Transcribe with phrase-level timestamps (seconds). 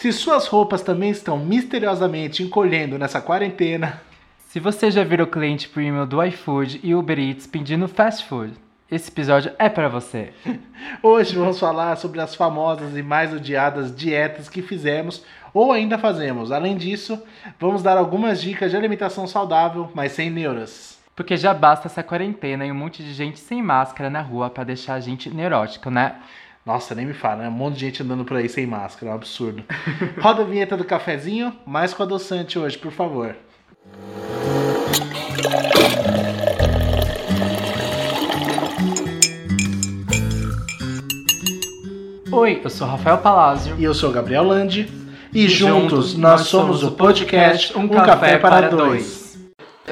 [0.00, 4.00] Se suas roupas também estão misteriosamente encolhendo nessa quarentena,
[4.48, 8.54] Se você já virou cliente premium do iFood e Uber Eats pedindo fast food,
[8.90, 10.32] esse episódio é para você.
[11.02, 16.50] hoje vamos falar sobre as famosas e mais odiadas dietas que fizemos ou ainda fazemos.
[16.50, 17.22] Além disso,
[17.58, 20.98] vamos dar algumas dicas de alimentação saudável, mas sem neuras.
[21.14, 24.64] Porque já basta essa quarentena e um monte de gente sem máscara na rua pra
[24.64, 26.16] deixar a gente neurótico, né?
[26.64, 27.48] Nossa, nem me fala, né?
[27.48, 29.64] Um monte de gente andando por aí sem máscara, é um absurdo.
[30.20, 33.34] Roda a vinheta do cafezinho, mais com adoçante hoje, por favor.
[42.30, 43.74] Oi, eu sou Rafael Palazzo.
[43.78, 44.88] E eu sou o Gabriel Landi.
[45.32, 49.19] E, E juntos nós somos o podcast Um Café, para Dois.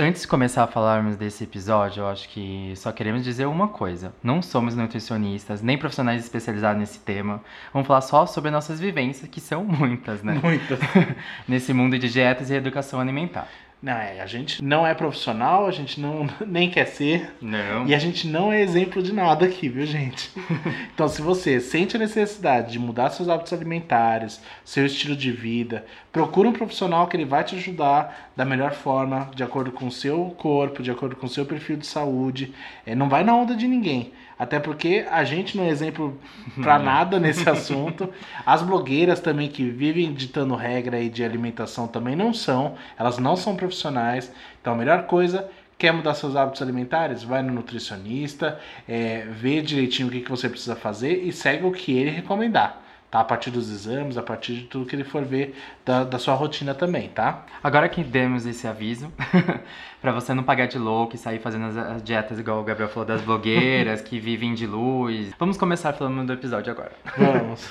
[0.00, 4.14] Antes de começar a falarmos desse episódio, eu acho que só queremos dizer uma coisa.
[4.22, 7.42] Não somos nutricionistas, nem profissionais especializados nesse tema.
[7.72, 10.40] Vamos falar só sobre nossas vivências, que são muitas, né?
[10.40, 10.78] Muito.
[11.48, 13.48] Nesse mundo de dietas e educação alimentar.
[13.80, 17.32] Não, é, a gente não é profissional, a gente não nem quer ser.
[17.40, 17.86] Não.
[17.86, 20.30] E a gente não é exemplo de nada aqui, viu, gente?
[20.98, 25.86] Então, se você sente a necessidade de mudar seus hábitos alimentares, seu estilo de vida,
[26.10, 29.92] procura um profissional que ele vai te ajudar da melhor forma, de acordo com o
[29.92, 32.52] seu corpo, de acordo com o seu perfil de saúde.
[32.84, 34.12] É, não vai na onda de ninguém.
[34.38, 36.18] Até porque a gente não é exemplo
[36.62, 38.12] pra nada nesse assunto.
[38.46, 42.76] As blogueiras também que vivem ditando regra aí de alimentação também não são.
[42.98, 44.32] Elas não são profissionais.
[44.60, 47.22] Então a melhor coisa Quer mudar seus hábitos alimentares?
[47.22, 51.70] Vai no nutricionista, é, vê direitinho o que, que você precisa fazer e segue o
[51.70, 52.82] que ele recomendar.
[53.08, 53.20] Tá?
[53.20, 56.34] A partir dos exames, a partir de tudo que ele for ver da, da sua
[56.34, 57.46] rotina também, tá?
[57.62, 59.10] Agora que demos esse aviso,
[60.00, 62.88] pra você não pagar de louco e sair fazendo as, as dietas igual o Gabriel
[62.88, 65.32] falou das blogueiras que vivem de luz.
[65.38, 66.92] Vamos começar falando do episódio agora.
[67.16, 67.68] Vamos.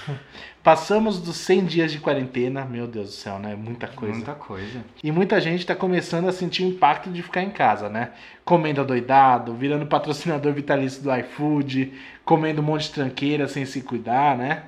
[0.64, 3.56] Passamos dos 100 dias de quarentena, meu Deus do céu, né?
[3.56, 4.16] Muita coisa.
[4.16, 4.84] Muita coisa.
[5.02, 8.12] E muita gente tá começando a sentir o impacto de ficar em casa, né?
[8.44, 11.94] Comendo adoidado, virando patrocinador vitalício do iFood,
[12.26, 14.64] comendo um monte de tranqueira sem se cuidar, né?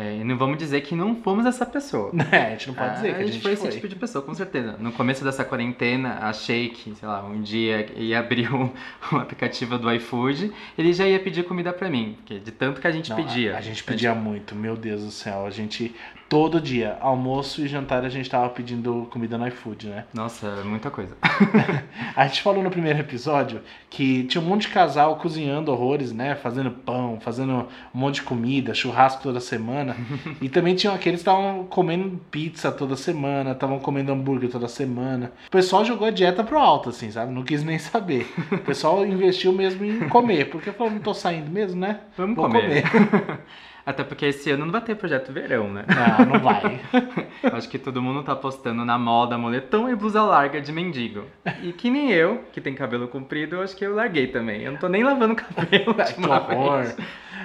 [0.00, 2.12] É, e não vamos dizer que não fomos essa pessoa.
[2.30, 3.68] É, a gente não pode Ah, dizer que a gente, foi, foi.
[3.68, 4.76] esse tipo de pessoa, com certeza.
[4.78, 8.70] No começo dessa quarentena, achei que, sei lá, um dia ia abrir um,
[9.12, 12.86] um aplicativo do iFood, ele já ia pedir comida pra mim, porque de tanto que
[12.86, 13.54] a gente Não, pedia.
[13.54, 15.46] A, a gente pedia muito, meu Deus do céu.
[15.46, 15.94] A gente,
[16.28, 20.04] todo dia, almoço e jantar, a gente tava pedindo comida no iFood, né?
[20.12, 21.16] Nossa, muita coisa.
[22.14, 26.34] A gente falou no primeiro episódio que tinha um monte de casal cozinhando horrores, né?
[26.34, 29.96] Fazendo pão, fazendo um monte de comida, churrasco toda semana.
[30.42, 35.32] e também tinham aqueles que estavam comendo pizza toda semana, estavam comendo hambúrguer toda semana.
[35.46, 37.32] O pessoal jogou a dieta pro alto, assim, sabe?
[37.32, 38.30] Não quis nem saber.
[38.50, 42.00] O pessoal investiu mesmo em comer, porque falou, não tô saindo mesmo, né?
[42.16, 42.84] Vamos Vou comer.
[43.88, 45.82] Até porque esse ano não vai ter projeto verão, né?
[45.88, 46.78] Não, não vai.
[47.54, 51.24] Acho que todo mundo tá postando na moda moletom e blusa larga de mendigo.
[51.62, 54.60] E que nem eu, que tem cabelo comprido, eu acho que eu larguei também.
[54.60, 56.84] Eu não tô nem lavando o cabelo Ai, que horror.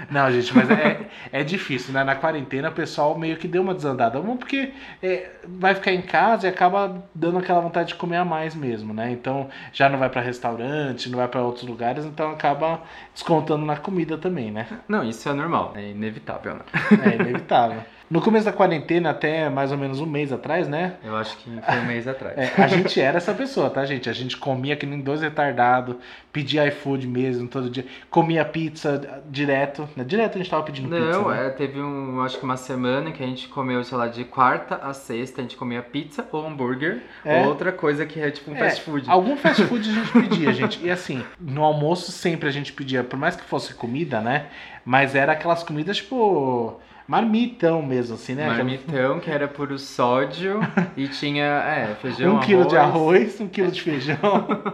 [0.10, 1.00] Não, gente, mas é,
[1.32, 2.04] é difícil, né?
[2.04, 4.20] Na quarentena o pessoal meio que deu uma desandada.
[4.20, 8.26] Um, porque é, vai ficar em casa e acaba dando aquela vontade de comer a
[8.26, 9.12] mais mesmo, né?
[9.12, 12.82] Então já não vai pra restaurante, não vai pra outros lugares, então acaba
[13.14, 14.68] descontando na comida também, né?
[14.88, 16.62] Não, isso é normal, é inevitável, né?
[17.04, 17.82] É inevitável.
[18.14, 20.98] No começo da quarentena, até mais ou menos um mês atrás, né?
[21.04, 22.38] Eu acho que foi um mês atrás.
[22.38, 24.08] É, a gente era essa pessoa, tá, gente?
[24.08, 25.96] A gente comia que nem dois retardados,
[26.32, 29.90] pedia iFood mesmo todo dia, comia pizza direto.
[29.96, 30.04] Né?
[30.04, 31.12] Direto a gente tava pedindo pizza.
[31.12, 31.48] Não, né?
[31.48, 34.76] é, teve um, acho que uma semana que a gente comeu, sei lá, de quarta
[34.76, 37.42] a sexta, a gente comia pizza ou hambúrguer, É.
[37.42, 39.10] ou outra coisa que é tipo um É, fast food.
[39.10, 40.86] Algum fast food a gente pedia, gente.
[40.86, 44.46] E assim, no almoço sempre a gente pedia, por mais que fosse comida, né?
[44.86, 48.48] Mas era aquelas comidas, tipo, marmitão mesmo, assim, né?
[48.48, 50.60] Marmitão, que era puro sódio,
[50.96, 54.18] e tinha, é, feijão, um quilo de arroz, um quilo de feijão.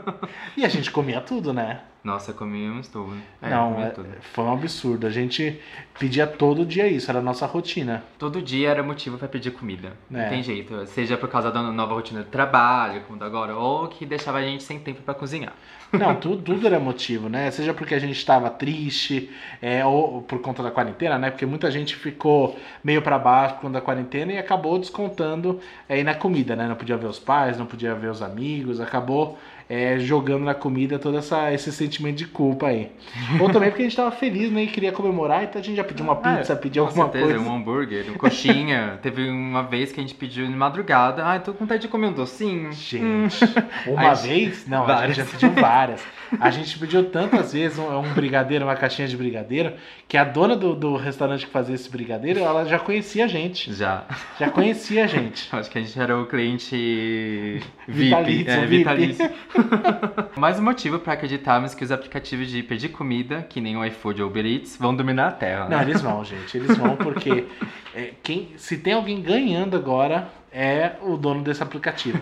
[0.56, 1.82] e a gente comia tudo, né?
[2.02, 3.14] Nossa, comíamos tudo.
[3.42, 4.08] É, Não, comia é- tudo.
[4.34, 5.06] foi um absurdo.
[5.06, 5.60] A gente
[6.00, 8.02] pedia todo dia isso, era a nossa rotina.
[8.18, 9.92] Todo dia era motivo pra pedir comida.
[10.10, 10.30] Não É.
[10.30, 10.86] tem jeito.
[10.88, 14.64] Seja por causa da nova rotina de trabalho, como agora, ou que deixava a gente
[14.64, 15.52] sem tempo pra cozinhar.
[15.92, 17.52] Não, tudo, tudo era motivo, né?
[17.52, 19.30] Seja porque a gente estava triste,
[19.62, 21.30] é, ou por conta da quarentena, né?
[21.32, 25.60] Porque muita gente ficou meio para baixo por conta da quarentena e acabou descontando
[25.90, 26.66] aí na comida, né?
[26.66, 29.38] Não podia ver os pais, não podia ver os amigos, acabou
[29.70, 32.92] é, jogando na comida todo essa, esse sentimento de culpa aí.
[33.40, 34.64] Ou também porque a gente tava feliz, né?
[34.64, 37.34] E queria comemorar, então a gente já pediu uma pizza, É, pediu Com alguma certeza,
[37.36, 37.50] coisa.
[37.50, 38.98] um hambúrguer, um coxinha.
[39.04, 41.24] Teve uma vez que a gente pediu de madrugada.
[41.24, 42.70] Ai, tô com vontade de comer um docinho.
[42.70, 42.72] Hum.
[42.72, 43.46] Gente,
[43.86, 44.68] uma Aí, vez?
[44.68, 45.16] Não, a várias.
[45.16, 46.04] gente já pediu várias.
[46.40, 49.74] A gente pediu tantas vezes um, um brigadeiro, uma caixinha de brigadeiro,
[50.08, 53.72] que a dona do, do restaurante que fazia esse brigadeiro, ela já conhecia a gente.
[53.74, 54.04] Já.
[54.40, 55.48] Já conhecia a gente.
[55.56, 58.50] Acho que a gente era o cliente Vitalício, VIP.
[58.52, 58.78] É, VIP.
[58.78, 59.30] vitalício.
[60.36, 64.22] Mais um motivo pra acreditarmos que os aplicativos de pedir comida, que nem o iFood
[64.22, 65.70] ou Uber Eats, vão dominar a Terra.
[65.70, 65.84] Não, né?
[65.84, 66.58] eles vão, gente.
[66.58, 67.46] Eles vão porque
[67.94, 72.20] é, quem, se tem alguém ganhando agora é o dono desse aplicativo.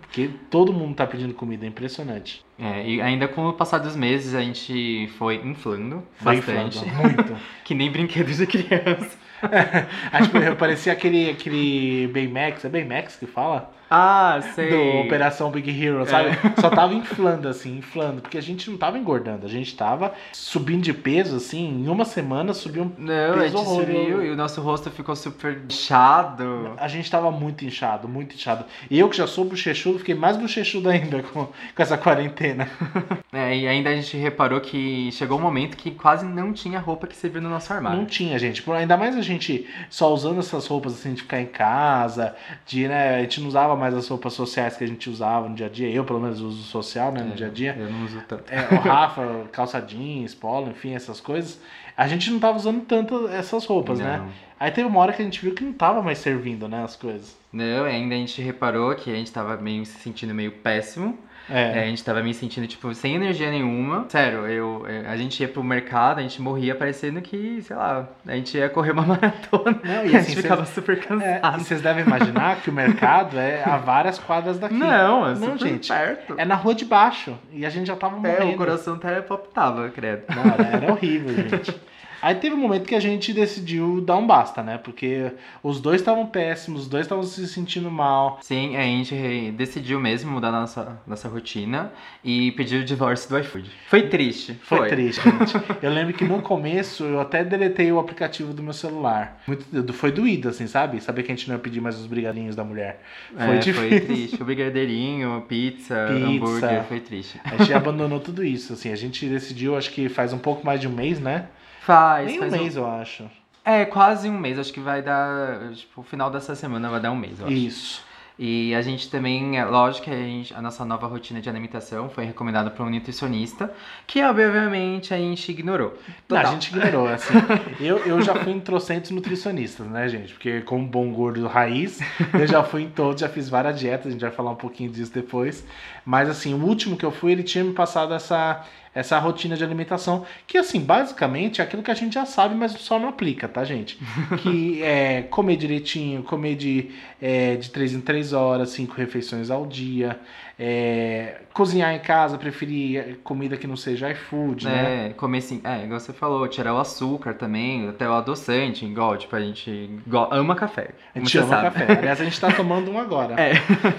[0.00, 2.44] Porque todo mundo tá pedindo comida, é impressionante.
[2.58, 6.78] É, e ainda com o passar dos meses, a gente foi inflando Foi bastante.
[6.78, 7.36] inflando, muito.
[7.64, 9.16] Que nem brinquedos de criança.
[10.12, 13.72] Acho que parecia aquele, aquele Baymax, é Baymax que fala?
[13.90, 14.70] Ah, sei.
[14.70, 16.30] Do Operação Big Hero, sabe?
[16.60, 18.22] Só tava inflando, assim, inflando.
[18.22, 22.04] Porque a gente não tava engordando, a gente tava subindo de peso, assim, em uma
[22.04, 23.80] semana subiu um Não, a peso gente horroroso.
[23.92, 26.72] subiu e o nosso rosto ficou super inchado.
[26.76, 28.64] A gente tava muito inchado, muito inchado.
[28.90, 32.68] E eu que já sou bochechudo, fiquei mais bochechudo ainda com, com essa quarentena.
[33.32, 37.06] É, e ainda a gente reparou que chegou um momento que quase não tinha roupa
[37.06, 37.96] que servia no nosso armário.
[37.98, 38.60] Não tinha, gente.
[38.60, 42.34] Por- Ainda mais a gente só usando essas roupas assim de ficar em casa,
[42.66, 45.54] de, né, a gente não usava mais as roupas sociais que a gente usava no
[45.56, 45.90] dia a dia.
[45.90, 47.76] Eu, pelo menos, uso social, né, no É, dia a dia.
[47.78, 48.44] Eu não uso tanto.
[48.48, 51.60] É, o Rafa, calça jeans, polo, enfim, essas coisas.
[51.96, 54.18] A gente não tava usando tanto essas roupas, né?
[54.18, 54.28] Não.
[54.58, 56.94] Aí teve uma hora que a gente viu que não tava mais servindo, né, as
[56.94, 57.36] coisas.
[57.52, 61.18] Não, ainda a gente reparou que a gente tava meio se sentindo meio péssimo.
[61.48, 61.82] É, É.
[61.82, 64.04] a gente tava me sentindo, tipo, sem energia nenhuma.
[64.08, 68.08] Sério, eu, é, a gente ia pro mercado, a gente morria parecendo que, sei lá,
[68.26, 69.80] a gente ia correr uma maratona.
[69.82, 71.60] Não, e a assim, gente cês- ficava super É, cansado.
[71.60, 74.74] e vocês devem imaginar que o mercado é a várias quadras daqui.
[74.74, 75.88] Não, é Não, gente.
[75.88, 76.34] perto.
[76.38, 77.36] É na rua de baixo.
[77.52, 78.52] E a gente já tava É, morrendo.
[78.54, 80.22] o coração até palpitava, credo.
[80.28, 81.74] Não, era horrível, gente.
[82.22, 84.78] Aí teve um momento que a gente decidiu dar um basta, né?
[84.78, 85.32] Porque
[85.62, 88.38] os dois estavam péssimos, os dois estavam se sentindo mal.
[88.42, 91.92] Sim, a gente decidiu mesmo mudar nossa, nossa rotina
[92.24, 93.70] e pedir o divórcio do iFood.
[93.88, 94.54] Foi triste.
[94.62, 95.54] Foi, triste, gente.
[95.82, 99.40] Eu lembro que no começo eu até deletei o aplicativo do meu celular.
[99.46, 101.00] Muito, foi doído, assim, sabe?
[101.00, 103.02] Saber que a gente não ia pedir mais os brigadinhos da mulher.
[103.34, 103.88] Foi Foi, difícil.
[103.88, 104.42] foi triste.
[104.42, 106.26] O brigadeirinho, pizza, Pizza.
[106.26, 107.40] hambúrguer, foi triste.
[107.44, 108.92] A gente abandonou tudo isso, assim.
[108.92, 111.46] A gente decidiu, acho que faz um pouco mais de um mês, né?
[111.94, 113.24] Faz, Nem um faz mês, eu acho.
[113.64, 114.58] É, quase um mês.
[114.58, 115.72] Acho que vai dar.
[115.74, 117.54] Tipo, o final dessa semana vai dar um mês, eu acho.
[117.54, 118.10] Isso.
[118.42, 122.08] E a gente também, é lógico que a, gente- a nossa nova rotina de alimentação
[122.08, 123.70] foi recomendada por um nutricionista,
[124.06, 125.92] que obviamente a gente ignorou.
[126.26, 127.34] Não, a gente ignorou, assim.
[127.78, 130.32] Eu, eu já fui em trocentos nutricionistas, né, gente?
[130.32, 132.00] Porque como bom gordo raiz,
[132.32, 134.90] eu já fui em todos, já fiz várias dietas, a gente vai falar um pouquinho
[134.90, 135.62] disso depois.
[136.02, 138.64] Mas assim, o último que eu fui, ele tinha me passado essa,
[138.94, 142.72] essa rotina de alimentação, que assim, basicamente é aquilo que a gente já sabe, mas
[142.72, 143.98] só não aplica, tá, gente?
[144.42, 146.90] Que é comer direitinho, comer de,
[147.20, 150.18] é, de 3 em 3 horas, cinco refeições ao dia.
[150.62, 155.06] É, cozinhar em casa, preferir comida que não seja iFood, né?
[155.06, 159.16] É, comer assim, é, igual você falou, tirar o açúcar também, até o adoçante, igual,
[159.16, 160.90] tipo, a gente go- ama café.
[161.14, 161.62] A gente ama sabe.
[161.70, 161.92] café.
[161.98, 163.34] Aliás, a gente tá tomando um agora.
[163.40, 163.52] É.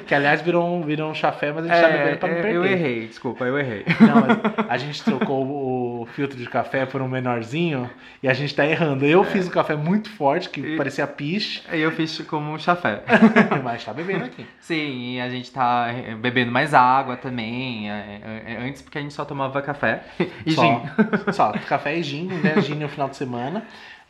[0.06, 2.42] Que aliás virou um, virou um chafé, mas a gente tá bebendo pra não É,
[2.42, 2.56] perder.
[2.58, 3.84] eu errei, desculpa, eu errei.
[4.00, 7.90] Não, mas a gente trocou o filtro de café por um menorzinho
[8.22, 9.06] e a gente tá errando.
[9.06, 12.58] Eu fiz um café muito forte, que E- parecia piche, Aí eu fiz como um
[12.60, 13.02] chafé.
[13.64, 14.46] mas tá bebendo aqui.
[14.60, 17.90] Sim, e a gente tá eh, bebendo mais água também.
[17.90, 20.04] é, é, é, antes porque a gente só tomava café
[20.46, 20.62] e Só.
[20.64, 21.32] gin.
[21.34, 22.62] Só, café e gin, né?
[22.62, 23.64] Gin no final de semana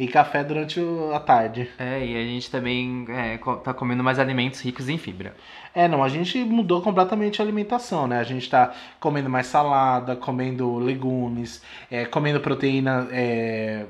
[0.03, 1.69] e café durante o- a tarde.
[1.77, 5.35] É, e a gente também é, tá comendo mais alimentos ricos em fibra.
[5.75, 8.19] É, não, a gente mudou completamente a alimentação, né?
[8.19, 13.85] A gente tá comendo mais salada, comendo legumes, é, comendo proteína é,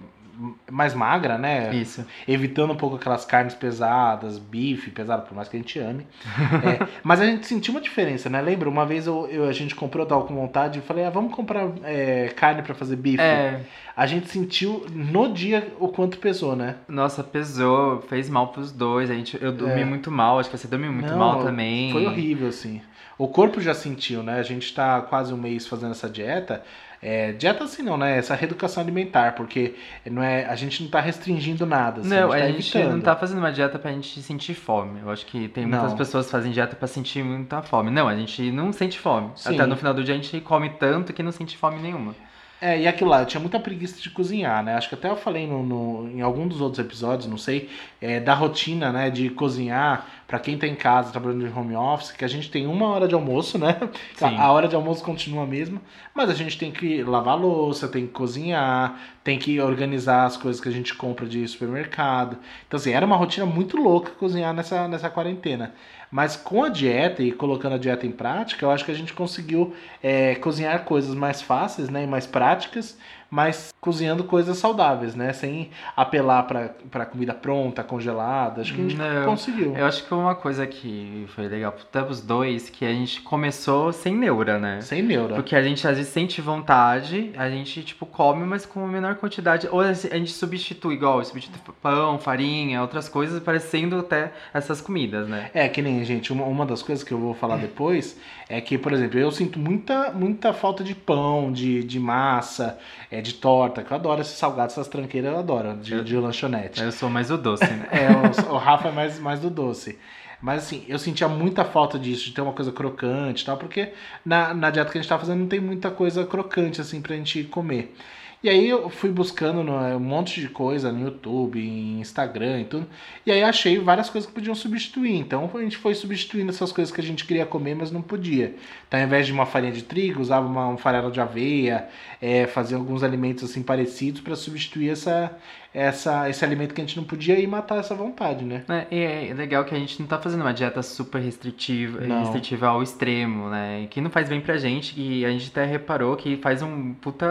[0.69, 1.73] mais magra, né?
[1.73, 2.05] Isso.
[2.27, 6.05] Evitando um pouco aquelas carnes pesadas, bife pesado, por mais que a gente ame.
[6.63, 8.41] É, mas a gente sentiu uma diferença, né?
[8.41, 8.69] Lembra?
[8.69, 11.33] Uma vez eu, eu- a gente comprou, eu tava com vontade e falei, ah, vamos
[11.33, 13.21] comprar é, carne pra fazer bife.
[13.21, 13.61] É,
[13.95, 16.75] A gente sentiu no dia o quanto pesou, né?
[16.87, 19.09] nossa, pesou, fez mal pros dois.
[19.09, 19.85] A gente, eu dormi É.
[19.85, 21.91] muito mal, acho que você dormiu muito Não, mal também.
[21.91, 22.81] Foi horrível, assim.
[23.17, 24.39] O corpo já sentiu, né?
[24.39, 26.63] A gente tá quase um mês fazendo essa dieta.
[27.03, 28.17] É, dieta assim não, né?
[28.17, 29.73] Essa reeducação alimentar, porque
[30.09, 32.01] não é, a gente não tá restringindo nada.
[32.01, 32.95] assim, Não, a a gente, gente tá evitando.
[32.97, 34.99] não tá fazendo uma dieta pra gente sentir fome.
[35.01, 35.97] Eu acho que tem muitas Não.
[35.97, 37.89] pessoas que fazem dieta pra sentir muita fome.
[37.89, 39.31] Não, a gente não sente fome.
[39.35, 39.55] Sim.
[39.55, 42.13] Até no final do dia a gente come tanto que não sente fome nenhuma.
[42.63, 44.75] É, e aquilo lá, eu tinha muita preguiça de cozinhar, né?
[44.75, 47.67] Acho que até eu falei no, no- em algum dos outros episódios, não sei,
[47.99, 49.09] é, da rotina, né?
[49.09, 52.67] De cozinhar para quem tá em casa trabalhando em home office, que a gente tem
[52.67, 53.79] uma hora de almoço, né?
[54.15, 54.37] Sim.
[54.37, 55.81] A hora de almoço continua a mesma,
[56.13, 60.37] mas a gente tem que lavar a louça, tem que cozinhar, tem que organizar as
[60.37, 62.37] coisas que a gente compra de supermercado.
[62.67, 65.73] Então, assim, era uma rotina muito louca cozinhar nessa, nessa quarentena.
[66.11, 69.13] Mas com a dieta e colocando a dieta em prática, eu acho que a gente
[69.13, 72.97] conseguiu é, cozinhar coisas mais fáceis né, e mais práticas,
[73.31, 75.31] mas cozinhando coisas saudáveis, né?
[75.31, 78.59] Sem apelar para comida pronta, congelada.
[78.59, 79.73] Acho que a gente Não, conseguiu.
[79.73, 83.93] Eu acho que uma coisa que foi legal para os dois, que a gente começou
[83.93, 84.81] sem neura, né?
[84.81, 85.35] Sem neura.
[85.35, 89.65] Porque a gente às vezes sente vontade, a gente, tipo, come, mas com menor quantidade.
[89.71, 95.49] Ou a gente substitui, igual, substitui pão, farinha, outras coisas, parecendo até essas comidas, né?
[95.53, 98.19] É, que nem, gente, uma, uma das coisas que eu vou falar depois
[98.49, 102.77] é que, por exemplo, eu sinto muita, muita falta de pão, de, de massa,
[103.09, 106.81] é, de torta, que eu adoro esses salgados, essas tranqueiras, eu adoro, de, de lanchonete.
[106.81, 107.87] Eu sou mais o doce, né?
[107.91, 109.97] É, o, o Rafa é mais, mais do doce.
[110.41, 113.93] Mas assim, eu sentia muita falta disso, de ter uma coisa crocante e tal, porque
[114.25, 117.15] na, na dieta que a gente tá fazendo não tem muita coisa crocante assim pra
[117.15, 117.95] gente comer.
[118.43, 122.65] E aí eu fui buscando no- um monte de coisa no YouTube, em Instagram e
[122.65, 122.87] tudo.
[123.23, 125.15] E aí achei várias coisas que podiam substituir.
[125.15, 128.55] Então a gente foi substituindo essas coisas que a gente queria comer, mas não podia.
[128.87, 131.87] Então ao invés de uma farinha de trigo, usava uma, um farelo de aveia,
[132.19, 135.37] é, fazia alguns alimentos assim parecidos para substituir essa,
[135.73, 138.63] essa, esse alimento que a gente não podia e matar essa vontade, né?
[138.69, 142.19] É, e é legal que a gente não tá fazendo uma dieta super restritiva, Não.
[142.21, 143.87] restritiva ao extremo, né?
[143.89, 147.25] Que não faz bem pra gente, e a gente até reparou que faz um puta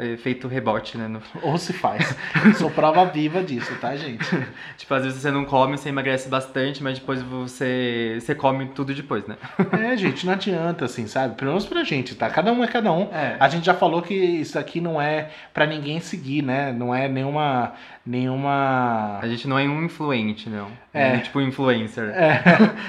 [0.00, 1.06] efeito rebote, né?
[1.06, 2.14] No- Ou se faz.
[2.58, 4.24] Sou prova viva disso, tá, gente?
[4.76, 8.92] Tipo, às vezes você não come, você emagrece bastante, mas depois você, você come tudo
[8.94, 9.36] depois, né?
[9.86, 11.36] É, gente, não adianta, assim, sabe?
[11.36, 12.28] Pelo menos pra gente, tá?
[12.30, 13.02] Cada um é cada um.
[13.12, 13.36] É.
[13.38, 16.72] A gente já falou que isso aqui não é pra ninguém seguir, né?
[16.72, 17.74] Não é nenhuma.
[18.04, 19.18] Nenhuma.
[19.20, 20.68] A gente não é um influente, não.
[20.92, 21.16] É.
[21.16, 21.18] É.
[21.18, 22.08] Tipo influencer.
[22.10, 22.42] É,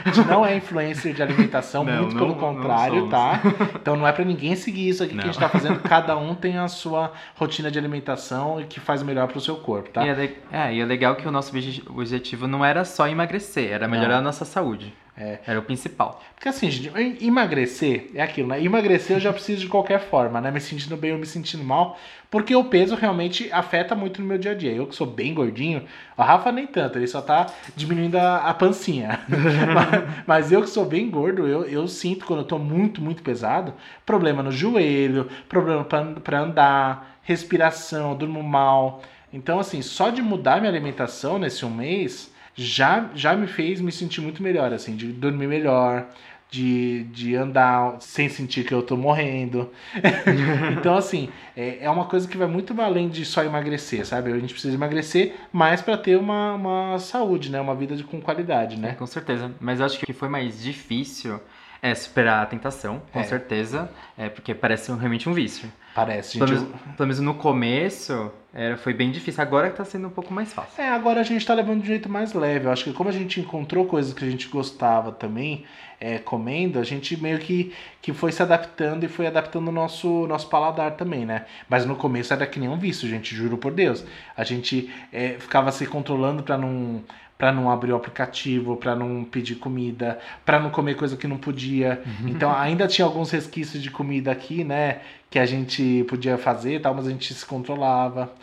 [0.05, 3.39] a gente não é influencer de alimentação, Não, muito não- pelo não contrário, tá?
[3.81, 5.31] Então não é pra ninguém seguir isso aqui que a Não.
[5.33, 5.79] gente tá fazendo.
[5.79, 9.89] Cada um tem a sua rotina de alimentação e que faz melhor pro seu corpo,
[9.89, 10.05] tá?
[10.05, 13.07] E, é le- é, e é legal que o nosso obje- objetivo não era só
[13.07, 14.19] emagrecer, era melhorar Não.
[14.19, 14.93] a nossa saúde.
[15.19, 15.39] É.
[15.47, 16.21] Era o principal.
[16.35, 18.63] Porque assim, gente, em- emagrecer é aquilo, né?
[18.63, 20.51] Emagrecer eu já preciso de qualquer forma, né?
[20.51, 21.97] Me sentindo bem ou me sentindo mal.
[22.29, 24.71] Porque o peso realmente afeta muito no meu dia a dia.
[24.71, 25.83] Eu que sou bem gordinho,
[26.15, 29.19] o Rafa nem tanto, ele só tá diminuindo a, a pancinha.
[29.73, 33.23] mas, mas eu que sou bem gordo, eu, eu sinto quando eu tô muito, muito
[33.23, 33.73] pesado,
[34.05, 39.01] problema no joelho, problema pra, pra andar, respiração, durmo mal.
[39.33, 43.91] Então, assim, só de mudar minha alimentação nesse um mês já, já me fez me
[43.91, 46.07] sentir muito melhor, assim, de dormir melhor,
[46.49, 49.69] de, de andar sem sentir que eu tô morrendo.
[50.77, 54.31] então, assim, é, é uma coisa que vai muito além de só emagrecer, sabe?
[54.31, 57.59] A gente precisa emagrecer mais para ter uma, uma saúde, né?
[57.59, 58.93] Uma vida de, com qualidade, né?
[58.93, 59.51] Com certeza.
[59.59, 61.39] Mas acho que o que foi mais difícil
[61.81, 63.23] é superar a tentação, com É.
[63.23, 63.89] certeza.
[64.17, 65.71] É porque parece realmente um vício.
[65.97, 66.37] Parece.
[66.37, 69.41] Pelo Gente, menos, pelo menos no começo era, foi bem difícil.
[69.41, 70.79] Agora que tá sendo um pouco mais fácil.
[70.79, 72.67] É, agora a gente tá levando de um jeito mais leve.
[72.67, 75.65] Eu acho que como a gente encontrou coisas que a gente gostava também,
[75.99, 80.27] é, comendo, a gente meio que, que foi se adaptando e foi adaptando o nosso,
[80.27, 81.45] nosso paladar também, né?
[81.67, 84.05] Mas no começo era que nem um vício, gente, juro por Deus.
[84.35, 87.03] A gente é, ficava se controlando pra não
[87.37, 91.37] para não abrir o aplicativo, pra não pedir comida, pra não comer coisa que não
[91.37, 92.01] podia.
[92.25, 96.79] Então ainda tinha alguns resquícios de comida aqui, né, que a gente podia fazer, e
[96.79, 98.33] tal, mas a gente se controlava.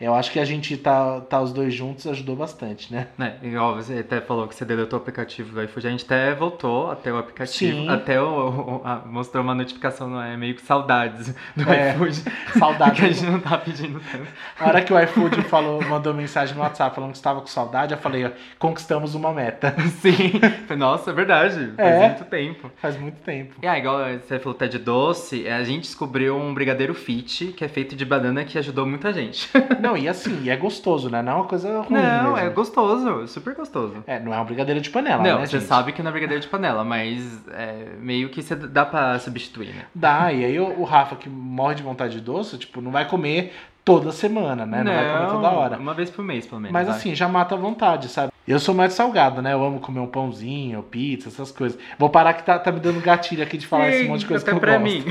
[0.00, 3.08] Eu acho que a gente tá, tá os dois juntos ajudou bastante, né?
[3.18, 3.34] Né?
[3.42, 6.90] Igual você até falou que você deletou o aplicativo do iFood, a gente até voltou
[6.90, 7.88] até o aplicativo, Sim.
[7.88, 10.36] até o, o- a- mostrou uma notificação, não é?
[10.36, 12.22] Meio que saudades do É, iFood.
[12.58, 13.00] Saudade.
[13.00, 14.26] que a gente não tá pedindo tanto.
[14.58, 17.92] Na hora que o iFood falou, mandou mensagem no WhatsApp falando que estava com saudade,
[17.92, 19.74] eu falei, ó, conquistamos uma meta.
[20.00, 20.32] Sim.
[20.78, 21.72] Nossa, é verdade.
[21.76, 22.08] Faz É.
[22.08, 22.70] muito tempo.
[22.80, 23.54] Faz muito tempo.
[23.62, 27.64] E ah, igual você falou até de doce, a gente descobriu um brigadeiro fit, que
[27.64, 29.48] é feito de banana, que ajudou muita gente.
[29.80, 31.22] Não, e assim, e é gostoso, né?
[31.22, 32.36] Não é uma coisa ruim Não, mesmo.
[32.38, 34.02] é gostoso, super gostoso.
[34.06, 35.68] É, não é um brigadeiro de panela, não, né, você gente?
[35.68, 39.74] sabe que não é brigadeiro de panela, mas é, meio que você dá pra substituir,
[39.74, 39.84] né?
[39.94, 43.06] Dá, e aí o, o Rafa, que morre de vontade de doce, tipo, não vai
[43.08, 43.52] comer
[43.84, 44.82] toda semana, né?
[44.84, 45.76] Não, vai comer toda hora.
[45.78, 46.72] Uma vez por mês, pelo menos.
[46.72, 48.29] Mas assim, já mata a vontade, sabe?
[48.48, 49.52] Eu sou mais salgado, né?
[49.52, 51.78] Eu amo comer um pãozinho, pizza, essas coisas.
[51.98, 54.42] Vou parar que tá, tá me dando gatilho aqui de falar esse monte de coisa
[54.42, 54.92] até que eu pra gosto.
[54.92, 55.04] mim.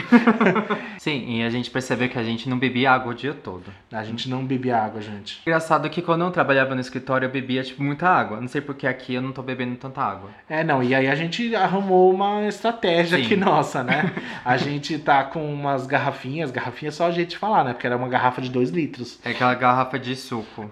[0.99, 3.63] Sim, e a gente percebeu que a gente não bebia água o dia todo.
[3.93, 5.39] A gente não bebe água, gente.
[5.45, 8.41] Engraçado que quando eu trabalhava no escritório eu bebia, tipo, muita água.
[8.41, 10.31] Não sei porque aqui eu não tô bebendo tanta água.
[10.49, 13.23] É, não, e aí a gente arrumou uma estratégia Sim.
[13.23, 14.11] aqui nossa, né?
[14.43, 17.73] A gente tá com umas garrafinhas, garrafinha é só a gente falar, né?
[17.73, 19.19] Porque era uma garrafa de 2 litros.
[19.23, 20.67] É aquela garrafa de suco.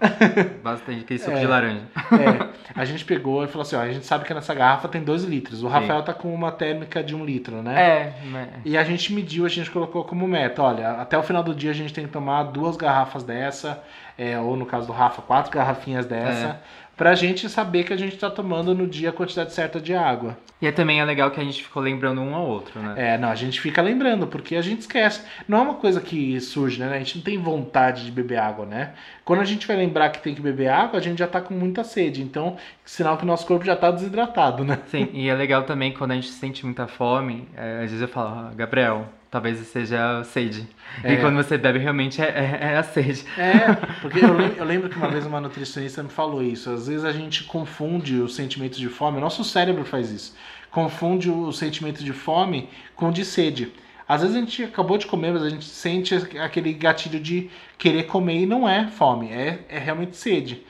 [0.62, 1.40] Bastante, aquele suco É.
[1.40, 1.82] de laranja.
[2.12, 5.02] É, a gente pegou e falou assim: ó, a gente sabe que nessa garrafa tem
[5.02, 5.62] 2 litros.
[5.62, 7.80] O Rafael tá com uma térmica de 1 um litro, né?
[7.80, 8.48] É, mas...
[8.64, 11.70] E a gente mediu, a gente colocou como meta: olha, até o final do dia
[11.70, 13.82] a gente tem que tomar duas garrafas dessa,
[14.16, 16.60] é, ou no caso do Rafa, quatro garrafinhas dessa,
[16.98, 20.36] pra gente saber que a gente tá tomando no dia a quantidade certa de água.
[20.60, 22.94] E é também é legal que a gente ficou lembrando um ao outro, né?
[22.96, 25.22] É, não, a gente fica lembrando, porque a gente esquece.
[25.46, 26.92] Não é uma coisa que surge, né?
[26.92, 28.94] A gente não tem vontade de beber água, né?
[29.24, 31.54] Quando a gente vai lembrar que tem que beber água, a gente já tá com
[31.54, 32.20] muita sede.
[32.20, 34.80] Então, sinal que o nosso corpo já tá desidratado, né?
[34.88, 38.08] Sim, e é legal também quando a gente sente muita fome, é, às vezes eu
[38.08, 40.66] falo, "Ah, Gabriel, talvez seja sede.
[41.02, 41.14] É.
[41.14, 43.24] E quando você bebe, realmente é, é, é a sede.
[43.36, 46.70] É, porque eu lembro, eu lembro que uma vez uma nutricionista me falou isso.
[46.70, 50.36] Às vezes a gente confunde os sentimentos de fome, o nosso cérebro faz isso.
[50.70, 53.72] Confunde o sentimento de fome com o de sede.
[54.08, 58.04] Às vezes a gente acabou de comer, mas a gente sente aquele gatilho de querer
[58.04, 60.64] comer e não é fome, é, é realmente sede.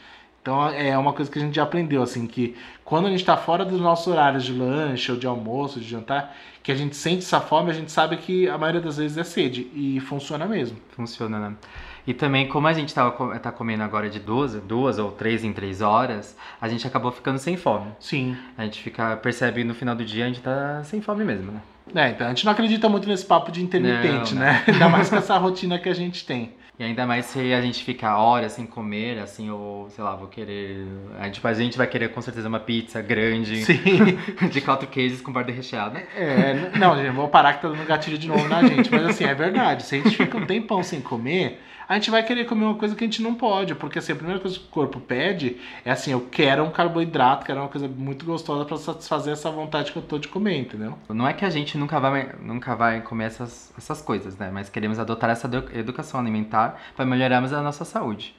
[0.48, 3.36] Então é uma coisa que a gente já aprendeu, assim, que quando a gente está
[3.36, 7.18] fora dos nossos horários de lanche ou de almoço, de jantar, que a gente sente
[7.18, 9.70] essa fome, a gente sabe que a maioria das vezes é sede.
[9.74, 10.78] E funciona mesmo.
[10.92, 11.54] Funciona, né?
[12.06, 15.52] E também, como a gente tava, tá comendo agora de duas, duas ou três em
[15.52, 17.92] três horas, a gente acabou ficando sem fome.
[18.00, 18.34] Sim.
[18.56, 21.60] A gente fica, percebe no final do dia, a gente tá sem fome mesmo, né?
[21.94, 24.64] É, então a gente não acredita muito nesse papo de intermitente, Não, né?
[24.66, 26.54] Ainda mais com essa rotina que a gente tem.
[26.78, 30.28] E ainda mais se a gente ficar horas sem comer, assim, ou sei lá, vou
[30.28, 30.86] querer.
[31.18, 33.64] A gente, a gente vai querer com certeza uma pizza grande,
[34.48, 35.98] de quatro queijos com borda recheada.
[36.14, 38.92] É, não, gente, vou parar que tá dando gatilho de novo na gente.
[38.92, 39.82] Mas assim, é verdade.
[39.82, 42.94] Se a gente fica um tempão sem comer, a gente vai querer comer uma coisa
[42.94, 43.74] que a gente não pode.
[43.74, 47.46] Porque assim, a primeira coisa que o corpo pede é assim, eu quero um carboidrato,
[47.46, 50.98] quero uma coisa muito gostosa pra satisfazer essa vontade que eu tô de comer, entendeu?
[51.08, 54.50] Não é que a gente nunca vai, nunca vai comer essas, essas coisas, né?
[54.52, 58.34] Mas queremos adotar essa edu- educação alimentar para melhorarmos a nossa saúde.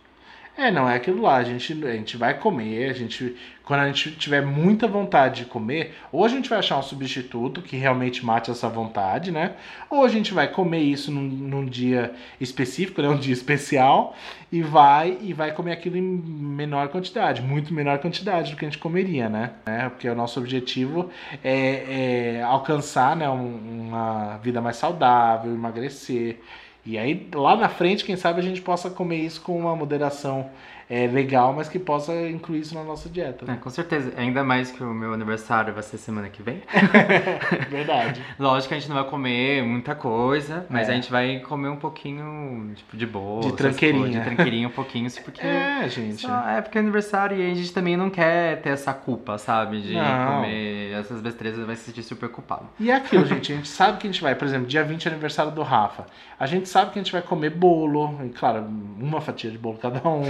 [0.58, 3.36] É, não, é aquilo lá, a gente, a gente vai comer, a gente,
[3.70, 7.62] quando a gente tiver muita vontade de comer, ou a gente vai achar um substituto
[7.62, 9.52] que realmente mate essa vontade, né?
[9.92, 12.12] Ou a gente vai comer isso num, num dia
[12.42, 13.08] específico, né?
[13.08, 14.16] Um dia especial,
[14.52, 18.68] e vai e vai comer aquilo em menor quantidade, muito menor quantidade do que a
[18.68, 19.52] gente comeria, né?
[19.68, 19.88] né?
[19.90, 21.12] Porque o nosso objetivo
[21.44, 26.40] é, é alcançar né, um- uma vida mais saudável, emagrecer.
[26.84, 30.50] E aí, lá na frente, quem sabe a gente possa comer isso com uma moderação
[30.90, 33.46] é, legal, mas que possa incluir isso na nossa dieta.
[33.52, 34.12] É, com certeza.
[34.18, 36.62] Ainda mais que o meu aniversário vai ser semana que vem.
[37.70, 38.22] Verdade.
[38.40, 40.92] Lógico que a gente não vai comer muita coisa, mas É.
[40.92, 43.42] a gente vai comer um pouquinho, tipo, de boa.
[43.42, 44.20] De tranqueirinha.
[44.20, 45.46] De tranqueirinha um pouquinho, isso porque...
[45.46, 46.22] É, gente.
[46.22, 49.82] Só é porque é aniversário e a gente também não quer ter essa culpa, sabe?
[49.82, 50.36] De Não.
[50.36, 52.68] comer essas besteiras, vai se sentir super culpado.
[52.80, 55.06] E é aquilo, gente, a gente sabe que a gente vai, por exemplo, dia 20
[55.08, 56.06] é aniversário do Rafa.
[56.40, 58.64] A gente sabe que a gente vai comer bolo, e claro,
[59.00, 60.24] uma fatia de bolo cada um.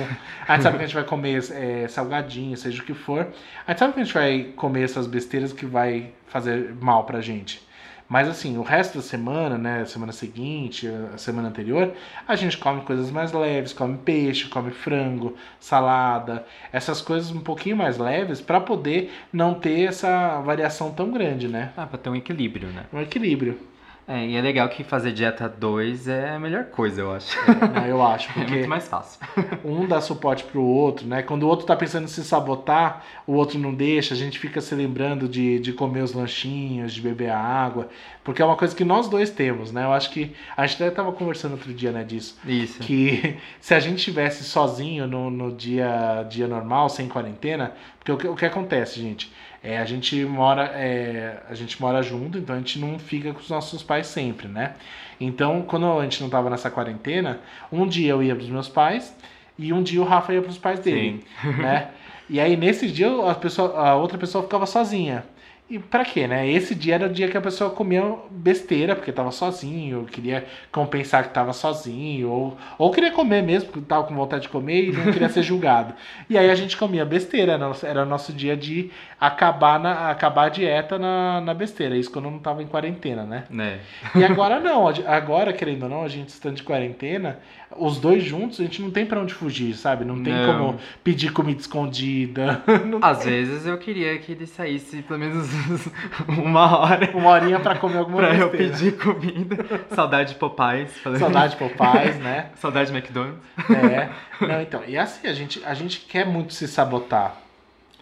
[0.50, 3.28] A gente sabe que a gente vai comer é, salgadinho, seja o que for.
[3.68, 7.22] A gente sabe que a gente vai comer essas besteiras que vai fazer mal pra
[7.22, 7.62] gente.
[8.08, 11.94] Mas assim, o resto da semana, né, semana seguinte, a semana anterior,
[12.28, 17.78] a gente come coisas mais leves, come peixe, come frango, salada, essas coisas um pouquinho
[17.78, 21.72] mais leves pra poder não ter essa variação tão grande, né?
[21.78, 22.86] Ah, pra ter um equilíbrio, né?
[22.92, 23.69] Um equilíbrio.
[24.12, 27.38] É, e é legal que fazer dieta 2 é a melhor coisa, eu acho.
[27.48, 29.20] né, Eu acho, É porque muito mais fácil.
[29.64, 31.22] um dá suporte pro outro, né?
[31.22, 34.60] Quando o outro tá pensando em se sabotar, o outro não deixa, a gente fica
[34.62, 37.88] se lembrando de, de comer os lanchinhos, de beber a água,
[38.24, 39.86] porque é uma coisa que nós dois temos, né?
[39.86, 42.36] Eu acho que a gente até tava conversando outro dia, né, disso.
[42.48, 42.80] Isso.
[42.80, 48.18] Que se a gente estivesse sozinho no, no dia, dia normal, sem quarentena, porque o
[48.18, 49.32] que, o que acontece, gente?
[49.64, 53.40] É, a gente mora é, a gente mora junto, então a gente não fica com
[53.40, 54.76] os nossos pais sempre, né?
[55.20, 57.40] Então, quando a gente não tava nessa quarentena,
[57.72, 59.14] um dia eu ia pros meus pais
[59.58, 61.24] e um dia o Rafa ia pros pais dele,
[61.58, 61.90] né?
[62.30, 65.26] E aí nesse dia a, pessoa, a outra pessoa ficava sozinha.
[65.70, 66.50] E pra quê, né?
[66.50, 68.02] Esse dia era o dia que a pessoa comia
[68.32, 73.86] besteira, porque tava sozinho, queria compensar que tava sozinho, ou, ou queria comer mesmo, porque
[73.88, 75.94] tava com vontade de comer e não queria ser julgado.
[76.28, 78.90] E aí a gente comia besteira, era o- era o nosso dia de
[79.22, 81.96] acabar, na, acabar a dieta na, na besteira.
[81.96, 83.44] Isso quando não tava em quarentena, né?
[83.52, 83.80] Né?
[84.16, 87.38] E agora não, agora, querendo ou não, a gente estando de quarentena,
[87.78, 90.04] os dois juntos, a gente não tem pra onde fugir, sabe?
[90.04, 90.46] Não tem Não.
[90.46, 92.64] como pedir comida escondida.
[93.02, 95.48] Às vezes eu queria que ele saísse pelo menos
[96.28, 99.86] uma hora uma horinha pra comer alguma pra eu pedir comida.
[99.92, 100.92] Saudade de Popeyes.
[101.18, 102.50] Saudade de Popeyes, né?
[102.58, 103.40] Saudade de McDonald's.
[103.70, 104.10] É.
[104.46, 107.36] Não, então, e assim, a gente, a gente quer muito se sabotar.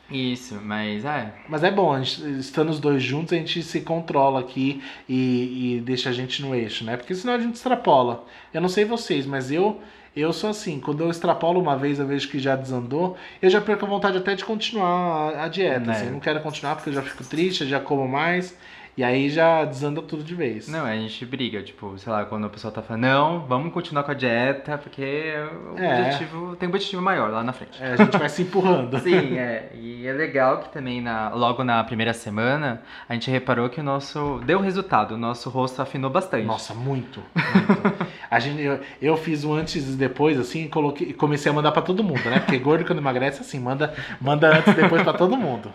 [0.09, 1.33] Isso, mas é.
[1.49, 5.75] Mas é bom, a gente, estando os dois juntos, a gente se controla aqui e,
[5.77, 6.95] e deixa a gente no eixo, né?
[6.95, 8.25] Porque senão a gente extrapola.
[8.53, 9.81] Eu não sei vocês, mas eu
[10.15, 13.61] Eu sou assim, quando eu extrapolo uma vez, eu vejo que já desandou, eu já
[13.61, 15.85] perco a vontade até de continuar a, a dieta.
[15.85, 15.91] Né.
[15.93, 18.57] Assim, eu não quero continuar porque eu já fico triste, eu já como mais.
[18.97, 20.67] E aí já desanda tudo de vez.
[20.67, 24.01] Não, a gente briga, tipo, sei lá, quando a pessoa tá falando, não, vamos continuar
[24.03, 25.33] com a dieta, porque
[25.75, 25.99] o É.
[26.01, 27.81] objetivo tem um objetivo maior lá na frente.
[27.81, 28.97] É, a gente vai se empurrando.
[29.01, 29.69] Sim, é.
[29.75, 33.83] E é legal que também na, logo na primeira semana a gente reparou que o
[33.83, 34.41] nosso.
[34.45, 36.45] Deu resultado, o nosso rosto afinou bastante.
[36.45, 37.21] Nossa, muito.
[37.36, 38.07] muito.
[38.31, 41.71] A gente, eu, eu fiz o antes e depois, assim, e coloquei, comecei a mandar
[41.71, 42.39] pra todo mundo, né?
[42.39, 45.71] Porque gordo quando emagrece, assim, manda, manda antes e depois pra todo mundo.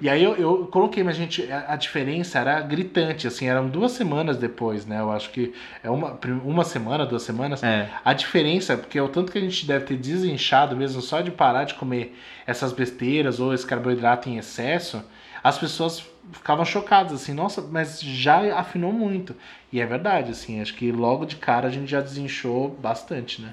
[0.00, 3.92] E aí eu, eu coloquei, mas gente, a, a diferença era gritante, assim, eram duas
[3.92, 5.00] semanas depois, né?
[5.00, 7.62] Eu acho que é uma, uma semana, duas semanas.
[7.62, 7.90] É.
[8.04, 11.30] A diferença, porque é o tanto que a gente deve ter desinchado mesmo só de
[11.30, 15.04] parar de comer essas besteiras ou esse carboidrato em excesso,
[15.42, 19.34] as pessoas ficavam chocadas, assim, nossa, mas já afinou muito.
[19.72, 23.50] E é verdade, assim, acho que logo de cara a gente já desinchou bastante, né?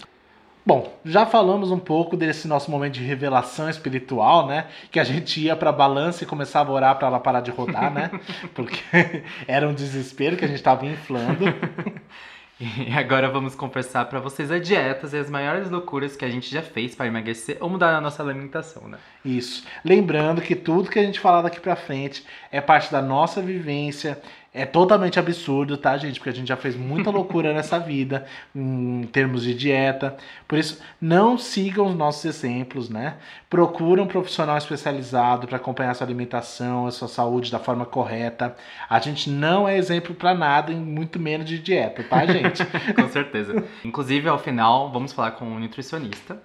[0.70, 4.68] Bom, já falamos um pouco desse nosso momento de revelação espiritual, né?
[4.92, 7.92] Que a gente ia pra balança e começava a orar pra ela parar de rodar,
[7.92, 8.12] né?
[8.54, 8.78] Porque
[9.48, 11.46] era um desespero que a gente tava inflando.
[12.62, 16.52] E agora vamos conversar pra vocês as dietas e as maiores loucuras que a gente
[16.52, 18.98] já fez pra emagrecer ou mudar a nossa alimentação, né?
[19.24, 19.66] Isso.
[19.82, 24.22] Lembrando que tudo que a gente falar daqui pra frente é parte da nossa vivência.
[24.52, 26.20] É totalmente absurdo, tá, gente?
[26.20, 30.18] Porque a gente já fez muita loucura nessa vida em termos de dieta.
[30.48, 33.18] Por isso, não sigam os nossos exemplos, né?
[33.48, 38.56] Procura um profissional especializado para acompanhar a sua alimentação, a sua saúde da forma correta.
[38.90, 42.66] A gente não é exemplo para nada, muito menos de dieta, tá, gente?
[43.00, 43.64] Com certeza.
[43.86, 46.42] Inclusive, ao final, vamos falar com um nutricionista,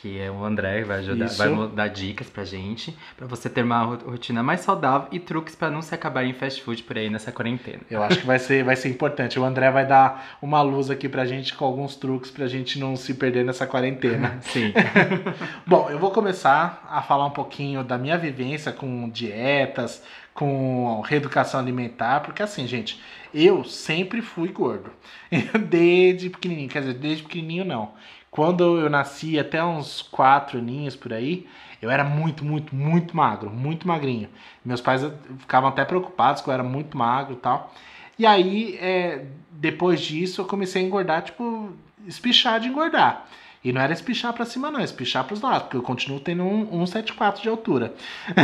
[0.00, 1.36] que é o André, que vai ajudar, Isso.
[1.38, 5.56] vai dar dicas pra gente, pra você ter uma ro- rotina mais saudável e truques
[5.56, 7.80] pra não se acabar em fast food por aí nessa quarentena.
[7.90, 9.40] Eu acho que vai ser, vai ser importante.
[9.40, 12.94] O André vai dar uma luz aqui pra gente com alguns truques pra gente não
[12.94, 14.38] se perder nessa quarentena.
[14.42, 14.72] Sim.
[15.66, 21.58] Bom, eu vou começar a falar um pouquinho da minha vivência com dietas, com reeducação
[21.58, 23.00] alimentar, porque assim, gente,
[23.34, 24.90] eu sempre fui gordo.
[25.68, 27.90] Desde pequenininho, quer dizer, desde pequenininho não.
[28.30, 31.46] Quando eu nasci, até uns quatro aninhos por aí,
[31.80, 34.28] eu era muito, muito, muito magro, muito magrinho.
[34.64, 37.72] Meus pais eh, ficavam até preocupados que eu era muito magro e tal.
[38.18, 41.72] E aí, é, depois disso, eu comecei a engordar, tipo,
[42.06, 43.26] espichar de engordar.
[43.62, 46.84] E não era espichar pra cima, não, espichar pros lados, porque eu continuo tendo um
[46.84, 47.92] 1,74 de altura.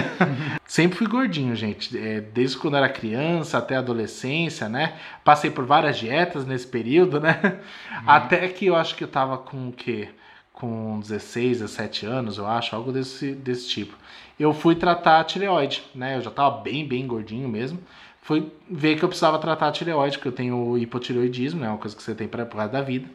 [0.66, 1.96] Sempre fui gordinho, gente.
[1.96, 4.94] É, desde quando era criança até adolescência, né?
[5.22, 7.60] Passei por várias dietas nesse período, né?
[8.04, 10.08] Até que eu acho que eu tava com o quê?
[10.52, 13.96] Com 16, 17 anos, eu acho, algo desse, desse tipo.
[14.38, 16.16] Eu fui tratar a tireoide, né?
[16.16, 17.78] Eu já tava bem, bem gordinho mesmo.
[18.24, 21.68] Fui ver que eu precisava tratar a tireoide, porque eu tenho hipotireoidismo, né?
[21.68, 23.06] Uma coisa que você tem para pro resto da vida.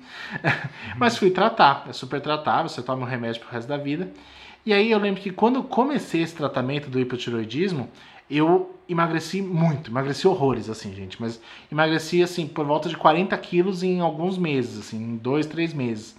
[0.98, 4.14] Mas fui tratar, é super tratável, você toma um remédio pro resto da vida.
[4.64, 7.90] E aí eu lembro que quando eu comecei esse tratamento do hipotireoidismo,
[8.30, 11.20] eu emagreci muito, emagreci horrores, assim, gente.
[11.20, 11.42] Mas
[11.72, 16.16] emagreci, assim, por volta de 40 quilos em alguns meses, assim, em dois, três meses.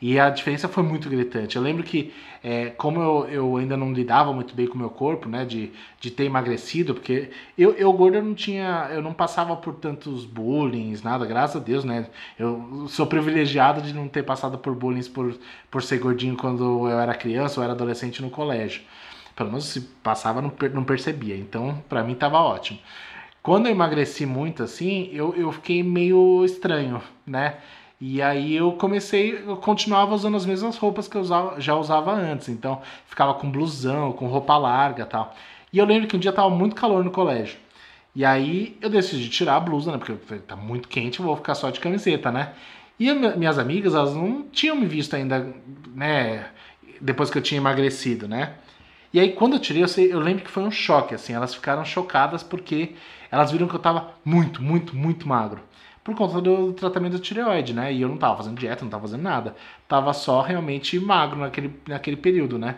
[0.00, 1.56] E a diferença foi muito gritante.
[1.56, 4.88] Eu lembro que, é, como eu, eu ainda não lidava muito bem com o meu
[4.88, 9.12] corpo, né, de, de ter emagrecido, porque eu, eu gordo eu não tinha, eu não
[9.12, 12.06] passava por tantos bullying, nada, graças a Deus, né.
[12.38, 15.34] Eu sou privilegiado de não ter passado por bullying por,
[15.70, 18.82] por ser gordinho quando eu era criança ou era adolescente no colégio.
[19.36, 21.36] Pelo menos se passava, não, não percebia.
[21.36, 22.78] Então, pra mim tava ótimo.
[23.42, 27.56] Quando eu emagreci muito assim, eu, eu fiquei meio estranho, né?
[28.00, 32.12] E aí eu comecei, eu continuava usando as mesmas roupas que eu usava- já usava
[32.12, 32.48] antes.
[32.48, 35.34] Então, ficava com blusão, com roupa larga tal.
[35.72, 37.58] E eu lembro que um dia tava muito calor no colégio.
[38.14, 39.98] E aí eu decidi tirar a blusa, né?
[39.98, 42.52] Porque tá muito quente, eu vou ficar só de camiseta, né?
[42.98, 45.54] E minhas amigas, elas não tinham me visto ainda,
[45.94, 46.46] né?
[47.00, 48.54] Depois que eu tinha emagrecido, né?
[49.12, 51.32] E aí quando eu tirei, eu, sei- eu lembro que foi um choque, assim.
[51.34, 52.94] Elas ficaram chocadas porque
[53.30, 55.60] elas viram que eu tava muito, muito, muito magro.
[56.02, 57.92] Por conta do tratamento da tireoide, né?
[57.92, 59.54] E eu não tava fazendo dieta, não tava fazendo nada.
[59.86, 62.76] Tava só realmente magro naquele, naquele período, né?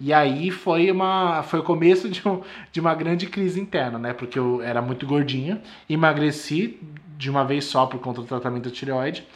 [0.00, 4.12] E aí foi uma foi o começo de, um- de uma grande crise interna, né?
[4.12, 6.78] Porque eu era muito gordinha, emagreci
[7.18, 9.26] de uma vez só por conta do tratamento da tireoide.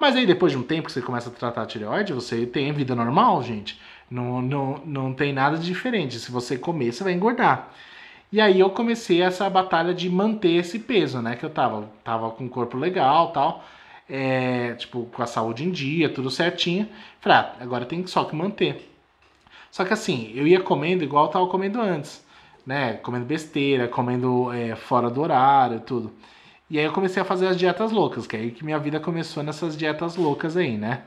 [0.00, 2.72] Mas aí depois de um tempo que você começa a tratar a tireoide, você tem
[2.72, 3.80] vida normal, gente.
[4.10, 6.18] Não, não, não tem nada de diferente.
[6.18, 7.70] Se você comer, você vai engordar.
[8.30, 11.36] E aí eu comecei essa batalha de manter esse peso, né?
[11.36, 13.64] Que eu tava, tava com o corpo legal tal.
[14.08, 16.88] É, tipo, com a saúde em dia, tudo certinho.
[17.20, 18.90] Falei, ah, agora tem só que manter.
[19.70, 22.24] Só que assim, eu ia comendo igual eu tava comendo antes,
[22.66, 22.94] né?
[22.94, 26.12] Comendo besteira, comendo é, fora do horário, tudo.
[26.70, 29.00] E aí eu comecei a fazer as dietas loucas, que é aí que minha vida
[29.00, 31.02] começou nessas dietas loucas aí, né?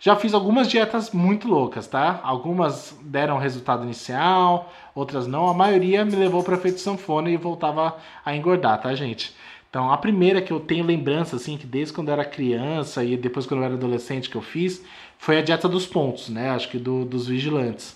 [0.00, 2.20] Já fiz algumas dietas muito loucas, tá?
[2.22, 5.46] Algumas deram resultado inicial, outras não.
[5.46, 9.36] A maioria me levou para efeito sanfona e voltava a engordar, tá, gente?
[9.68, 13.14] Então, a primeira que eu tenho lembrança, assim, que desde quando eu era criança e
[13.14, 14.82] depois quando eu era adolescente que eu fiz,
[15.18, 16.48] foi a dieta dos pontos, né?
[16.50, 17.94] Acho que do, dos vigilantes.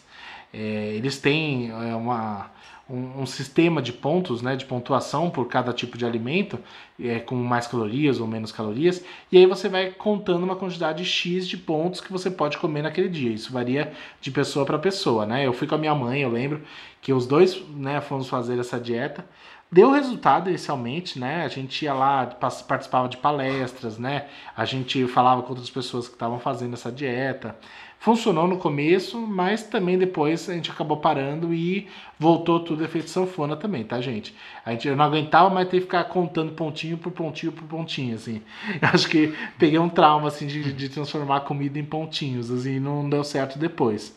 [0.52, 2.50] É, eles têm é, uma
[2.88, 6.59] um, um, sistema de pontos, né, de pontuação por cada tipo de alimento,
[7.01, 11.49] é, com mais calorias ou menos calorias, e aí você vai contando uma quantidade X
[11.49, 13.33] de pontos que você pode comer naquele dia.
[13.33, 15.47] Isso varia de pessoa para pessoa, né?
[15.47, 16.62] Eu fui com a minha mãe, eu lembro
[17.01, 19.25] que os dois, né, fomos fazer essa dieta.
[19.73, 21.44] Deu resultado inicialmente, né?
[21.44, 24.27] A gente ia lá, participava de palestras, né?
[24.57, 27.57] A gente falava com outras pessoas que estavam fazendo essa dieta.
[28.04, 31.88] Funcionou no começo, mas também depois a gente acabou parando e
[32.18, 34.34] voltou tudo efeito sanfona também, tá, gente?
[34.62, 38.14] A gente eu não aguentava mais ter que ficar contando pontinho por pontinho por pontinho,
[38.14, 38.42] assim.
[38.82, 43.08] Eu acho que peguei um trauma, assim, de, de transformar comida em pontinhos, assim, não
[43.08, 44.14] deu certo depois.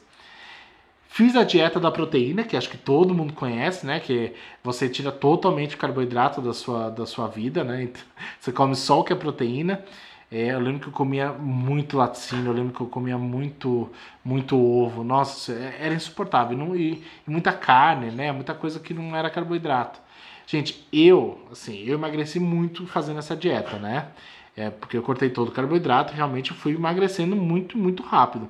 [1.08, 4.02] Fiz a dieta da proteína, que acho que todo mundo conhece, né?
[4.02, 7.84] Que você tira totalmente o carboidrato da sua, da sua vida, né?
[7.88, 8.04] Então,
[8.38, 9.82] você come só o que é proteína.
[10.30, 13.90] É, eu lembro que eu comia muito laticínio, eu lembro que eu comia muito,
[14.24, 15.04] muito ovo.
[15.04, 16.58] Nossa, é, era insuportável.
[16.58, 18.32] Não, e, e, muita carne, né?
[18.32, 20.02] Muita coisa que não era carboidrato.
[20.46, 24.10] Gente, eu, assim, eu emagreci muito fazendo essa dieta, né?
[24.56, 28.50] É, porque eu cortei todo o carboidrato, realmente eu fui emagrecendo muito, muito rápido.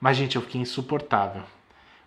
[0.00, 1.42] Mas, gente, eu fiquei insuportável.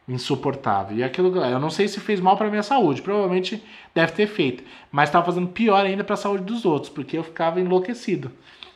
[0.08, 0.98] Insuportável.
[0.98, 4.63] E aquilo, eu não sei se fez mal para minha saúde, provavelmente deve ter feito,
[4.91, 8.32] mas estava fazendo pior ainda para a saúde dos outros, porque eu ficava enlouquecido.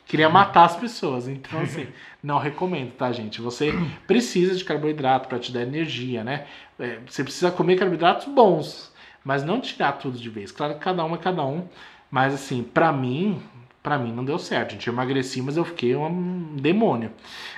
[0.05, 1.27] Queria matar as pessoas.
[1.27, 1.87] Então, assim,
[2.21, 3.41] não recomendo, tá, gente?
[3.41, 3.73] Você
[4.07, 6.45] precisa de carboidrato para te dar energia, né?
[6.79, 8.91] É, você precisa comer carboidratos bons,
[9.23, 10.51] mas não tirar tudo de vez.
[10.51, 11.67] Claro que cada um é cada um,
[12.09, 13.41] mas assim, para mim,
[13.81, 14.71] para mim não deu certo.
[14.71, 17.11] Gente, eu emagreci, mas eu fiquei um demônio.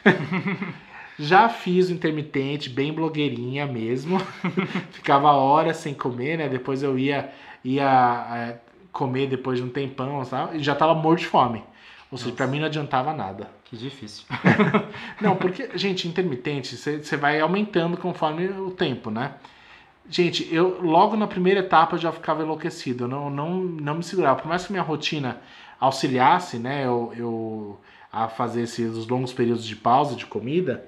[1.18, 4.20] Já fiz o intermitente, bem blogueirinha mesmo.
[4.92, 6.50] Ficava horas sem comer, né?
[6.50, 7.32] Depois eu ia,
[7.64, 8.58] ia é,
[8.92, 10.58] comer depois de um tempão, sabe?
[10.58, 11.64] E já tava morto de fome.
[12.14, 13.50] Ou seja, para mim não adiantava nada.
[13.66, 14.24] Que difícil.
[15.20, 19.34] não, porque, gente, intermitente, você vai aumentando conforme o tempo, né?
[20.08, 24.40] Gente, eu logo na primeira etapa já ficava enlouquecido, eu não, não, não me segurava.
[24.40, 25.42] Por mais que minha rotina
[25.80, 27.80] auxiliasse, né, eu, eu
[28.12, 30.86] a fazer esses longos períodos de pausa de comida,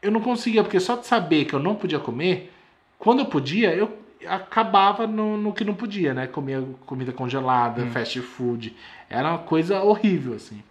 [0.00, 2.50] eu não conseguia, porque só de saber que eu não podia comer,
[2.98, 3.92] quando eu podia, eu
[4.26, 6.26] acabava no, no que não podia, né?
[6.26, 7.90] Comia comida congelada, hum.
[7.90, 8.74] fast food.
[9.10, 10.62] Era uma coisa horrível, assim.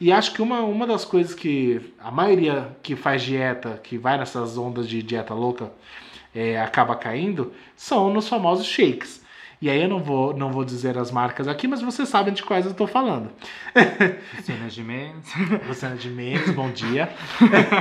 [0.00, 4.16] E acho que uma, uma das coisas que a maioria que faz dieta, que vai
[4.16, 5.70] nessas ondas de dieta louca,
[6.34, 9.19] é, acaba caindo, são nos famosos shakes.
[9.62, 12.42] E aí eu não vou, não vou dizer as marcas aqui, mas vocês sabem de
[12.42, 13.30] quais eu estou falando.
[14.34, 15.30] Luciana de Mendes.
[15.68, 17.10] Luciana de Mendes, bom dia.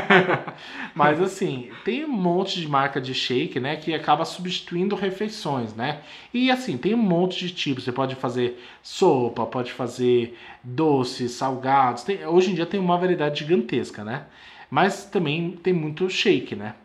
[0.93, 6.01] mas assim, tem um monte de marca de shake, né, que acaba substituindo refeições, né?
[6.33, 7.85] E assim, tem um monte de tipos.
[7.85, 12.03] Você pode fazer sopa, pode fazer doces, salgados.
[12.03, 14.25] Tem, hoje em dia tem uma variedade gigantesca, né?
[14.69, 16.75] Mas também tem muito shake, né?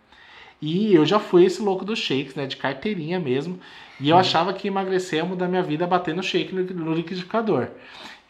[0.67, 2.47] E eu já fui esse louco dos shakes, né?
[2.47, 3.61] De carteirinha mesmo.
[4.01, 7.69] E eu achava que emagrecer ia mudar minha vida batendo shake no, liquidificador.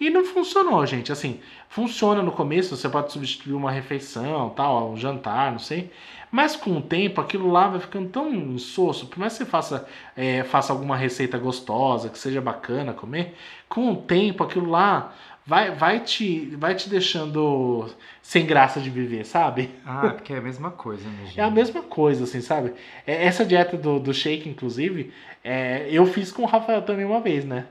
[0.01, 1.13] E não funcionou, gente.
[1.13, 5.93] Assim, funciona no começo, você pode substituir uma refeição, tal, um jantar, não sei.
[6.29, 9.07] Mas com o tempo, aquilo lá vai ficando tão insosso.
[9.07, 13.37] Por mais que você faça, é, faça alguma receita gostosa, que seja bacana comer,
[13.69, 15.15] com o tempo, aquilo lá
[15.47, 17.89] vai, vai, te, vai te deixando
[18.23, 19.71] sem graça de viver, sabe?
[19.85, 22.73] Ah, porque é a mesma coisa, né, É a mesma coisa, assim, sabe?
[23.07, 27.21] É, essa dieta do, do shake, inclusive, é, eu fiz com o Rafael também uma
[27.21, 27.67] vez, né?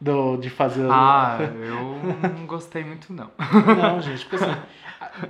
[0.00, 0.84] Do, de fazer.
[0.90, 3.30] Ah, eu não gostei muito, não.
[3.76, 4.60] Não, gente, porque assim,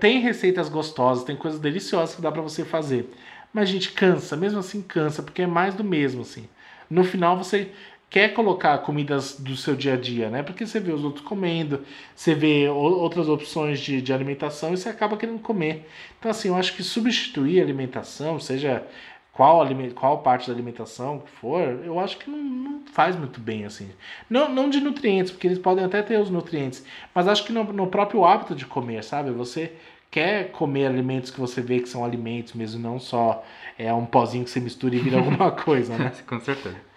[0.00, 3.12] tem receitas gostosas, tem coisas deliciosas que dá para você fazer.
[3.52, 6.48] Mas, gente, cansa, mesmo assim cansa, porque é mais do mesmo, assim.
[6.88, 7.70] No final você
[8.12, 10.42] quer colocar comidas do seu dia a dia, né?
[10.42, 11.80] Porque você vê os outros comendo,
[12.14, 15.88] você vê outras opções de, de alimentação e você acaba querendo comer.
[16.18, 18.86] Então, assim, eu acho que substituir a alimentação, seja
[19.32, 23.64] qual, qual parte da alimentação que for, eu acho que não, não, faz muito bem,
[23.64, 23.88] assim.
[24.28, 27.64] Não, não de nutrientes, porque eles podem até ter os nutrientes, mas acho que no,
[27.72, 29.30] no próprio hábito de comer, sabe?
[29.30, 29.72] Você
[30.10, 33.42] quer comer alimentos que você vê que são alimentos mesmo, não só
[33.78, 36.12] é um pozinho que você mistura e vira alguma coisa, né?
[36.26, 36.91] Com certeza.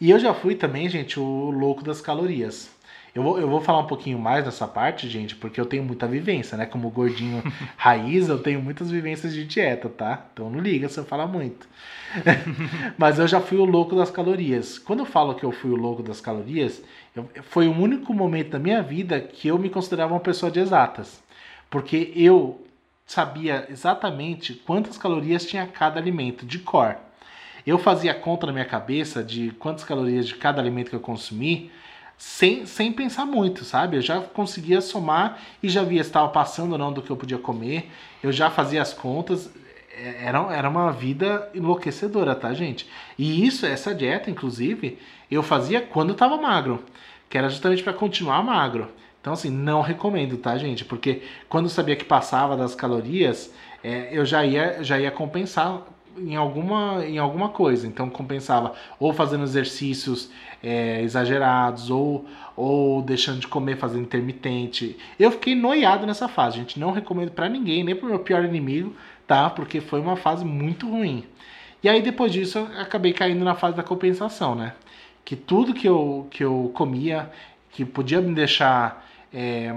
[0.00, 2.70] E eu já fui também, gente, o louco das calorias.
[3.14, 6.06] Eu vou, eu vou falar um pouquinho mais dessa parte, gente, porque eu tenho muita
[6.06, 6.64] vivência, né?
[6.64, 7.42] Como gordinho
[7.76, 10.26] raiz, eu tenho muitas vivências de dieta, tá?
[10.32, 11.68] Então não liga se eu falar muito.
[12.96, 14.78] Mas eu já fui o louco das calorias.
[14.78, 16.82] Quando eu falo que eu fui o louco das calorias,
[17.14, 20.60] eu, foi o único momento da minha vida que eu me considerava uma pessoa de
[20.60, 21.20] exatas.
[21.68, 22.64] Porque eu
[23.04, 26.96] sabia exatamente quantas calorias tinha cada alimento, de cor.
[27.70, 31.70] Eu fazia conta na minha cabeça de quantas calorias de cada alimento que eu consumi,
[32.18, 33.96] sem, sem pensar muito, sabe?
[33.96, 37.16] Eu já conseguia somar e já via se estava passando ou não do que eu
[37.16, 37.88] podia comer.
[38.24, 39.48] Eu já fazia as contas.
[39.96, 42.88] É, era, era uma vida enlouquecedora, tá, gente?
[43.16, 44.98] E isso, essa dieta, inclusive,
[45.30, 46.84] eu fazia quando eu estava magro,
[47.28, 48.88] que era justamente para continuar magro.
[49.20, 50.84] Então, assim, não recomendo, tá, gente?
[50.84, 53.54] Porque quando eu sabia que passava das calorias,
[53.84, 55.84] é, eu já ia, já ia compensar
[56.16, 57.86] em alguma, em alguma coisa.
[57.86, 60.30] Então, compensava ou fazendo exercícios
[60.62, 64.96] é, exagerados, ou, ou deixando de comer, fazendo intermitente.
[65.18, 66.78] Eu fiquei noiado nessa fase, gente.
[66.78, 68.94] Não recomendo para ninguém, nem pro meu pior inimigo,
[69.26, 69.48] tá?
[69.50, 71.24] Porque foi uma fase muito ruim.
[71.82, 74.74] E aí, depois disso, eu acabei caindo na fase da compensação, né?
[75.24, 77.30] Que tudo que eu, que eu comia,
[77.70, 79.74] que podia me deixar é,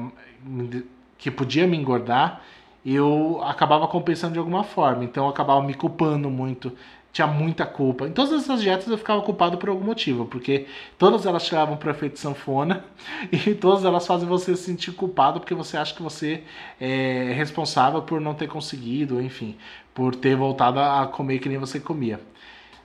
[1.17, 2.41] que podia me engordar,
[2.85, 5.03] eu acabava compensando de alguma forma.
[5.03, 6.71] Então eu acabava me culpando muito,
[7.11, 8.07] tinha muita culpa.
[8.07, 10.67] Em todas essas dietas eu ficava culpado por algum motivo, porque
[10.97, 12.83] todas elas chegavam para efeito sanfona
[13.31, 16.43] e todas elas fazem você se sentir culpado porque você acha que você
[16.79, 19.55] é responsável por não ter conseguido, enfim,
[19.93, 22.19] por ter voltado a comer que nem você comia.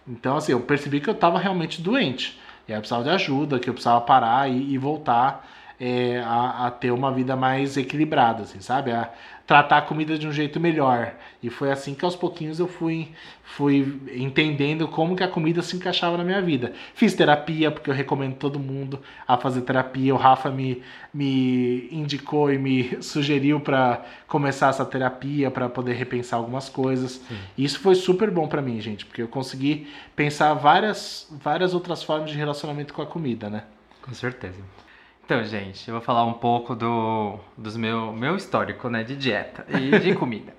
[0.07, 2.39] Então, assim, eu percebi que eu estava realmente doente.
[2.67, 5.47] E eu precisava de ajuda, que eu precisava parar e, e voltar
[5.81, 8.91] é, a, a, ter uma vida mais equilibrada, assim, sabe?
[8.91, 9.11] A
[9.49, 11.15] tratar a comida de um jeito melhor.
[11.43, 13.09] E foi assim que aos pouquinhos eu fui,
[13.43, 16.75] fui entendendo como que a comida se encaixava na minha vida.
[16.95, 20.15] Fiz terapia, porque eu recomendo todo mundo a fazer terapia.
[20.15, 20.83] O Rafa me,
[21.15, 27.13] me indicou e me sugeriu para começar essa terapia, para poder repensar algumas coisas.
[27.13, 27.39] Sim.
[27.57, 32.03] E isso foi super bom para mim, gente, porque eu consegui pensar várias, várias outras
[32.03, 33.63] formas de relacionamento com a comida, né?
[34.03, 34.59] Com certeza.
[35.29, 39.63] Então, gente, eu vou falar um pouco do dos meu, meu histórico, né, de dieta
[39.69, 40.55] e de comida.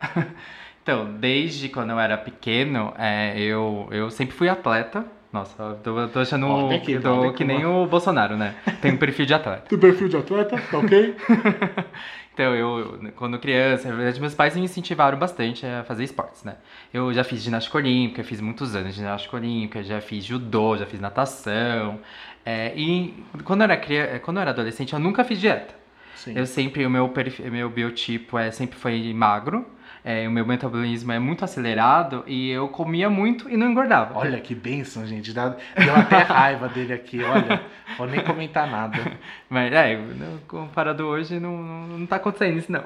[0.83, 5.03] então, desde quando eu era pequeno, é, eu, eu sempre fui atleta.
[5.33, 8.53] Nossa, eu tô, tô achando oh, aqui, tô, que nem o Bolsonaro, né?
[8.79, 9.63] Tem um perfil de atleta.
[9.67, 10.61] Tem perfil de atleta?
[10.69, 11.15] Tá ok?
[12.39, 16.55] Então, eu, quando criança, na verdade, meus pais me incentivaram bastante a fazer esportes, né?
[16.93, 20.85] Eu já fiz ginástica olímpica, fiz muitos anos de ginástica olímpica, já fiz judô, já
[20.85, 21.99] fiz natação.
[22.45, 25.75] É, e quando eu, era criança, quando eu era adolescente, eu nunca fiz dieta.
[26.15, 26.33] Sim.
[26.35, 27.11] Eu sempre, o meu,
[27.51, 29.65] meu biotipo é, sempre foi magro
[30.03, 34.17] é, o meu metabolismo é muito acelerado e eu comia muito e não engordava.
[34.17, 35.33] Olha que bênção, gente.
[35.33, 37.61] Deu até raiva dele aqui, olha.
[37.97, 38.97] Vou nem comentar nada.
[39.49, 39.99] Mas é,
[40.47, 42.81] comparado hoje, não, não, não tá acontecendo isso, não.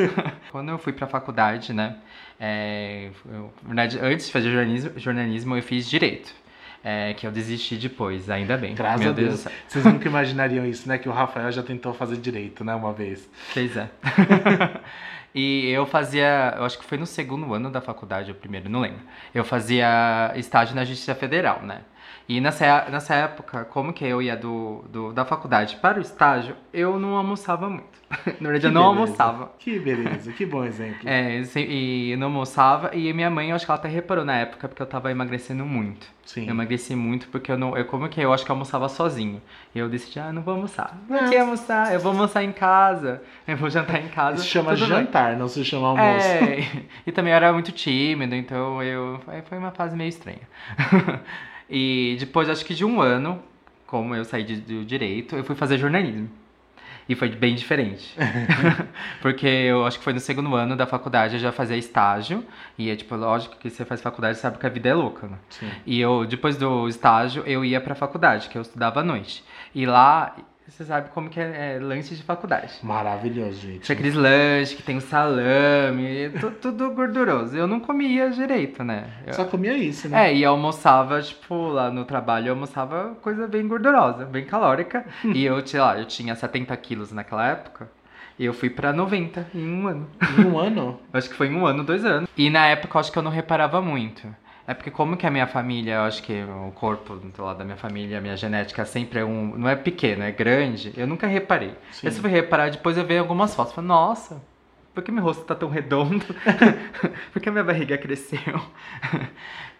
[0.50, 1.96] Quando eu fui pra faculdade, né?
[2.40, 6.34] É, eu, na verdade, antes de fazer jornalismo, jornalismo eu fiz direito.
[6.86, 8.74] É, que eu desisti depois, ainda bem.
[8.74, 9.44] Graças Meu a Deus.
[9.44, 9.54] Deus.
[9.66, 10.98] Vocês nunca imaginariam isso, né?
[10.98, 12.74] Que o Rafael já tentou fazer direito, né?
[12.74, 13.26] Uma vez.
[13.54, 13.88] Pois é.
[15.34, 18.80] E eu fazia, eu acho que foi no segundo ano da faculdade, o primeiro, não
[18.80, 19.00] lembro.
[19.34, 21.80] Eu fazia estágio na Justiça Federal, né?
[22.26, 26.56] E nessa, nessa época, como que eu ia do, do, da faculdade para o estágio,
[26.72, 27.94] eu não almoçava muito.
[28.40, 29.00] Na verdade, eu não beleza.
[29.02, 29.52] almoçava.
[29.58, 31.08] Que beleza, que bom exemplo.
[31.08, 32.94] É, e eu não almoçava.
[32.94, 35.64] E minha mãe, eu acho que ela até reparou na época, porque eu tava emagrecendo
[35.66, 36.06] muito.
[36.24, 36.44] Sim.
[36.44, 37.76] Eu emagreci muito porque eu não.
[37.76, 39.42] Eu, como que eu acho que eu almoçava sozinho.
[39.74, 40.96] E eu decidi, ah, não vou almoçar.
[41.08, 43.22] Não quer almoçar, eu vou almoçar em casa.
[43.46, 44.38] Eu vou jantar em casa.
[44.38, 45.38] Isso chama jantar, bem.
[45.38, 46.26] não se chama almoço.
[46.26, 49.20] É, e também eu era muito tímido, então eu.
[49.48, 50.48] Foi uma fase meio estranha.
[51.68, 53.42] E depois, acho que de um ano,
[53.86, 56.28] como eu saí de, do direito, eu fui fazer jornalismo.
[57.08, 58.16] E foi bem diferente.
[59.20, 62.44] Porque eu acho que foi no segundo ano da faculdade, eu já fazia estágio.
[62.78, 65.36] E é tipo, lógico que você faz faculdade, sabe que a vida é louca, né?
[65.50, 65.70] Sim.
[65.84, 69.44] E eu, depois do estágio, eu ia pra faculdade, que eu estudava à noite.
[69.74, 70.34] E lá
[70.66, 72.72] você sabe como que é, é lanche de faculdade.
[72.82, 73.80] Maravilhoso, gente.
[73.80, 77.56] Tinha aqueles lanches que tem o salame, tudo, tudo gorduroso.
[77.56, 79.04] Eu não comia direito, né?
[79.26, 80.30] Eu, Só comia isso, né?
[80.30, 85.04] É, e almoçava, tipo, lá no trabalho, eu almoçava coisa bem gordurosa, bem calórica.
[85.24, 87.88] e eu, sei lá, eu tinha 70 quilos naquela época.
[88.38, 90.10] E eu fui pra 90 em um ano.
[90.38, 91.00] Em um ano?
[91.12, 92.28] acho que foi em um ano, dois anos.
[92.36, 94.34] E na época eu acho que eu não reparava muito.
[94.66, 97.64] É porque como que a minha família, eu acho que o corpo do lado da
[97.64, 99.56] minha família, a minha genética sempre é um.
[99.58, 100.92] Não é pequeno, é grande.
[100.96, 101.74] Eu nunca reparei.
[101.92, 102.06] Sim.
[102.06, 103.74] Eu só fui reparar depois eu vi algumas fotos.
[103.74, 104.40] Falei, nossa,
[104.94, 106.24] por que meu rosto tá tão redondo?
[107.32, 108.60] por que a minha barriga cresceu?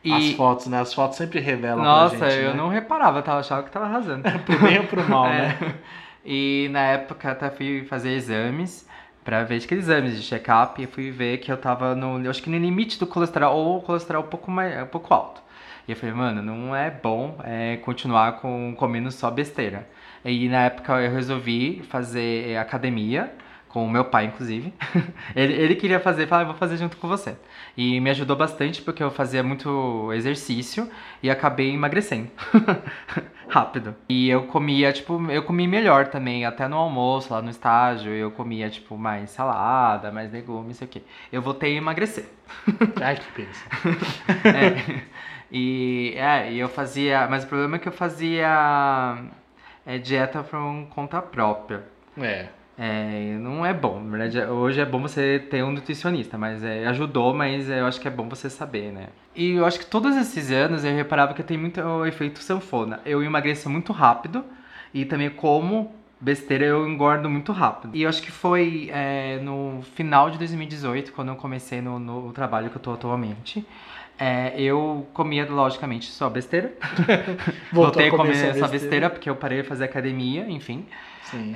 [0.05, 0.13] E...
[0.13, 0.81] As fotos, né?
[0.81, 2.57] As fotos sempre revelam Nossa, pra gente, eu né?
[2.59, 4.23] não reparava, eu achava que tava arrasando.
[4.45, 5.49] pro bem ou pro mal, é.
[5.49, 5.75] né?
[6.23, 8.87] E na época até fui fazer exames
[9.25, 12.43] para ver aqueles exames de check-up e fui ver que eu tava no, eu acho
[12.43, 15.43] que no limite do colesterol ou colesterol um pouco mais, um pouco alto.
[15.89, 19.89] E eu falei, mano, não é bom é, continuar com comendo só besteira.
[20.25, 23.33] E na época eu resolvi fazer academia
[23.69, 24.73] com o meu pai, inclusive.
[25.35, 27.37] ele, ele queria fazer, falou, ah, vou fazer junto com você.
[27.77, 30.89] E me ajudou bastante porque eu fazia muito exercício
[31.23, 32.31] e acabei emagrecendo.
[33.49, 33.95] Rápido.
[34.09, 38.31] E eu comia, tipo, eu comi melhor também, até no almoço, lá no estágio, eu
[38.31, 41.03] comia, tipo, mais salada, mais legumes, sei o quê.
[41.33, 42.27] Eu voltei a emagrecer.
[43.01, 43.65] Ai, que pensa.
[44.49, 45.03] é.
[45.51, 47.29] E, é, e eu fazia.
[47.29, 49.17] Mas o problema é que eu fazia
[49.87, 51.85] é, dieta por conta própria.
[52.19, 52.49] É.
[52.77, 54.01] É, não é bom.
[54.01, 58.01] Na verdade, hoje é bom você ter um nutricionista, mas é, ajudou, mas eu acho
[58.01, 59.09] que é bom você saber, né?
[59.35, 63.01] E eu acho que todos esses anos eu reparava que tem muito efeito sanfona.
[63.05, 64.45] Eu emagreço muito rápido
[64.93, 67.95] e também como besteira eu engordo muito rápido.
[67.95, 72.33] E eu acho que foi é, no final de 2018, quando eu comecei no, no
[72.33, 73.65] trabalho que eu tô atualmente.
[74.19, 76.73] É, eu comia, logicamente, só besteira.
[77.73, 78.69] Voltei a comer, essa besteira.
[78.69, 79.11] besteira.
[79.11, 80.87] porque eu parei de fazer academia, enfim.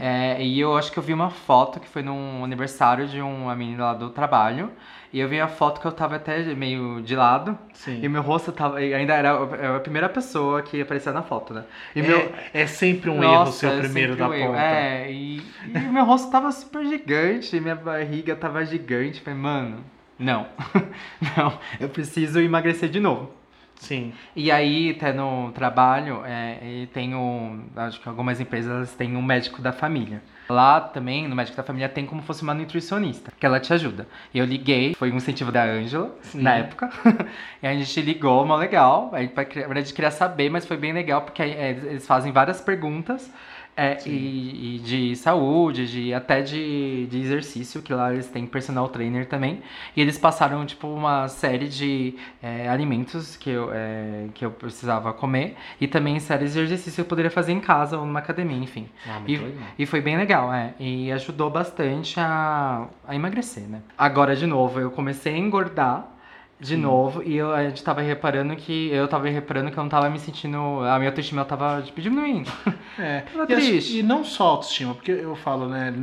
[0.01, 3.55] É, e eu acho que eu vi uma foto que foi num aniversário de uma
[3.55, 4.71] menina lá do trabalho.
[5.11, 7.59] E eu vi a foto que eu tava até meio de lado.
[7.73, 8.01] Sim.
[8.03, 8.77] E meu rosto tava.
[8.77, 11.65] Ainda era a primeira pessoa que aparecia na foto, né?
[11.97, 12.33] E é, meu...
[12.53, 14.61] é sempre um Nossa, erro ser o é primeiro da um ponta.
[14.61, 19.23] É, e, e meu rosto tava super gigante, minha barriga tava gigante.
[19.23, 19.79] Falei, mano,
[20.19, 20.47] não.
[21.37, 23.38] não, eu preciso emagrecer de novo.
[23.79, 24.13] Sim.
[24.35, 27.65] E aí, até no trabalho, é, tem um.
[27.77, 30.23] Acho que algumas empresas têm um médico da família.
[30.49, 34.09] Lá também, no médico da família, tem como fosse uma nutricionista, que ela te ajuda.
[34.35, 36.91] Eu liguei, foi um incentivo da Ângela, na época.
[37.63, 39.11] e a gente ligou, uma legal.
[39.13, 43.31] Aí, pra, verdade, queria saber, mas foi bem legal, porque é, eles fazem várias perguntas
[43.79, 48.89] é, e, e, de saúde, de até de, de exercício, que lá eles têm personal
[48.89, 49.63] trainer também.
[49.95, 55.13] E eles passaram, tipo, uma série de é, alimentos que eu, é, que eu precisava
[55.13, 55.55] comer.
[55.81, 58.89] E também séries de exercício que eu poderia fazer em casa ou numa academia, enfim.
[59.07, 59.41] Ah, e,
[59.79, 60.75] e foi bem legal, é.
[60.81, 63.81] E ajudou bastante a, a emagrecer, né?
[63.97, 66.18] Agora, de novo, eu comecei a engordar
[66.61, 66.77] de Sim.
[66.77, 68.89] novo, e eu, a gente tava reparando que.
[68.89, 70.59] Eu tava reparando que eu não tava me sentindo.
[70.81, 72.51] A minha autoestima tava tipo, diminuindo.
[72.99, 73.21] É.
[73.21, 73.99] tava e, triste.
[73.99, 75.95] E não só autoestima, porque eu falo, né?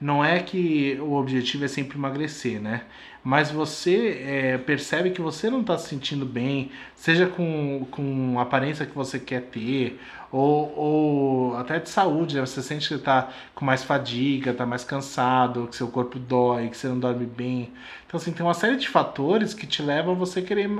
[0.00, 2.82] Não é que o objetivo é sempre emagrecer, né?
[3.24, 8.42] Mas você é, percebe que você não tá se sentindo bem, seja com, com a
[8.42, 10.00] aparência que você quer ter,
[10.30, 12.40] ou, ou até de saúde, né?
[12.40, 16.76] Você sente que tá com mais fadiga, tá mais cansado, que seu corpo dói, que
[16.76, 17.72] você não dorme bem.
[18.06, 20.70] Então, assim, tem uma série de fatores que te levam a você querer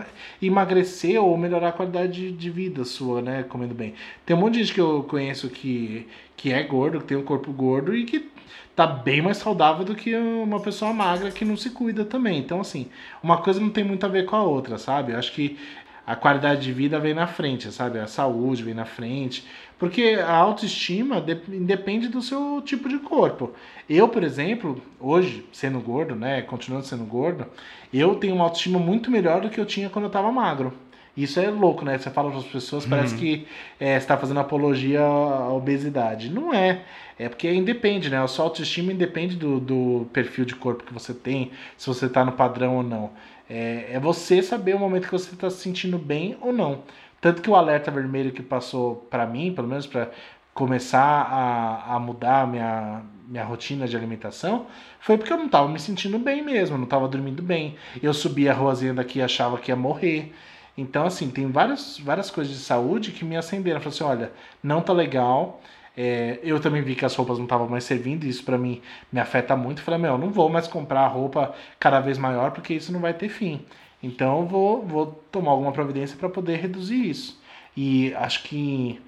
[0.40, 3.42] emagrecer ou melhorar a qualidade de vida sua, né?
[3.44, 3.94] Comendo bem.
[4.24, 7.24] Tem um monte de gente que eu conheço que, que é gordo, que tem um
[7.24, 8.30] corpo gordo e que
[8.76, 12.38] tá bem mais saudável do que uma pessoa magra que não se cuida também.
[12.38, 12.88] Então, assim,
[13.22, 15.12] uma coisa não tem muito a ver com a outra, sabe?
[15.12, 15.58] Eu acho que
[16.06, 17.98] a qualidade de vida vem na frente, sabe?
[17.98, 19.44] A saúde vem na frente.
[19.76, 23.52] Porque a autoestima depende do seu tipo de corpo.
[23.90, 26.42] Eu, por exemplo, hoje, sendo gordo, né?
[26.42, 27.46] Continuando sendo gordo,
[27.92, 30.72] eu tenho uma autoestima muito melhor do que eu tinha quando eu tava magro.
[31.16, 31.98] Isso é louco, né?
[31.98, 32.90] Você fala para as pessoas, uhum.
[32.90, 33.46] parece que
[33.80, 36.30] é, está fazendo apologia à obesidade.
[36.30, 36.82] Não é.
[37.18, 38.22] É porque independe, né?
[38.22, 42.24] A sua autoestima independe do, do perfil de corpo que você tem, se você está
[42.24, 43.10] no padrão ou não.
[43.48, 46.82] É, é você saber o momento que você está se sentindo bem ou não.
[47.20, 50.10] Tanto que o alerta vermelho que passou para mim, pelo menos para
[50.52, 54.66] começar a, a mudar minha, minha rotina de alimentação,
[55.00, 57.76] foi porque eu não estava me sentindo bem mesmo, não estava dormindo bem.
[58.02, 60.32] Eu subia a ruazinha daqui e achava que ia morrer.
[60.76, 63.80] Então, assim, tem várias, várias coisas de saúde que me acenderam.
[63.80, 64.32] Falei assim, olha,
[64.62, 65.60] não tá legal,
[65.96, 68.82] é, eu também vi que as roupas não estavam mais servindo, e isso para mim
[69.10, 69.82] me afeta muito.
[69.82, 73.28] Falei, meu, não vou mais comprar roupa cada vez maior porque isso não vai ter
[73.28, 73.64] fim.
[74.02, 77.40] Então eu vou, vou tomar alguma providência para poder reduzir isso.
[77.76, 79.00] E acho que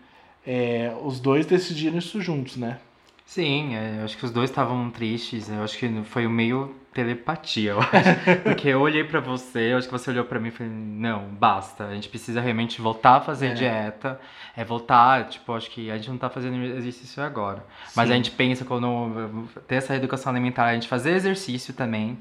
[0.47, 2.79] é, os dois decidiram isso juntos, né?
[3.27, 5.51] Sim, é, acho que os dois estavam tristes.
[5.51, 8.41] Eu acho que foi o meio telepatia, eu acho.
[8.43, 11.29] Porque eu olhei para você, eu acho que você olhou para mim e falou: não,
[11.29, 11.87] basta.
[11.87, 13.55] A gente precisa realmente voltar a fazer é.
[13.55, 14.21] dieta.
[14.57, 17.65] É voltar, tipo, acho que a gente não tá fazendo exercício agora.
[17.87, 17.93] Sim.
[17.95, 22.19] Mas a gente pensa quando ter essa educação alimentar, a gente fazer exercício também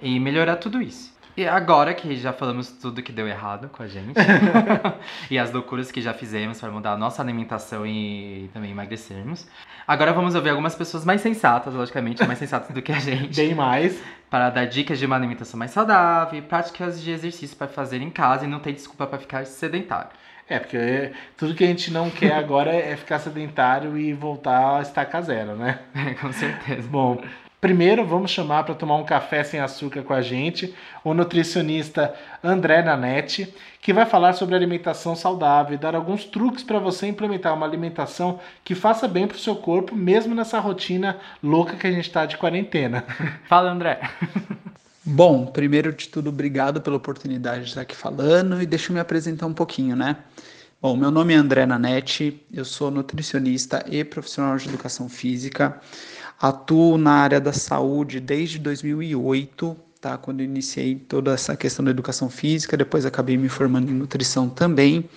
[0.00, 1.17] e melhorar tudo isso.
[1.38, 4.18] E agora que já falamos tudo que deu errado com a gente
[5.30, 9.46] e as loucuras que já fizemos para mudar a nossa alimentação e também emagrecermos,
[9.86, 13.36] agora vamos ouvir algumas pessoas mais sensatas, logicamente, mais sensatas do que a gente.
[13.36, 14.02] Bem mais.
[14.28, 18.44] Para dar dicas de uma alimentação mais saudável, práticas de exercício para fazer em casa
[18.44, 20.10] e não ter desculpa para ficar sedentário.
[20.48, 24.82] É, porque tudo que a gente não quer agora é ficar sedentário e voltar a
[24.82, 25.78] estacar zero, né?
[25.94, 26.88] É, com certeza.
[26.88, 27.22] Bom,
[27.60, 32.82] Primeiro, vamos chamar para tomar um café sem açúcar com a gente o nutricionista André
[32.82, 33.52] Nanete,
[33.82, 38.38] que vai falar sobre alimentação saudável e dar alguns truques para você implementar uma alimentação
[38.62, 42.26] que faça bem para o seu corpo, mesmo nessa rotina louca que a gente está
[42.26, 43.04] de quarentena.
[43.48, 44.00] Fala, André.
[45.04, 49.00] Bom, primeiro de tudo, obrigado pela oportunidade de estar aqui falando e deixa eu me
[49.00, 50.18] apresentar um pouquinho, né?
[50.80, 55.80] Bom, meu nome é André Nanete, eu sou nutricionista e profissional de educação física.
[56.40, 60.16] Atuo na área da saúde desde 2008, tá?
[60.16, 65.08] Quando iniciei toda essa questão da educação física, depois acabei me formando em nutrição também.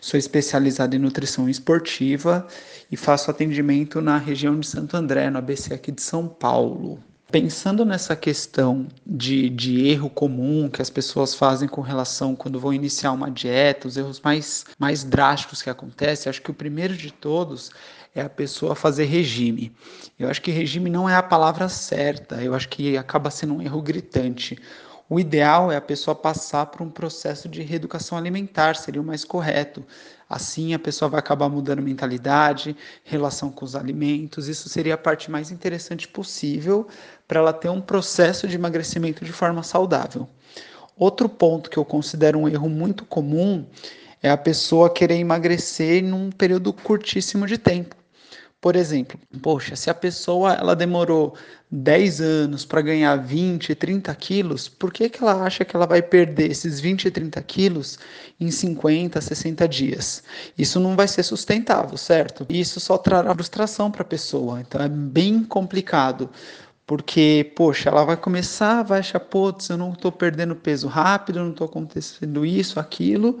[0.00, 2.46] Sou especializado em nutrição esportiva
[2.92, 7.02] e faço atendimento na região de Santo André, no ABC aqui de São Paulo.
[7.30, 12.72] Pensando nessa questão de, de erro comum que as pessoas fazem com relação quando vão
[12.72, 17.12] iniciar uma dieta, os erros mais, mais drásticos que acontecem, acho que o primeiro de
[17.12, 17.70] todos
[18.18, 19.72] é a pessoa fazer regime.
[20.18, 23.62] Eu acho que regime não é a palavra certa, eu acho que acaba sendo um
[23.62, 24.58] erro gritante.
[25.10, 29.24] O ideal é a pessoa passar por um processo de reeducação alimentar, seria o mais
[29.24, 29.82] correto.
[30.28, 34.48] Assim, a pessoa vai acabar mudando mentalidade, relação com os alimentos.
[34.48, 36.86] Isso seria a parte mais interessante possível
[37.26, 40.28] para ela ter um processo de emagrecimento de forma saudável.
[40.94, 43.64] Outro ponto que eu considero um erro muito comum
[44.22, 47.96] é a pessoa querer emagrecer num período curtíssimo de tempo.
[48.60, 51.36] Por exemplo, poxa, se a pessoa ela demorou
[51.70, 56.02] 10 anos para ganhar 20, 30 quilos, por que, que ela acha que ela vai
[56.02, 58.00] perder esses 20, 30 quilos
[58.40, 60.24] em 50, 60 dias?
[60.58, 62.46] Isso não vai ser sustentável, certo?
[62.48, 64.60] Isso só trará frustração para a pessoa.
[64.60, 66.28] Então é bem complicado.
[66.84, 71.50] Porque, poxa, ela vai começar, vai achar, putz, eu não estou perdendo peso rápido, não
[71.50, 73.38] estou acontecendo isso, aquilo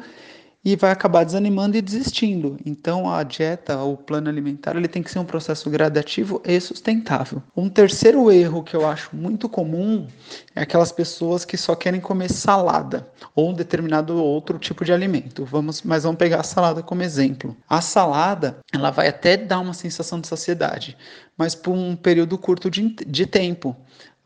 [0.64, 2.58] e vai acabar desanimando e desistindo.
[2.64, 7.42] Então a dieta, o plano alimentar, ele tem que ser um processo gradativo e sustentável.
[7.56, 10.06] Um terceiro erro que eu acho muito comum
[10.54, 15.44] é aquelas pessoas que só querem comer salada ou um determinado outro tipo de alimento.
[15.44, 17.56] Vamos, mas vamos pegar a salada como exemplo.
[17.68, 20.96] A salada, ela vai até dar uma sensação de saciedade,
[21.36, 23.76] mas por um período curto de, de tempo.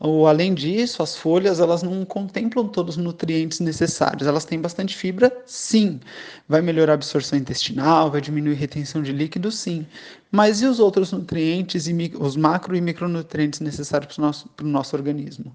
[0.04, 4.26] Ou, além disso, as folhas elas não contemplam todos os nutrientes necessários.
[4.26, 6.00] Elas têm bastante fibra, sim.
[6.48, 9.86] Vai melhorar a absorção intestinal, vai diminuir a retenção de líquidos, sim.
[10.28, 14.96] Mas e os outros nutrientes, e os macro e micronutrientes necessários para o nosso, nosso
[14.96, 15.54] organismo?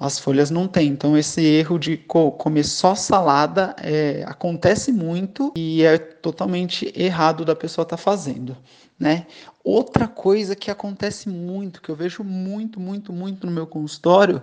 [0.00, 0.88] As folhas não têm.
[0.88, 7.44] Então, esse erro de co comer só salada é, acontece muito e é totalmente errado
[7.44, 8.56] da pessoa estar tá fazendo.
[8.98, 9.26] Né?
[9.66, 14.40] Outra coisa que acontece muito, que eu vejo muito, muito, muito no meu consultório,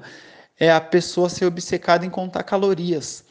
[0.59, 3.23] é a pessoa ser obcecada em contar calorias.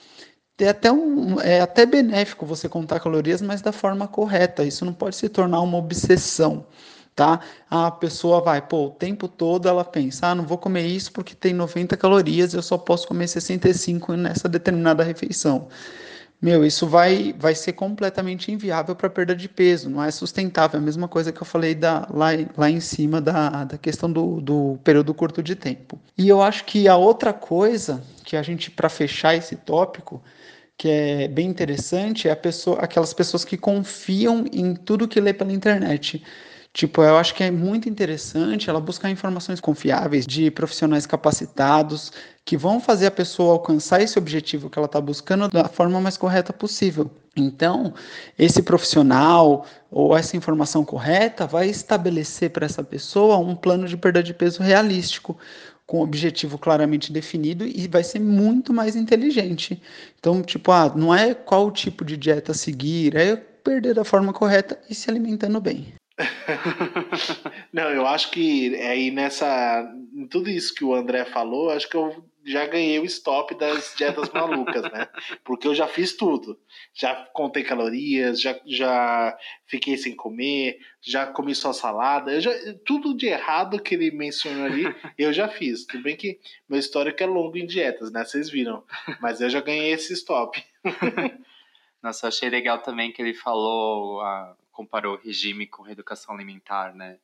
[0.59, 4.65] É até, um, é até benéfico você contar calorias, mas da forma correta.
[4.65, 6.67] Isso não pode se tornar uma obsessão,
[7.15, 7.41] tá?
[7.69, 11.35] A pessoa vai, pô, o tempo todo ela pensa, ah, não vou comer isso porque
[11.35, 15.69] tem 90 calorias, eu só posso comer 65 nessa determinada refeição
[16.43, 20.81] meu, isso vai, vai ser completamente inviável para perda de peso, não é sustentável.
[20.81, 24.11] É a mesma coisa que eu falei da, lá, lá em cima da, da questão
[24.13, 26.01] do, do período curto de tempo.
[26.19, 30.21] E eu acho que a outra coisa que a gente, para fechar esse tópico,
[30.77, 35.33] que é bem interessante, é a pessoa, aquelas pessoas que confiam em tudo que lê
[35.33, 36.25] pela internet.
[36.73, 42.11] Tipo, eu acho que é muito interessante ela buscar informações confiáveis de profissionais capacitados
[42.47, 46.17] que vão fazer a pessoa alcançar esse objetivo que ela está buscando da forma mais
[46.17, 47.11] correta possível.
[47.37, 47.93] Então,
[48.39, 54.23] esse profissional ou essa informação correta vai estabelecer para essa pessoa um plano de perda
[54.23, 55.37] de peso realístico,
[55.87, 59.83] com objetivo claramente definido e vai ser muito mais inteligente.
[60.19, 64.79] Então, tipo, ah, não é qual tipo de dieta seguir, é perder da forma correta
[64.89, 65.93] e se alimentando bem.
[67.73, 69.91] Não, eu acho que aí nessa.
[70.15, 73.95] Em tudo isso que o André falou, acho que eu já ganhei o stop das
[73.97, 75.09] dietas malucas, né?
[75.45, 76.59] Porque eu já fiz tudo.
[76.93, 79.37] Já contei calorias, já, já
[79.67, 82.41] fiquei sem comer, já comi só salada.
[82.41, 82.51] Já,
[82.85, 84.85] tudo de errado que ele mencionou ali,
[85.17, 85.87] eu já fiz.
[85.87, 88.25] Tudo bem que meu histórico é longo em dietas, né?
[88.25, 88.85] Vocês viram.
[89.21, 90.63] Mas eu já ganhei esse stop.
[92.03, 97.19] Nossa, eu achei legal também que ele falou, a, comparou regime com reeducação alimentar, né?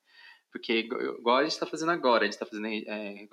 [0.50, 0.88] Porque,
[1.18, 3.28] igual a gente está fazendo agora, a gente está fazendo é,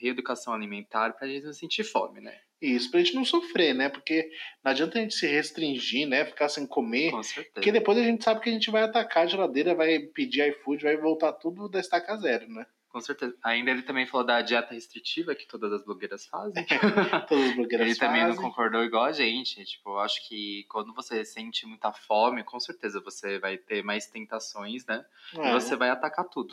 [0.00, 2.38] reeducação alimentar para a gente não sentir fome, né?
[2.60, 3.88] Isso, para a gente não sofrer, né?
[3.88, 4.28] Porque
[4.62, 6.24] não adianta a gente se restringir, né?
[6.24, 7.10] Ficar sem comer.
[7.10, 7.54] Com certeza.
[7.54, 10.82] Porque depois a gente sabe que a gente vai atacar a geladeira, vai pedir iFood,
[10.82, 12.66] vai voltar tudo da estaca zero, né?
[12.98, 13.34] Com certeza.
[13.44, 16.66] Ainda ele também falou da dieta restritiva que todas as blogueiras fazem.
[17.28, 17.98] todas as blogueiras ele fazem.
[17.98, 19.64] também não concordou igual a gente.
[19.64, 24.08] Tipo, eu acho que quando você sente muita fome, com certeza você vai ter mais
[24.08, 25.04] tentações, né?
[25.36, 25.48] É.
[25.48, 26.52] E você vai atacar tudo.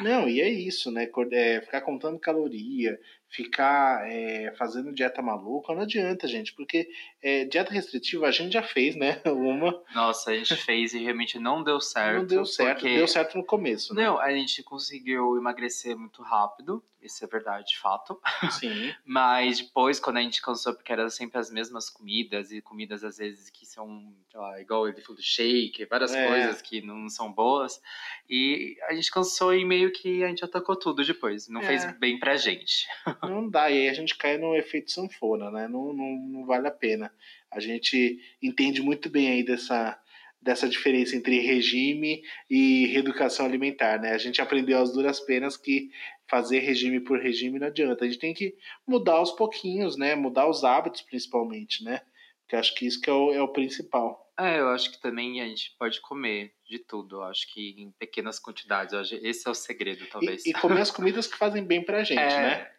[0.00, 1.08] não, e é isso, né?
[1.32, 2.98] É, ficar contando caloria,
[3.32, 6.86] ficar é, fazendo dieta maluca, não adianta, gente, porque
[7.22, 9.22] é, dieta restritiva a gente já fez, né?
[9.26, 9.82] Uma.
[9.94, 12.18] Nossa, a gente fez e realmente não deu certo.
[12.18, 12.94] Não deu certo, porque...
[12.94, 13.94] deu certo no começo.
[13.94, 14.04] Né?
[14.04, 18.20] Não, a gente conseguiu emagrecer muito rápido, isso é verdade, de fato.
[18.50, 18.94] Sim.
[19.04, 23.16] Mas depois, quando a gente cansou, porque eram sempre as mesmas comidas, e comidas às
[23.16, 26.28] vezes que são, lá, igual ele falou do shake, várias é.
[26.28, 27.80] coisas que não são boas,
[28.28, 31.48] e a gente cansou e meio que a gente atacou tudo depois.
[31.48, 31.66] Não é.
[31.66, 32.86] fez bem pra gente.
[33.22, 35.68] Não dá, e aí a gente cai no efeito sanfona, né?
[35.68, 37.12] Não, não, não vale a pena.
[37.50, 39.98] A gente entende muito bem aí dessa
[40.42, 42.20] dessa diferença entre regime
[42.50, 44.10] e reeducação alimentar, né?
[44.10, 45.90] A gente aprendeu às duras penas que
[46.28, 48.04] fazer regime por regime não adianta.
[48.04, 50.16] A gente tem que mudar aos pouquinhos, né?
[50.16, 52.02] Mudar os hábitos, principalmente, né?
[52.40, 54.22] Porque acho que isso que é o, é o principal.
[54.38, 57.16] É, eu acho que também a gente pode comer de tudo.
[57.16, 59.12] Eu acho que em pequenas quantidades.
[59.22, 60.44] esse é o segredo, talvez.
[60.44, 62.40] E, e comer as comidas que fazem bem pra gente, é...
[62.40, 62.70] né?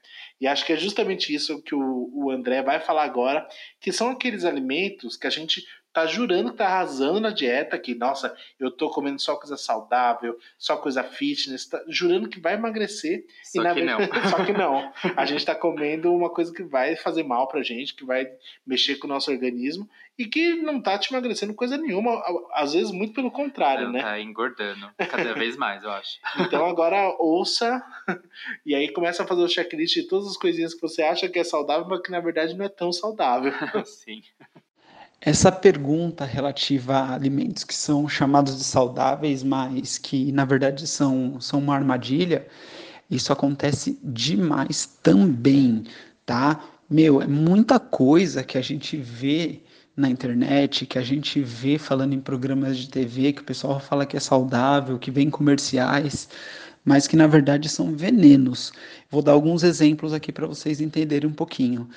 [0.43, 3.47] E acho que é justamente isso que o, o André vai falar agora,
[3.79, 5.63] que são aqueles alimentos que a gente
[5.93, 10.37] tá jurando que tá arrasando na dieta, que, nossa, eu tô comendo só coisa saudável,
[10.57, 13.25] só coisa fitness, tá jurando que vai emagrecer.
[13.43, 14.29] Só e na que verdade, não.
[14.29, 14.93] só que não.
[15.15, 18.27] A gente tá comendo uma coisa que vai fazer mal pra gente, que vai
[18.65, 19.87] mexer com o nosso organismo
[20.17, 22.21] e que não tá te emagrecendo coisa nenhuma,
[22.53, 24.01] às vezes muito pelo contrário, não, né?
[24.01, 26.19] Tá engordando cada vez mais, eu acho.
[26.39, 27.83] Então agora ouça
[28.65, 31.39] e aí começa a fazer o checklist de todas as coisinhas que você acha que
[31.39, 33.51] é saudável, mas que na verdade não é tão saudável.
[33.85, 34.23] Sim.
[35.25, 41.39] Essa pergunta relativa a alimentos que são chamados de saudáveis, mas que na verdade são,
[41.39, 42.45] são uma armadilha,
[43.09, 45.85] isso acontece demais também,
[46.25, 46.61] tá?
[46.89, 49.61] Meu, é muita coisa que a gente vê
[49.95, 54.05] na internet, que a gente vê falando em programas de TV, que o pessoal fala
[54.05, 56.27] que é saudável, que vem comerciais,
[56.83, 58.71] mas que na verdade são venenos.
[59.09, 61.89] Vou dar alguns exemplos aqui para vocês entenderem um pouquinho.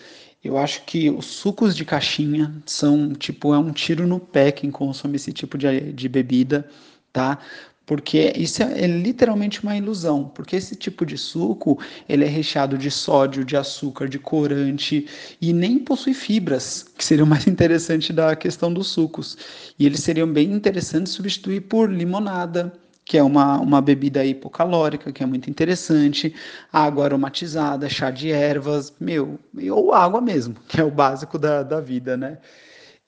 [0.43, 4.71] Eu acho que os sucos de caixinha são, tipo, é um tiro no pé quem
[4.71, 6.69] consome esse tipo de, de bebida,
[7.13, 7.39] tá?
[7.87, 11.79] Porque isso é, é, literalmente uma ilusão, porque esse tipo de suco,
[12.09, 15.07] ele é recheado de sódio, de açúcar, de corante
[15.41, 19.39] e nem possui fibras, que seria o mais interessante da questão dos sucos.
[19.79, 22.73] E eles seriam bem interessantes substituir por limonada,
[23.07, 26.35] que é uma, uma bebida hipocalórica, que é muito interessante,
[26.73, 29.39] água aromatizada, chá de ervas, meu,
[29.71, 32.39] ou água mesmo, que é o básico da, da vida, né?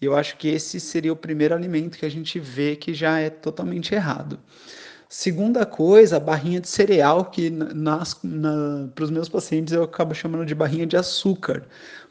[0.00, 3.28] Eu acho que esse seria o primeiro alimento que a gente vê que já é
[3.28, 4.38] totalmente errado.
[5.08, 7.50] Segunda coisa, a barrinha de cereal, que
[8.94, 11.66] para os meus pacientes eu acabo chamando de barrinha de açúcar,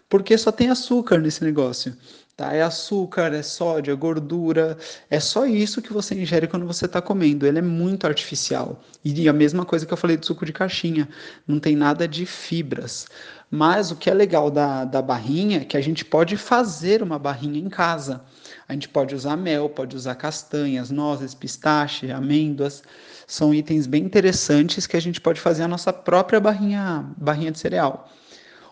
[0.10, 1.96] porque só tem açúcar nesse negócio.
[2.38, 2.54] Tá?
[2.54, 4.78] É açúcar, é sódio, é gordura,
[5.10, 7.48] é só isso que você ingere quando você está comendo.
[7.48, 8.80] Ele é muito artificial.
[9.04, 11.10] E a mesma coisa que eu falei do suco de caixinha,
[11.48, 13.08] não tem nada de fibras.
[13.50, 17.18] Mas o que é legal da, da barrinha é que a gente pode fazer uma
[17.18, 18.22] barrinha em casa.
[18.68, 22.84] A gente pode usar mel, pode usar castanhas, nozes, pistache, amêndoas.
[23.26, 27.58] São itens bem interessantes que a gente pode fazer a nossa própria barrinha, barrinha de
[27.58, 28.08] cereal.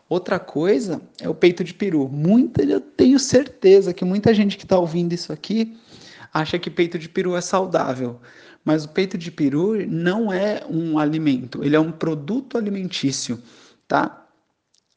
[0.08, 2.08] Outra coisa é o peito de peru.
[2.08, 5.76] Muita, eu tenho certeza que muita gente que está ouvindo isso aqui
[6.32, 8.20] acha que peito de peru é saudável.
[8.64, 13.42] Mas o peito de peru não é um alimento, ele é um produto alimentício,
[13.88, 14.26] tá?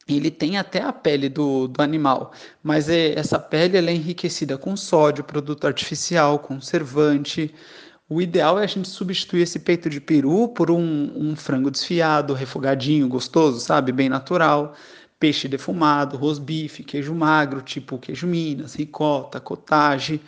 [0.07, 2.33] Ele tem até a pele do, do animal,
[2.63, 7.53] mas é, essa pele é enriquecida com sódio, produto artificial, conservante.
[8.09, 12.33] O ideal é a gente substituir esse peito de peru por um, um frango desfiado,
[12.33, 13.91] refogadinho, gostoso, sabe?
[13.91, 14.73] Bem natural
[15.19, 20.21] peixe defumado, rosbife, queijo magro, tipo queijo Minas, ricota, cottage,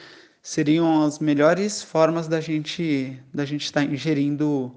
[0.43, 4.75] seriam as melhores formas da gente da gente estar tá ingerindo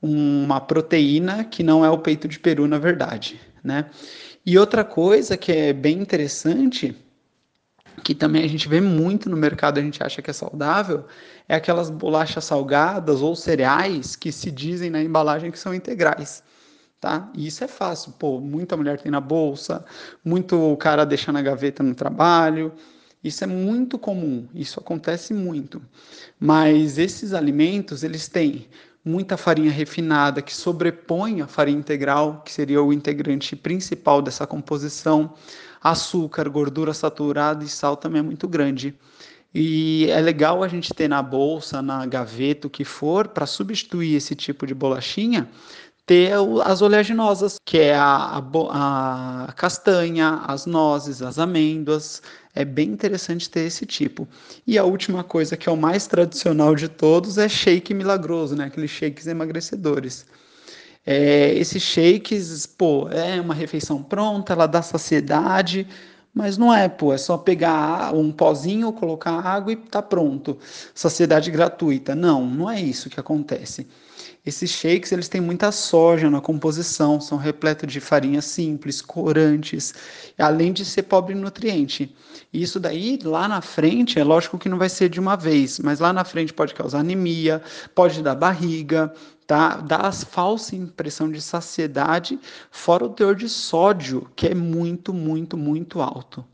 [0.00, 3.90] uma proteína que não é o peito de peru na verdade, né?
[4.46, 6.94] E outra coisa que é bem interessante,
[8.02, 11.06] que também a gente vê muito no mercado, a gente acha que é saudável,
[11.48, 16.42] é aquelas bolachas salgadas ou cereais que se dizem na embalagem que são integrais
[17.04, 17.28] tá?
[17.34, 19.84] E isso é fácil, pô, muita mulher tem na bolsa,
[20.24, 22.72] muito cara deixa na gaveta no trabalho.
[23.22, 25.82] Isso é muito comum, isso acontece muito.
[26.40, 28.66] Mas esses alimentos, eles têm
[29.04, 35.34] muita farinha refinada que sobrepõe a farinha integral, que seria o integrante principal dessa composição.
[35.82, 38.94] Açúcar, gordura saturada e sal também é muito grande.
[39.54, 44.16] E é legal a gente ter na bolsa, na gaveta, o que for, para substituir
[44.16, 45.48] esse tipo de bolachinha,
[46.06, 46.32] ter
[46.64, 52.22] as oleaginosas, que é a, a, a, castanha, as nozes, as amêndoas.
[52.54, 54.28] É bem interessante ter esse tipo.
[54.66, 58.66] E a última coisa, que é o mais tradicional de todos, é shake milagroso, né?
[58.66, 60.26] Aqueles shakes emagrecedores.
[61.06, 65.86] É, esses shakes, pô, é uma refeição pronta, ela dá saciedade,
[66.34, 70.58] mas não é, pô, é só pegar um pozinho, colocar água e tá pronto.
[70.94, 72.14] Saciedade gratuita.
[72.14, 73.86] Não, não é isso que acontece.
[74.46, 79.94] Esses shakes eles têm muita soja na composição, são repletos de farinha simples, corantes,
[80.38, 82.14] além de ser pobre em nutriente.
[82.52, 85.98] Isso daí, lá na frente, é lógico que não vai ser de uma vez, mas
[85.98, 87.62] lá na frente pode causar anemia,
[87.94, 89.14] pode dar barriga,
[89.46, 89.78] tá?
[89.78, 92.38] Dá a falsa impressão de saciedade,
[92.70, 96.44] fora o teor de sódio, que é muito, muito, muito alto.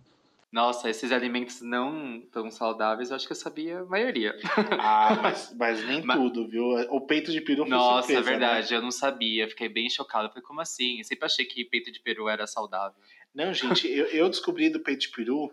[0.53, 4.35] Nossa, esses alimentos não tão saudáveis, eu acho que eu sabia a maioria.
[4.83, 6.17] Ah, mas, mas nem mas...
[6.17, 6.65] tudo, viu?
[6.91, 8.77] O peito de peru foi Nossa, surpresa, é verdade, né?
[8.77, 10.29] eu não sabia, fiquei bem chocado.
[10.29, 10.99] Falei, como assim?
[10.99, 13.01] Eu sempre achei que peito de peru era saudável.
[13.35, 15.53] Não, gente, eu, eu descobri do peito de peru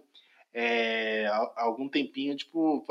[0.54, 2.84] é, há algum tempinho, tipo,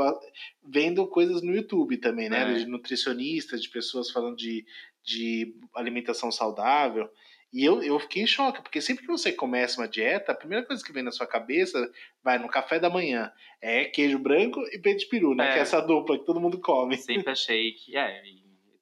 [0.64, 2.52] vendo coisas no YouTube também, né?
[2.52, 2.54] É.
[2.58, 4.64] De nutricionistas, de pessoas falando de,
[5.02, 7.10] de alimentação saudável.
[7.52, 10.64] E eu, eu fiquei em choque, porque sempre que você começa uma dieta, a primeira
[10.66, 11.90] coisa que vem na sua cabeça
[12.22, 13.32] vai no café da manhã
[13.62, 15.48] é queijo branco e peito de peru, né?
[15.48, 15.52] É.
[15.52, 16.96] Que é essa dupla que todo mundo come.
[16.96, 18.22] Sempre achei que é.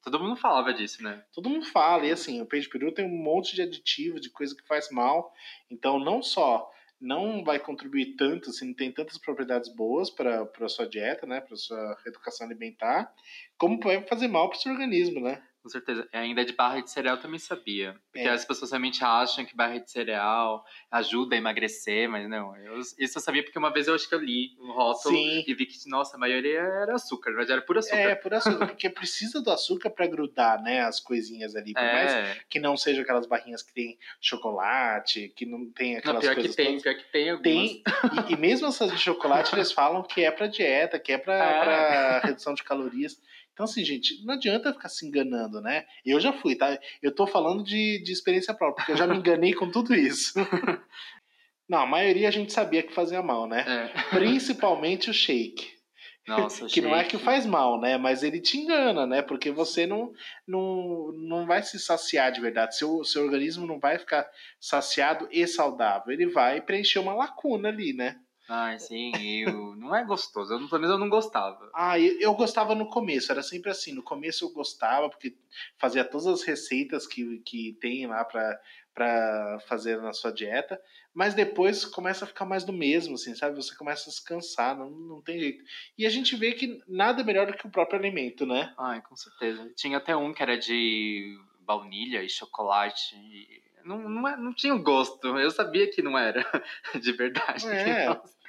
[0.03, 1.23] Todo mundo falava disso, né?
[1.33, 4.29] Todo mundo fala, e assim, o peito de peru tem um monte de aditivo, de
[4.29, 5.33] coisa que faz mal.
[5.69, 10.69] Então, não só não vai contribuir tanto, assim, não tem tantas propriedades boas para a
[10.69, 11.41] sua dieta, né?
[11.41, 13.11] Para sua educação alimentar,
[13.57, 15.41] como vai fazer mal para o seu organismo, né?
[15.65, 16.07] Com certeza.
[16.13, 17.95] Ainda de barra de cereal também sabia.
[18.13, 18.29] Porque é.
[18.29, 22.55] as pessoas realmente acham que barra de cereal ajuda a emagrecer, mas não.
[22.57, 25.43] Eu, isso eu sabia porque uma vez eu acho que eu li o rótulo Sim.
[25.47, 27.97] e vi que, nossa, a maioria era açúcar, mas era puro açúcar.
[27.97, 31.73] É, puro açúcar, porque precisa do açúcar para grudar, né, as coisinhas ali.
[31.73, 31.93] Por é.
[31.93, 36.35] mais que não seja aquelas barrinhas que tem chocolate, que não tem aquelas não, pior
[36.35, 36.55] coisas.
[36.55, 37.43] Que tem, pior que tem algumas.
[37.43, 37.83] Tem,
[38.29, 42.21] e, e mesmo essas de chocolate, eles falam que é para dieta, que é para
[42.23, 42.27] é.
[42.27, 43.19] redução de calorias.
[43.55, 45.85] Então, assim, gente, não adianta ficar se enganando, né?
[46.05, 46.77] Eu já fui, tá?
[47.01, 50.33] Eu tô falando de, de experiência própria, porque eu já me enganei com tudo isso.
[51.67, 53.63] Não, a maioria a gente sabia que fazia mal, né?
[53.65, 54.01] É.
[54.09, 55.73] Principalmente o shake.
[56.27, 56.81] Nossa, que shake.
[56.81, 57.97] não é que faz mal, né?
[57.97, 59.21] Mas ele te engana, né?
[59.21, 60.11] Porque você não,
[60.45, 62.77] não, não vai se saciar de verdade.
[62.77, 64.29] Seu, seu organismo não vai ficar
[64.59, 66.11] saciado e saudável.
[66.11, 68.19] Ele vai preencher uma lacuna ali, né?
[68.47, 69.75] Ai, sim, eu...
[69.75, 70.53] não é gostoso.
[70.53, 71.69] Eu, pelo menos eu não gostava.
[71.73, 73.93] Ah, eu, eu, gostava no começo, era sempre assim.
[73.93, 75.35] No começo eu gostava, porque
[75.77, 78.59] fazia todas as receitas que, que tem lá pra,
[78.93, 80.79] pra fazer na sua dieta.
[81.13, 83.55] Mas depois começa a ficar mais do mesmo, assim, sabe?
[83.55, 85.63] Você começa a se cansar, não, não tem jeito.
[85.97, 88.73] E a gente vê que nada é melhor do que o próprio alimento, né?
[88.77, 89.71] Ai, com certeza.
[89.75, 93.15] Tinha até um que era de baunilha e chocolate.
[93.15, 95.25] E não, não, é, não tinha gosto.
[95.37, 96.43] Eu sabia que não era
[97.01, 97.67] de verdade.
[97.67, 98.07] É,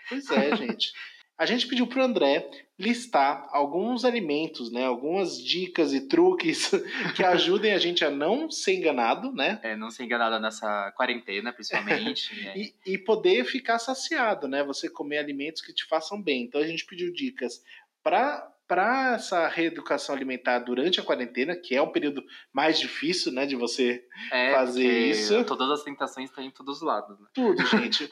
[0.08, 0.92] pois é, gente.
[1.38, 2.48] A gente pediu para o André
[2.78, 6.70] listar alguns alimentos, né, algumas dicas e truques
[7.14, 9.60] que ajudem a gente a não ser enganado, né?
[9.62, 12.34] É, não ser enganado nessa quarentena, principalmente.
[12.42, 12.54] né?
[12.56, 14.64] e, e poder ficar saciado, né?
[14.64, 16.44] Você comer alimentos que te façam bem.
[16.44, 17.62] Então a gente pediu dicas
[18.02, 23.46] para para essa reeducação alimentar durante a quarentena, que é um período mais difícil, né,
[23.46, 25.44] de você é, fazer isso.
[25.44, 27.18] Todas as tentações estão em todos os lados.
[27.18, 27.26] Né?
[27.32, 28.08] Tudo, gente.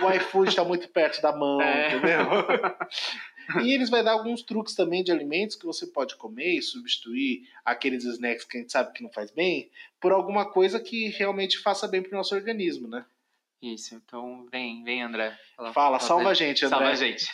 [0.00, 1.88] o, o iFood está muito perto da mão, é.
[1.88, 2.26] entendeu?
[3.62, 7.48] e eles vai dar alguns truques também de alimentos que você pode comer e substituir
[7.64, 9.70] aqueles snacks que a gente sabe que não faz bem
[10.00, 13.04] por alguma coisa que realmente faça bem para o nosso organismo, né?
[13.62, 15.36] Isso, então vem, vem André.
[15.56, 16.78] Fala, Fala salva a gente, André.
[16.78, 17.26] Salva a gente.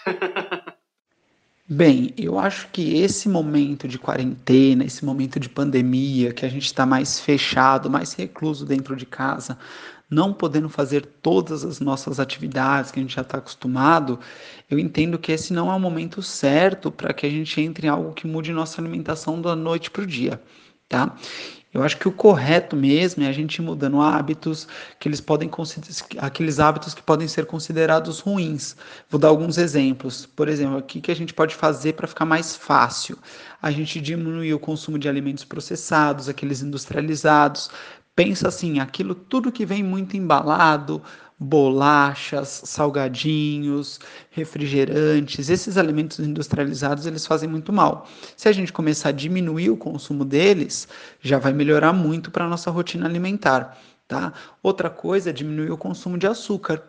[1.68, 6.66] Bem, eu acho que esse momento de quarentena, esse momento de pandemia, que a gente
[6.66, 9.56] está mais fechado, mais recluso dentro de casa,
[10.10, 14.18] não podendo fazer todas as nossas atividades que a gente já está acostumado,
[14.68, 17.90] eu entendo que esse não é o momento certo para que a gente entre em
[17.90, 20.42] algo que mude nossa alimentação da noite para o dia,
[20.88, 21.16] tá?
[21.72, 24.68] Eu acho que o correto mesmo é a gente ir mudando hábitos
[25.00, 25.50] que eles podem
[26.18, 28.76] aqueles hábitos que podem ser considerados ruins.
[29.08, 30.26] Vou dar alguns exemplos.
[30.26, 33.16] Por exemplo, o que a gente pode fazer para ficar mais fácil?
[33.60, 37.70] A gente diminuir o consumo de alimentos processados, aqueles industrializados.
[38.14, 41.02] Pensa assim, aquilo tudo que vem muito embalado,
[41.42, 43.98] bolachas, salgadinhos,
[44.30, 48.08] refrigerantes, esses alimentos industrializados eles fazem muito mal.
[48.36, 50.86] Se a gente começar a diminuir o consumo deles,
[51.20, 53.76] já vai melhorar muito para a nossa rotina alimentar,
[54.06, 54.32] tá?
[54.62, 56.82] Outra coisa é diminuir o consumo de açúcar.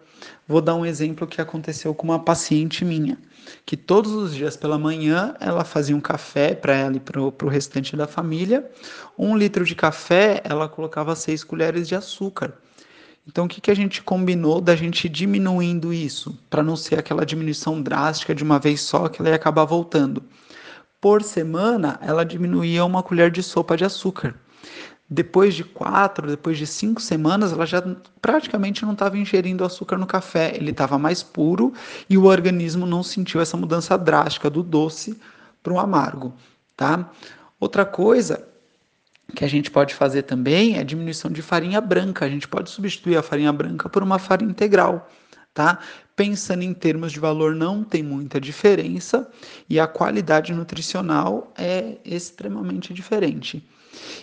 [0.47, 3.18] Vou dar um exemplo que aconteceu com uma paciente minha,
[3.66, 7.49] que todos os dias pela manhã ela fazia um café para ela e para o
[7.49, 8.70] restante da família.
[9.18, 12.54] Um litro de café ela colocava seis colheres de açúcar.
[13.26, 17.26] Então, o que, que a gente combinou da gente diminuindo isso, para não ser aquela
[17.26, 20.21] diminuição drástica de uma vez só que ela ia acabar voltando?
[20.99, 24.36] Por semana, ela diminuía uma colher de sopa de açúcar.
[25.09, 27.82] Depois de quatro, depois de cinco semanas, ela já
[28.21, 31.74] praticamente não estava ingerindo açúcar no café, ele estava mais puro
[32.09, 35.17] e o organismo não sentiu essa mudança drástica do doce
[35.61, 36.34] para o amargo,
[36.76, 37.09] tá?
[37.59, 38.47] Outra coisa
[39.36, 42.26] que a gente pode fazer também é diminuição de farinha branca.
[42.26, 45.09] A gente pode substituir a farinha branca por uma farinha integral,
[45.53, 45.80] tá?
[46.15, 49.30] Pensando em termos de valor, não tem muita diferença
[49.69, 53.67] e a qualidade nutricional é extremamente diferente.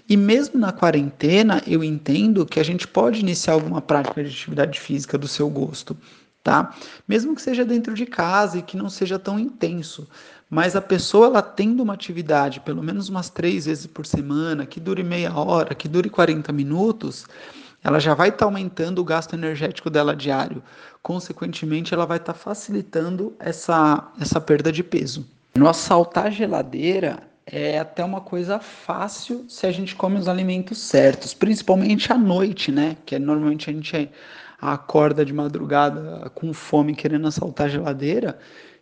[0.09, 4.79] E mesmo na quarentena, eu entendo que a gente pode iniciar alguma prática de atividade
[4.81, 5.97] física do seu gosto,
[6.43, 6.75] tá?
[7.07, 10.09] Mesmo que seja dentro de casa e que não seja tão intenso.
[10.51, 14.81] Mas a pessoa ela tendo uma atividade pelo menos umas três vezes por semana, que
[14.81, 17.25] dure meia hora, que dure 40 minutos,
[17.85, 20.61] ela já vai estar tá aumentando o gasto energético dela diário.
[21.03, 25.25] Consequentemente, ela vai estar tá facilitando essa, essa perda de peso.
[25.55, 31.33] No assaltar geladeira é até uma coisa fácil se a gente come os alimentos certos,
[31.33, 32.97] principalmente à noite, né?
[33.07, 34.11] Que é, normalmente a gente
[34.61, 38.39] acorda de madrugada com fome querendo assaltar a geladeira.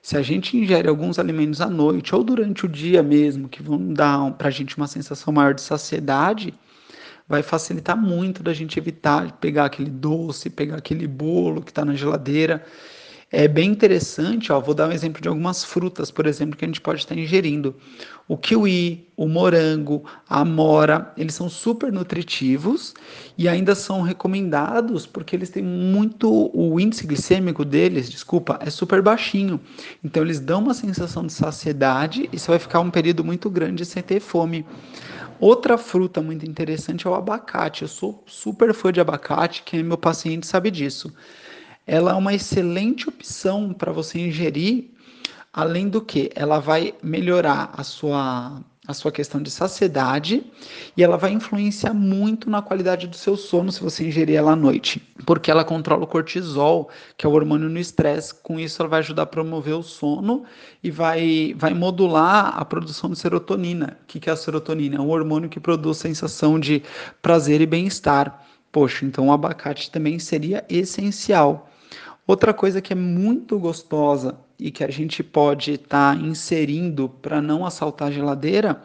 [0.08, 3.92] Se a gente ingere alguns alimentos à noite ou durante o dia mesmo, que vão
[3.92, 6.54] dar para a gente uma sensação maior de saciedade,
[7.28, 11.94] vai facilitar muito da gente evitar pegar aquele doce, pegar aquele bolo que está na
[11.94, 12.64] geladeira
[13.30, 16.68] é bem interessante, ó, vou dar um exemplo de algumas frutas, por exemplo, que a
[16.68, 17.76] gente pode estar ingerindo.
[18.26, 22.94] O kiwi, o morango, a amora, eles são super nutritivos
[23.36, 26.50] e ainda são recomendados porque eles têm muito.
[26.54, 29.60] O índice glicêmico deles, desculpa, é super baixinho.
[30.02, 33.84] Então eles dão uma sensação de saciedade e você vai ficar um período muito grande
[33.84, 34.64] sem ter fome.
[35.38, 37.82] Outra fruta muito interessante é o abacate.
[37.82, 41.12] Eu sou super fã de abacate, quem é meu paciente sabe disso
[41.88, 44.90] ela é uma excelente opção para você ingerir,
[45.50, 50.42] além do que ela vai melhorar a sua a sua questão de saciedade
[50.96, 54.56] e ela vai influenciar muito na qualidade do seu sono se você ingerir ela à
[54.56, 58.34] noite, porque ela controla o cortisol, que é o hormônio no estresse.
[58.34, 60.44] Com isso, ela vai ajudar a promover o sono
[60.82, 63.98] e vai, vai modular a produção de serotonina.
[64.04, 64.96] O que, que é a serotonina?
[64.96, 66.82] É um hormônio que produz sensação de
[67.20, 68.42] prazer e bem-estar.
[68.72, 71.67] Poxa, então o abacate também seria essencial.
[72.28, 77.40] Outra coisa que é muito gostosa e que a gente pode estar tá inserindo para
[77.40, 78.82] não assaltar a geladeira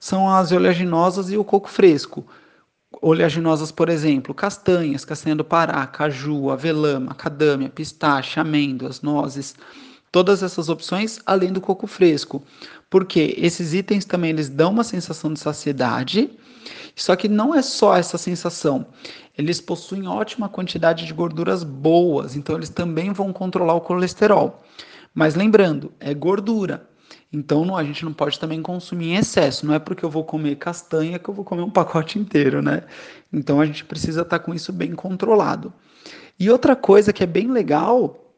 [0.00, 2.26] são as oleaginosas e o coco fresco.
[3.02, 9.54] Oleaginosas, por exemplo, castanhas, castanha do Pará, caju, avelã, macadâmia, pistache, amêndoas, nozes,
[10.10, 12.42] todas essas opções além do coco fresco.
[12.88, 16.30] Porque esses itens também eles dão uma sensação de saciedade,
[16.96, 18.86] só que não é só essa sensação
[19.38, 24.60] eles possuem ótima quantidade de gorduras boas, então eles também vão controlar o colesterol.
[25.14, 26.88] Mas lembrando, é gordura.
[27.32, 29.64] Então não, a gente não pode também consumir em excesso.
[29.64, 32.82] Não é porque eu vou comer castanha que eu vou comer um pacote inteiro, né?
[33.32, 35.72] Então a gente precisa estar tá com isso bem controlado.
[36.38, 38.34] E outra coisa que é bem legal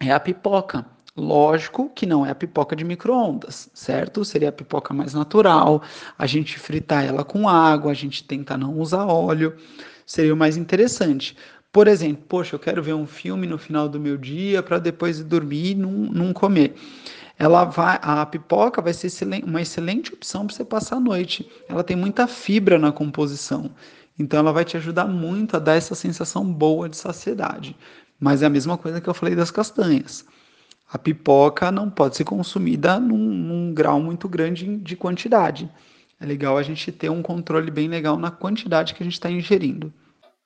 [0.00, 0.84] é a pipoca.
[1.16, 4.24] Lógico que não é a pipoca de micro-ondas, certo?
[4.24, 5.80] Seria a pipoca mais natural,
[6.18, 9.56] a gente fritar ela com água, a gente tenta não usar óleo
[10.06, 11.36] seria o mais interessante.
[11.72, 15.16] Por exemplo, poxa, eu quero ver um filme no final do meu dia para depois
[15.16, 16.74] de dormir e não, não comer.
[17.36, 19.10] Ela vai, a pipoca vai ser
[19.44, 21.50] uma excelente opção para você passar a noite.
[21.68, 23.72] Ela tem muita fibra na composição,
[24.16, 27.76] então ela vai te ajudar muito a dar essa sensação boa de saciedade.
[28.20, 30.24] Mas é a mesma coisa que eu falei das castanhas.
[30.92, 35.68] A pipoca não pode ser consumida num, num grau muito grande de quantidade.
[36.24, 39.30] É legal a gente ter um controle bem legal na quantidade que a gente está
[39.30, 39.92] ingerindo.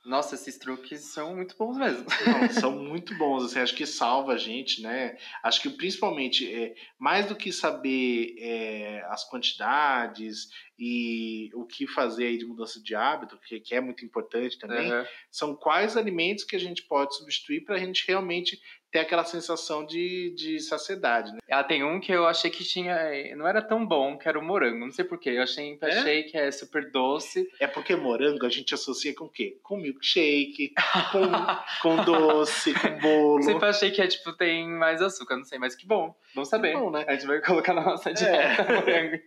[0.04, 2.04] Nossa, esses truques são muito bons mesmo.
[2.26, 5.16] Não, são muito bons, assim, acho que salva a gente, né?
[5.40, 12.26] Acho que principalmente, é, mais do que saber é, as quantidades e o que fazer
[12.26, 15.04] aí de mudança de hábito, que, que é muito importante também, uhum.
[15.30, 18.60] são quais alimentos que a gente pode substituir para a gente realmente
[18.91, 21.39] ter aquela sensação de, de saciedade, né?
[21.47, 22.97] Ela tem um que eu achei que tinha.
[23.36, 24.78] Não era tão bom, que era o morango.
[24.84, 25.30] Não sei porquê.
[25.30, 25.86] Eu achei, É?
[25.99, 27.49] achei que é super doce.
[27.61, 29.59] É porque morango a gente associa com o quê?
[29.62, 30.72] Com milkshake,
[31.12, 33.43] com, com doce, com bolo.
[33.43, 36.14] Sempre achei que é, tipo, tem mais açúcar, não sei, mas que bom.
[36.34, 36.74] Vamos saber.
[36.74, 37.05] bom, né?
[37.09, 38.12] A gente vai colocar na nossa É.
[38.12, 39.18] dieta morango.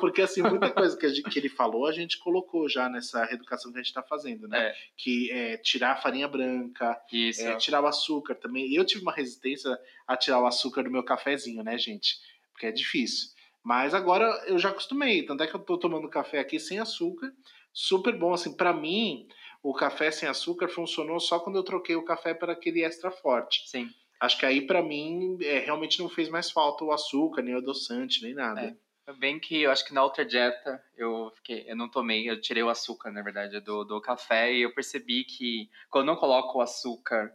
[0.00, 3.24] Porque, assim, muita coisa que, a gente- que ele falou, a gente colocou já nessa
[3.24, 4.68] reeducação que a gente tá fazendo, né?
[4.68, 4.74] É.
[4.96, 7.42] Que é tirar a farinha branca, Isso.
[7.46, 8.72] é, tirar o açúcar também.
[8.74, 12.16] Eu tive uma resistência a tirar o açúcar do meu cafezinho, né, gente?
[12.52, 13.30] Porque é difícil.
[13.62, 15.24] Mas agora eu já acostumei.
[15.24, 17.32] Tanto é que eu tô tomando café aqui sem açúcar.
[17.72, 18.32] Super bom.
[18.32, 19.28] Assim, para mim,
[19.62, 23.68] o café sem açúcar funcionou só quando eu troquei o café para aquele extra forte.
[23.68, 23.90] Sim.
[24.18, 27.58] Acho que aí, para mim, é, realmente não fez mais falta o açúcar, nem o
[27.58, 28.60] adoçante, nem nada.
[28.60, 29.12] É.
[29.18, 32.62] Bem que eu acho que na outra dieta eu fiquei, eu não tomei, eu tirei
[32.62, 36.58] o açúcar, na verdade, do, do café e eu percebi que quando eu não coloco
[36.58, 37.32] o açúcar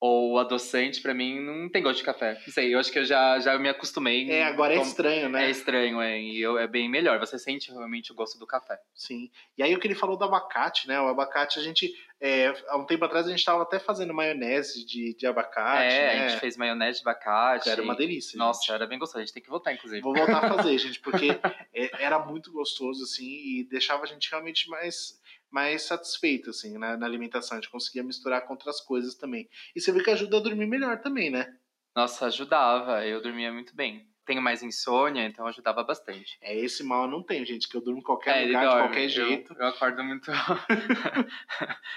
[0.00, 2.40] ou adoçante, pra mim não tem gosto de café.
[2.46, 4.30] Não sei, eu acho que eu já, já me acostumei.
[4.30, 5.46] É, agora é Tom- estranho, né?
[5.46, 7.18] É estranho, é, e eu, é bem melhor.
[7.18, 8.78] Você sente realmente o gosto do café.
[8.94, 9.28] Sim.
[9.56, 11.00] E aí o que ele falou do abacate, né?
[11.00, 11.92] O abacate a gente.
[12.20, 15.92] é, há um tempo atrás a gente estava até fazendo maionese de, de abacate.
[15.92, 16.24] é, né?
[16.26, 17.68] a gente fez maionese de abacate.
[17.68, 18.38] Era uma delícia.
[18.38, 18.72] Nossa, gente.
[18.72, 19.18] era bem gostoso.
[19.18, 20.00] A gente tem que voltar, inclusive.
[20.00, 21.30] Vou voltar a fazer, gente, porque
[21.74, 25.20] é, era muito gostoso, assim, e deixava a gente realmente mais,
[25.50, 27.56] mais satisfeito, assim, na, na alimentação.
[27.56, 29.48] A gente conseguia misturar com outras coisas também.
[29.74, 31.54] E você vê que ajuda a dormir melhor também, né?
[31.96, 33.04] Nossa, ajudava.
[33.06, 34.06] Eu dormia muito bem.
[34.26, 36.36] Tenho mais insônia, então ajudava bastante.
[36.42, 38.66] É esse mal eu não tenho, gente, que eu durmo em qualquer É, lugar, de
[38.66, 38.82] dorme.
[38.88, 39.54] qualquer Eu- jeito.
[39.58, 40.30] Eu, acordo muito.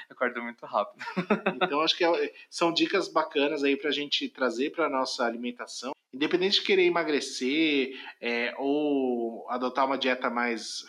[0.09, 1.03] eu acordo muito rápido.
[1.61, 5.91] Então, acho que é- são dicas bacanas aí pra gente trazer pra nossa alimentação.
[6.13, 10.83] Independente de querer emagrecer é, ou adotar uma dieta mais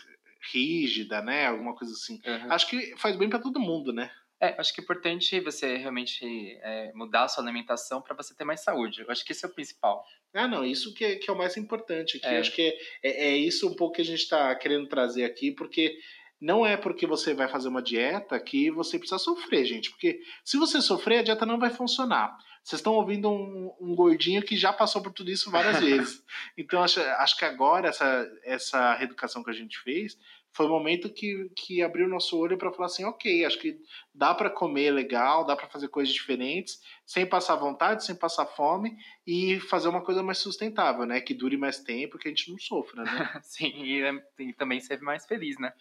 [0.51, 1.47] rígida, né?
[1.47, 2.19] Alguma coisa assim.
[2.25, 2.51] Uhum.
[2.51, 4.11] Acho que faz bem pra todo mundo, né?
[4.43, 6.25] É, acho que é importante você realmente
[6.61, 9.01] é, mudar a sua alimentação para você ter mais saúde.
[9.01, 10.03] Eu acho que isso é o principal.
[10.33, 12.27] Ah, não, isso que é, que é o mais importante aqui.
[12.27, 12.39] É.
[12.39, 15.51] Acho que é, é, é isso um pouco que a gente está querendo trazer aqui,
[15.51, 15.97] porque
[16.41, 19.89] não é porque você vai fazer uma dieta que você precisa sofrer, gente.
[19.91, 22.35] Porque se você sofrer, a dieta não vai funcionar.
[22.63, 26.23] Vocês estão ouvindo um, um gordinho que já passou por tudo isso várias vezes.
[26.57, 30.17] Então, acho, acho que agora, essa, essa reeducação que a gente fez,
[30.55, 33.75] foi o momento que, que abriu nosso olho para falar assim, ok, acho que
[34.13, 38.95] dá para comer legal, dá para fazer coisas diferentes, sem passar vontade, sem passar fome
[39.25, 41.19] e fazer uma coisa mais sustentável, né?
[41.19, 43.11] Que dure mais tempo, que a gente não sofra, né?
[43.43, 45.73] Sim, e, é- e também ser mais feliz, né?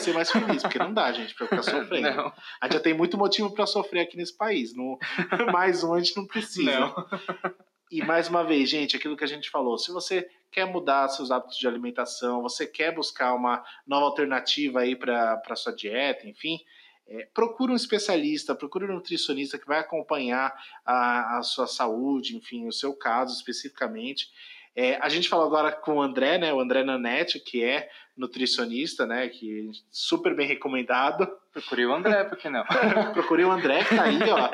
[0.00, 2.10] Ser mais feliz, porque não dá, gente, pra ficar sofrendo.
[2.10, 4.74] Não, A gente já tem muito motivo para sofrer aqui nesse país.
[4.74, 4.98] Não,
[5.52, 6.80] mais um a gente não precisa.
[6.80, 7.06] não.
[7.90, 11.30] E mais uma vez, gente, aquilo que a gente falou, se você quer mudar seus
[11.30, 16.58] hábitos de alimentação, você quer buscar uma nova alternativa aí para sua dieta, enfim,
[17.06, 20.52] é, procure um especialista, procure um nutricionista que vai acompanhar
[20.84, 24.30] a, a sua saúde, enfim, o seu caso especificamente.
[24.74, 26.52] É, a gente falou agora com o André, né?
[26.52, 27.88] O André Nanete, que é
[28.18, 29.28] nutricionista, né?
[29.28, 31.28] Que é super bem recomendado.
[31.52, 32.64] Procurei o André, por que não?
[33.14, 34.50] Procurei o André, que tá aí, ó,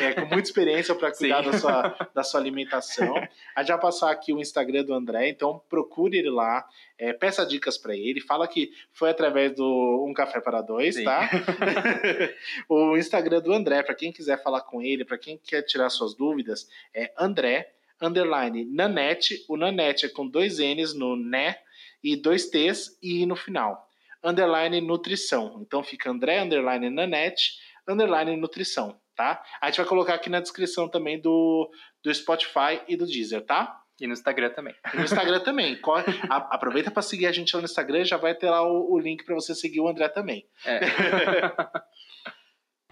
[0.00, 1.50] é, com muita experiência para cuidar Sim.
[1.50, 3.14] da sua, da sua alimentação.
[3.54, 6.64] A gente vai passar aqui o Instagram do André, então procure ele lá,
[6.96, 11.04] é, peça dicas para ele, fala que foi através do Um Café para Dois, Sim.
[11.04, 11.28] tá?
[12.68, 16.14] o Instagram do André, para quem quiser falar com ele, para quem quer tirar suas
[16.14, 21.56] dúvidas, é André, underline, Nanete, o Nanete é com dois N's no né
[22.02, 23.86] e dois T's e no final
[24.22, 25.60] underline nutrição.
[25.64, 27.52] Então fica André, underline Nanete,
[27.88, 29.42] underline nutrição, tá?
[29.60, 31.70] A gente vai colocar aqui na descrição também do,
[32.02, 33.80] do Spotify e do Deezer, tá?
[34.00, 34.74] E no Instagram também.
[34.92, 35.76] E no Instagram também.
[35.80, 38.92] Corre- a- aproveita para seguir a gente lá no Instagram, já vai ter lá o,
[38.92, 40.44] o link para você seguir o André também.
[40.64, 40.80] É.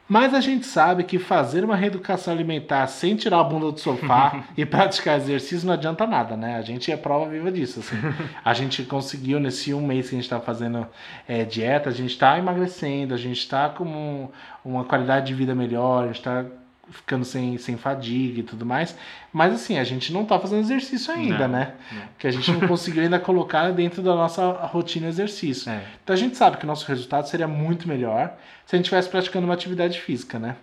[0.09, 4.45] Mas a gente sabe que fazer uma reeducação alimentar sem tirar a bunda do sofá
[4.57, 6.57] e praticar exercício não adianta nada, né?
[6.57, 7.81] A gente é prova viva disso.
[7.81, 7.97] assim.
[8.45, 10.87] A gente conseguiu nesse um mês que a gente está fazendo
[11.27, 14.29] é, dieta, a gente está emagrecendo, a gente está com um-
[14.65, 16.45] uma qualidade de vida melhor, a gente está
[16.91, 18.97] ficando sem, sem fadiga e tudo mais.
[19.33, 21.75] Mas assim, a gente não tá fazendo exercício ainda, Não, né?
[21.93, 22.03] não.
[22.19, 25.71] Que a gente não conseguiu ainda colocar dentro da nossa rotina exercício.
[25.71, 25.83] É.
[26.03, 29.09] Então a gente sabe que o nosso resultado seria muito melhor se a gente estivesse
[29.09, 30.57] praticando uma atividade física, né?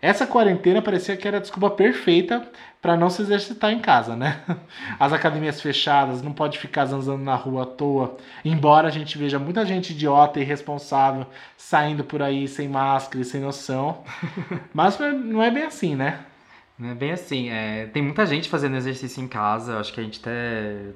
[0.00, 2.48] Essa quarentena parecia que era a desculpa perfeita
[2.80, 4.40] para não se exercitar em casa, né?
[4.98, 8.16] As academias fechadas, não pode ficar zanzando na rua à toa.
[8.44, 11.26] Embora a gente veja muita gente idiota e irresponsável
[11.56, 14.04] saindo por aí sem máscara e sem noção.
[14.72, 16.20] Mas não é- não é bem assim, né?
[16.78, 17.50] Não é bem assim.
[17.50, 19.78] é, tem muita gente fazendo exercício em casa.
[19.80, 20.92] Acho que a gente até,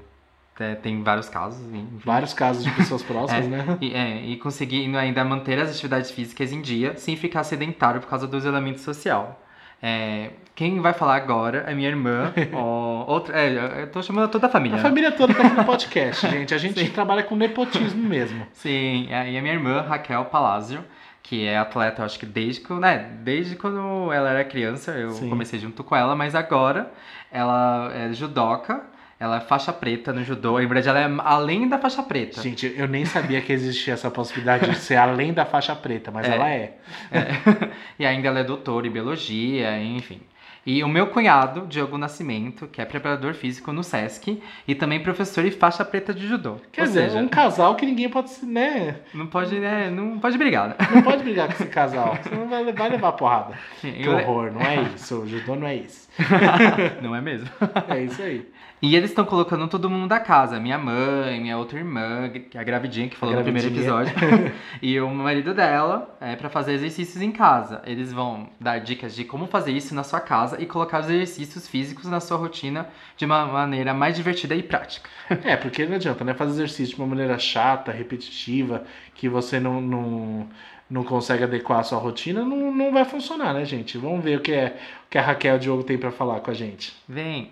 [0.55, 1.61] até tem vários casos.
[1.69, 1.89] enfim.
[2.05, 3.79] Vários casos de pessoas próximas, né?
[3.81, 8.09] E, é, e conseguindo ainda manter as atividades físicas em dia sem ficar sedentário por
[8.09, 9.41] causa do isolamento social.
[9.85, 12.33] É, quem vai falar agora é minha irmã.
[12.53, 14.77] ó, outra, é, eu tô chamando toda a família.
[14.77, 14.83] A né?
[14.89, 16.55] família toda tá aqui no podcast, gente.
[16.55, 18.47] A gente trabalha com nepotismo mesmo.
[18.53, 20.79] Sim, e a e a minha irmã, Raquel Palazzo,
[21.23, 25.11] que é atleta, eu acho que desde, que- né, desde quando ela era criança, eu
[25.13, 25.29] Sim.
[25.29, 26.93] comecei junto com ela, mas agora
[27.33, 28.85] ela é judoca,
[29.23, 32.43] ela é faixa preta no judô, em verdade ela é além da faixa preta.
[32.43, 36.27] Gente, eu nem sabia que existia essa possibilidade de ser além da faixa preta, mas
[36.29, 36.35] É.
[36.35, 36.75] ela é.
[37.12, 37.70] É.
[38.01, 40.20] e ainda ela é doutora em biologia, enfim.
[40.64, 45.45] E o meu cunhado, Diogo Nascimento, que é preparador físico no SESC e também professor
[45.45, 46.57] e faixa preta de judô.
[46.70, 48.97] Quer Ou dizer, seja, um casal que ninguém pode, se- né?
[49.12, 50.75] não pode, né, não pode brigar, né?
[50.95, 53.55] Não pode brigar com esse casal, senão vai, vai levar porrada.
[53.81, 55.23] Que horror, não é isso.
[55.23, 56.09] O judô não é isso.
[57.03, 57.49] não é mesmo?
[57.89, 58.47] É isso aí.
[58.83, 60.59] E eles estão colocando todo mundo da casa.
[60.59, 64.12] Minha mãe, minha outra irmã, que é a gravidinha que falou no primeiro episódio.
[64.83, 67.80] e o marido dela, é, para fazer exercícios em casa.
[67.87, 71.68] Eles vão dar dicas de como fazer isso na sua casa e colocar os exercícios
[71.68, 75.09] físicos na sua rotina de uma maneira mais divertida e prática.
[75.45, 76.35] É, porque não adianta, né?
[76.35, 80.49] Fazer exercício de uma maneira chata, repetitiva, que você não, não,
[80.91, 83.97] não consegue adequar a sua rotina, não, não vai funcionar, né, gente?
[83.99, 84.76] Vamos ver o que, é,
[85.07, 86.93] o que a Raquel e o Diogo tem pra falar com a gente.
[87.09, 87.51] Vem.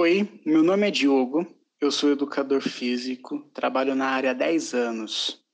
[0.00, 1.44] Oi, meu nome é Diogo,
[1.80, 5.44] eu sou educador físico, trabalho na área há 10 anos.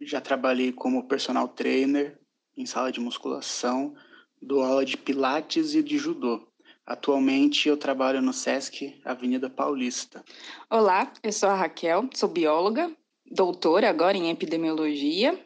[0.00, 2.18] Já trabalhei como personal trainer
[2.56, 3.94] em sala de musculação,
[4.40, 6.48] dou aula de pilates e de judô.
[6.86, 10.24] Atualmente eu trabalho no SESC Avenida Paulista.
[10.70, 12.90] Olá, eu sou a Raquel, sou bióloga,
[13.30, 15.38] doutora agora em epidemiologia,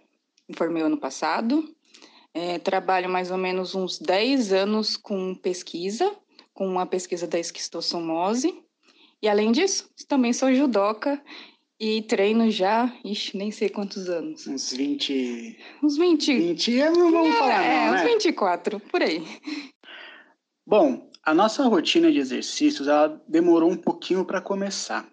[0.49, 1.69] me formei ano passado.
[2.33, 6.17] É, trabalho mais ou menos uns 10 anos com pesquisa,
[6.59, 8.53] com a pesquisa da esquistossomose.
[9.23, 11.23] E além disso, também sou judoca
[11.79, 14.45] e treino já, ixi, nem sei quantos anos.
[14.45, 15.57] Uns 20.
[15.81, 16.37] Uns 20.
[16.37, 18.07] 20 anos não vamos falar, é, não, uns né?
[18.07, 19.23] 24, por aí.
[20.67, 25.09] Bom, a nossa rotina de exercícios ela demorou um pouquinho para começar.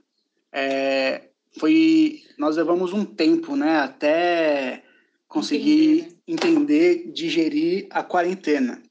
[0.52, 1.30] É,
[1.60, 4.84] foi, nós levamos um tempo, né, até
[5.28, 8.82] conseguir entender, digerir a quarentena.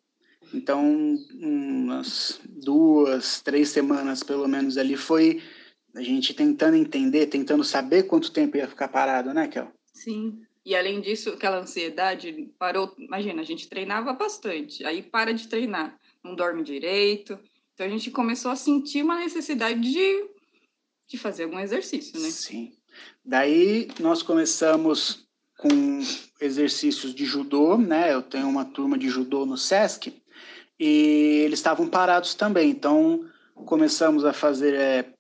[0.53, 5.43] Então, umas duas, três semanas pelo menos ali foi
[5.95, 9.73] a gente tentando entender, tentando saber quanto tempo ia ficar parado, né, Kel?
[9.93, 10.43] Sim.
[10.65, 12.95] E além disso, aquela ansiedade parou.
[12.99, 17.39] Imagina, a gente treinava bastante, aí para de treinar, não dorme direito.
[17.75, 20.27] Então a gente começou a sentir uma necessidade de,
[21.07, 22.31] de fazer algum exercício, né?
[22.31, 22.73] Sim.
[23.25, 25.27] Daí nós começamos
[25.59, 25.69] com
[26.41, 28.13] exercícios de judô, né?
[28.13, 30.13] Eu tenho uma turma de judô no SESC
[30.79, 32.71] e eles estavam parados também.
[32.71, 35.13] Então começamos a fazer é,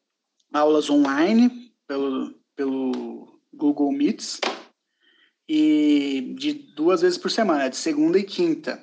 [0.52, 4.40] aulas online pelo, pelo Google Meets
[5.48, 8.82] e de duas vezes por semana, de segunda e quinta.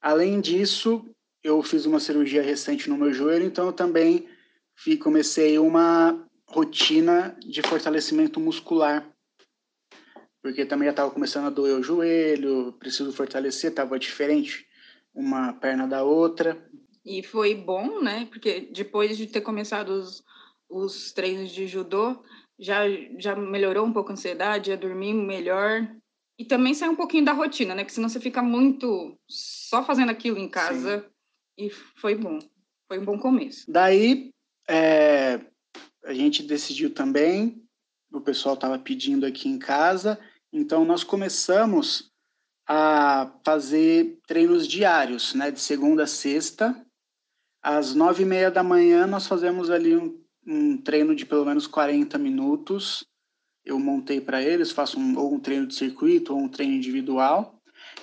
[0.00, 1.04] Além disso,
[1.42, 4.28] eu fiz uma cirurgia recente no meu joelho, então eu também
[4.74, 9.08] fi- comecei uma rotina de fortalecimento muscular.
[10.42, 14.66] Porque também já estava começando a doer o joelho, preciso fortalecer, estava diferente
[15.14, 16.62] uma perna da outra.
[17.04, 18.26] E foi bom, né?
[18.26, 20.22] Porque depois de ter começado os,
[20.68, 22.22] os treinos de judô,
[22.58, 22.82] já,
[23.18, 25.88] já melhorou um pouco a ansiedade, já dormi melhor.
[26.38, 27.82] E também sai um pouquinho da rotina, né?
[27.82, 31.06] Porque senão você fica muito só fazendo aquilo em casa.
[31.58, 32.38] E foi bom.
[32.88, 33.70] Foi um bom começo.
[33.70, 34.30] Daí
[34.68, 35.40] é,
[36.04, 37.62] a gente decidiu também,
[38.12, 40.18] o pessoal estava pedindo aqui em casa,
[40.52, 42.11] então nós começamos
[42.66, 45.50] a fazer treinos diários, né?
[45.50, 46.84] De segunda a sexta.
[47.62, 51.66] Às nove e meia da manhã nós fazemos ali um, um treino de pelo menos
[51.66, 53.04] 40 minutos.
[53.64, 57.60] Eu montei para eles, faço um, ou um treino de circuito ou um treino individual.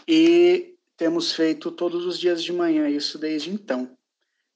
[0.07, 3.89] E temos feito todos os dias de manhã isso desde então.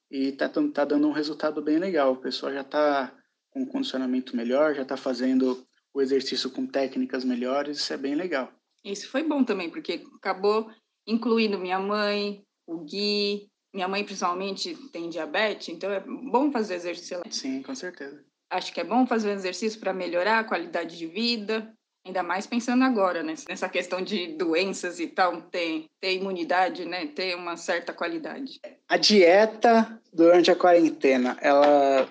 [0.10, 2.14] E tá, tan- tá dando um resultado bem legal.
[2.14, 3.14] O pessoal já está
[3.50, 8.16] com um condicionamento melhor, já está fazendo o exercício com técnicas melhores, isso é bem
[8.16, 8.52] legal.
[8.84, 10.70] Isso foi bom também, porque acabou
[11.08, 13.48] incluindo minha mãe, o Gui.
[13.74, 17.18] Minha mãe, principalmente, tem diabetes, então é bom fazer exercício.
[17.18, 17.24] lá.
[17.30, 18.24] Sim, com certeza.
[18.52, 21.74] Acho que é bom fazer um exercício para melhorar a qualidade de vida,
[22.06, 23.34] ainda mais pensando agora, né?
[23.50, 27.08] Nessa questão de doenças e tal, ter, ter imunidade, né?
[27.08, 28.60] Ter uma certa qualidade.
[28.88, 32.08] A dieta durante a quarentena, ela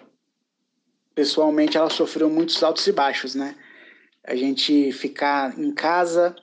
[1.15, 3.55] pessoalmente ela sofreu muitos altos e baixos, né?
[4.25, 6.35] A gente ficar em casa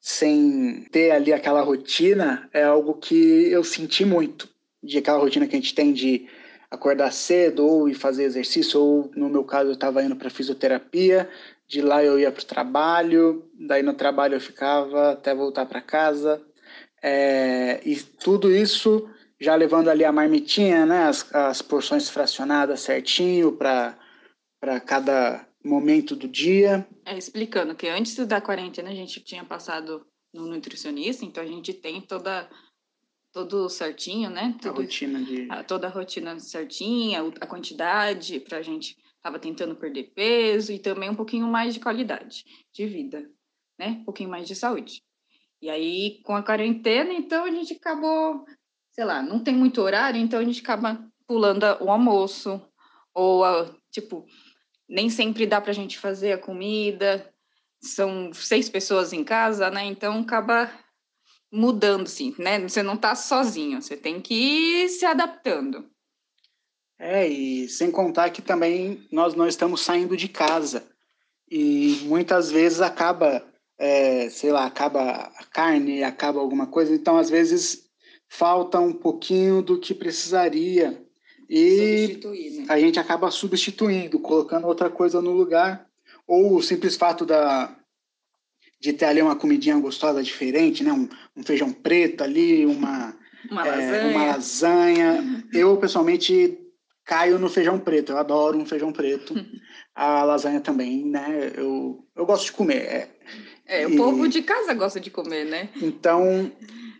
[0.00, 4.48] sem ter ali aquela rotina é algo que eu senti muito.
[4.82, 6.28] De aquela rotina que a gente tem de
[6.70, 11.28] acordar cedo ou ir fazer exercício, ou no meu caso eu estava indo para fisioterapia,
[11.66, 15.80] de lá eu ia para o trabalho, daí no trabalho eu ficava até voltar para
[15.80, 16.40] casa.
[17.02, 19.08] É, e tudo isso
[19.40, 21.04] já levando ali a marmitinha, né?
[21.04, 23.96] As, as porções fracionadas certinho para
[24.84, 26.86] cada momento do dia.
[27.04, 31.72] É, explicando que antes da quarentena a gente tinha passado no nutricionista, então a gente
[31.72, 32.48] tem toda
[33.32, 34.56] tudo certinho, né?
[34.60, 35.46] Tudo, a rotina de...
[35.50, 40.78] a, toda a rotina certinha, a quantidade para a gente estava tentando perder peso e
[40.78, 43.30] também um pouquinho mais de qualidade de vida,
[43.78, 43.98] né?
[44.00, 45.02] Um pouquinho mais de saúde.
[45.60, 48.44] E aí, com a quarentena, então a gente acabou,
[48.92, 52.62] sei lá, não tem muito horário, então a gente acaba pulando o almoço,
[53.12, 54.24] ou, a, tipo,
[54.88, 57.28] nem sempre dá para a gente fazer a comida,
[57.80, 59.84] são seis pessoas em casa, né?
[59.84, 60.70] Então acaba
[61.52, 62.60] mudando, sim, né?
[62.60, 65.88] Você não está sozinho, você tem que ir se adaptando.
[66.98, 70.84] É, e sem contar que também nós não estamos saindo de casa.
[71.50, 73.42] E muitas vezes acaba,
[73.78, 75.00] é, sei lá, acaba
[75.36, 76.92] a carne, acaba alguma coisa.
[76.92, 77.88] Então, às vezes,
[78.28, 81.02] falta um pouquinho do que precisaria.
[81.48, 82.20] E
[82.58, 82.66] né?
[82.68, 85.86] a gente acaba substituindo, colocando outra coisa no lugar.
[86.26, 87.74] Ou o simples fato da,
[88.80, 90.92] de ter ali uma comidinha gostosa diferente, né?
[90.92, 93.16] Um, um feijão preto ali, uma,
[93.50, 94.16] uma, é, lasanha.
[94.16, 95.44] uma lasanha.
[95.52, 96.58] Eu, pessoalmente,
[97.04, 98.12] caio no feijão preto.
[98.12, 99.34] Eu adoro um feijão preto.
[99.94, 101.50] A lasanha também, né?
[101.56, 103.08] Eu, eu gosto de comer.
[103.66, 103.96] É, é o e...
[103.96, 105.70] povo de casa gosta de comer, né?
[105.82, 106.52] Então,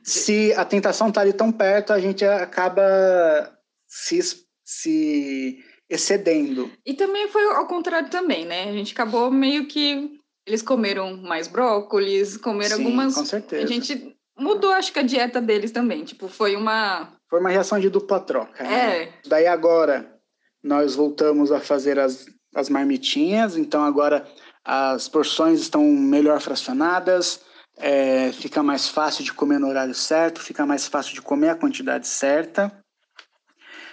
[0.02, 3.56] se a tentação tá ali tão perto, a gente acaba
[3.88, 4.20] se,
[4.64, 6.70] se excedendo.
[6.84, 8.68] E também foi ao contrário também, né?
[8.68, 13.14] A gente acabou meio que eles comeram mais brócolis, comeram Sim, algumas.
[13.14, 13.64] Com certeza.
[13.64, 16.04] A gente mudou, acho que a dieta deles também.
[16.04, 17.12] Tipo, foi uma.
[17.28, 18.62] Foi uma reação de dupla troca.
[18.64, 19.06] É.
[19.06, 19.12] Né?
[19.26, 20.14] Daí agora
[20.62, 24.26] nós voltamos a fazer as, as marmitinhas, então agora
[24.64, 27.40] as porções estão melhor fracionadas,
[27.76, 31.54] é, fica mais fácil de comer no horário certo, fica mais fácil de comer a
[31.54, 32.72] quantidade certa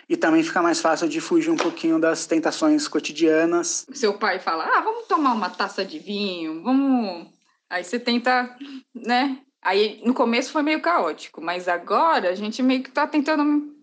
[0.07, 3.85] e também fica mais fácil de fugir um pouquinho das tentações cotidianas.
[3.93, 7.27] Seu pai fala: "Ah, vamos tomar uma taça de vinho, vamos".
[7.69, 8.55] Aí você tenta,
[8.93, 9.39] né?
[9.61, 13.73] Aí no começo foi meio caótico, mas agora a gente meio que tá tentando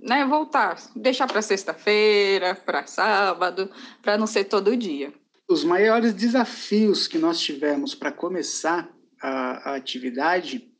[0.00, 3.70] né, voltar, deixar para sexta-feira, para sábado,
[4.02, 5.12] para não ser todo dia.
[5.48, 8.88] Os maiores desafios que nós tivemos para começar
[9.20, 10.70] a, a atividade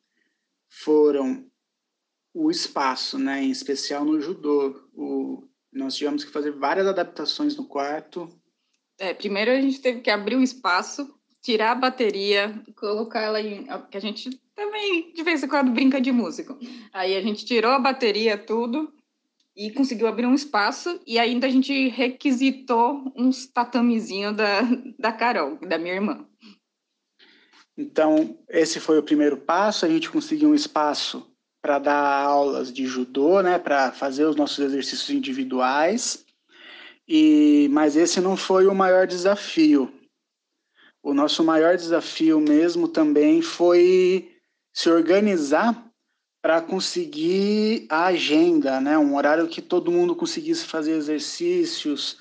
[0.68, 1.44] foram
[2.35, 3.43] o espaço, né?
[3.43, 4.82] Em especial no judô.
[4.93, 8.28] O, nós tivemos que fazer várias adaptações no quarto.
[8.98, 13.66] É, primeiro a gente teve que abrir um espaço, tirar a bateria, colocar ela em.
[13.90, 16.59] que a gente também de vez em quando brinca de músico.
[16.93, 18.93] Aí a gente tirou a bateria, tudo,
[19.56, 24.62] e conseguiu abrir um espaço, e ainda a gente requisitou uns tatamezinhos da,
[24.98, 26.27] da Carol, da minha irmã.
[27.77, 31.34] Então, esse foi o primeiro passo, a gente conseguiu um espaço
[31.64, 36.22] para dar aulas de judô, né, para fazer os nossos exercícios individuais.
[37.08, 39.90] E mas esse não foi o maior desafio.
[41.02, 44.30] O nosso maior desafio mesmo também foi
[44.74, 45.90] se organizar
[46.42, 52.18] para conseguir a agenda, né, um horário que todo mundo conseguisse fazer exercícios.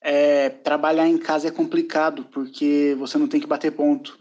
[0.00, 4.18] É, trabalhar em casa é complicado porque você não tem que bater ponto.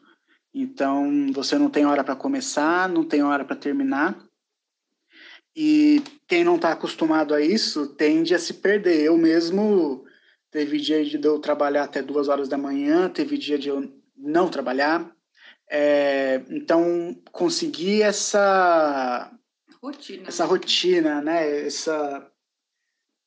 [0.54, 4.18] Então, você não tem hora para começar, não tem hora para terminar.
[5.56, 9.04] E quem não está acostumado a isso tende a se perder.
[9.04, 10.06] Eu mesmo
[10.52, 14.50] teve dia de eu trabalhar até duas horas da manhã, teve dia de eu não
[14.50, 15.16] trabalhar.
[15.70, 19.32] É, então conseguir essa
[19.82, 21.66] rotina, essa rotina, né?
[21.66, 22.32] Essa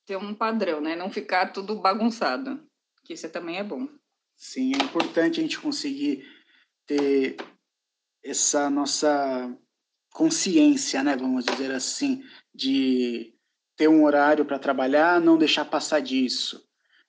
[0.08, 0.96] ter um padrão, né?
[0.96, 2.60] Não ficar tudo bagunçado,
[3.04, 3.86] que isso também é bom.
[4.34, 6.26] Sim, é importante a gente conseguir
[6.86, 7.36] ter
[8.24, 9.54] essa nossa
[10.12, 12.22] consciência, né, vamos dizer assim,
[12.54, 13.32] de
[13.76, 16.66] ter um horário para trabalhar, não deixar passar disso.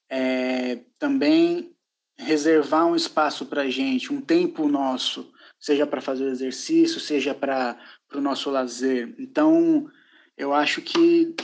[0.10, 1.76] É, também
[2.18, 7.78] reservar um espaço para a gente, um tempo nosso, seja para fazer exercício, seja para
[8.14, 9.16] o nosso lazer.
[9.18, 9.90] Então,
[10.38, 11.36] eu acho que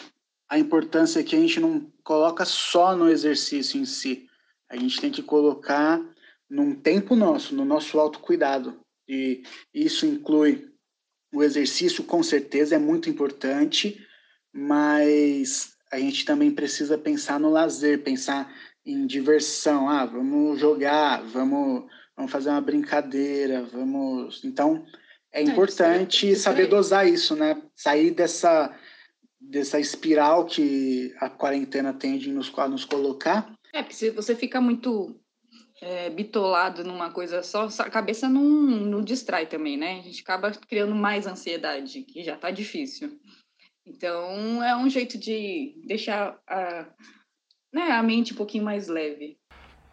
[0.50, 4.28] a importância é que a gente não coloca só no exercício em si,
[4.70, 6.02] a gente tem que colocar
[6.50, 8.80] num tempo nosso, no nosso autocuidado.
[9.08, 10.72] E isso inclui
[11.36, 14.02] o exercício com certeza é muito importante,
[14.54, 18.54] mas a gente também precisa pensar no lazer, pensar
[18.86, 19.90] em diversão.
[19.90, 24.46] Ah, vamos jogar, vamos, vamos fazer uma brincadeira, vamos.
[24.46, 24.86] Então,
[25.30, 27.62] é, é importante é, saber dosar isso, né?
[27.76, 28.74] Sair dessa,
[29.38, 33.54] dessa espiral que a quarentena tende nos, a nos colocar.
[33.74, 35.20] É, porque se você fica muito
[35.86, 40.00] é, bitolado numa coisa só, a cabeça não, não distrai também, né?
[40.00, 43.20] A gente acaba criando mais ansiedade, que já tá difícil.
[43.86, 46.88] Então, é um jeito de deixar a,
[47.72, 49.38] né, a mente um pouquinho mais leve.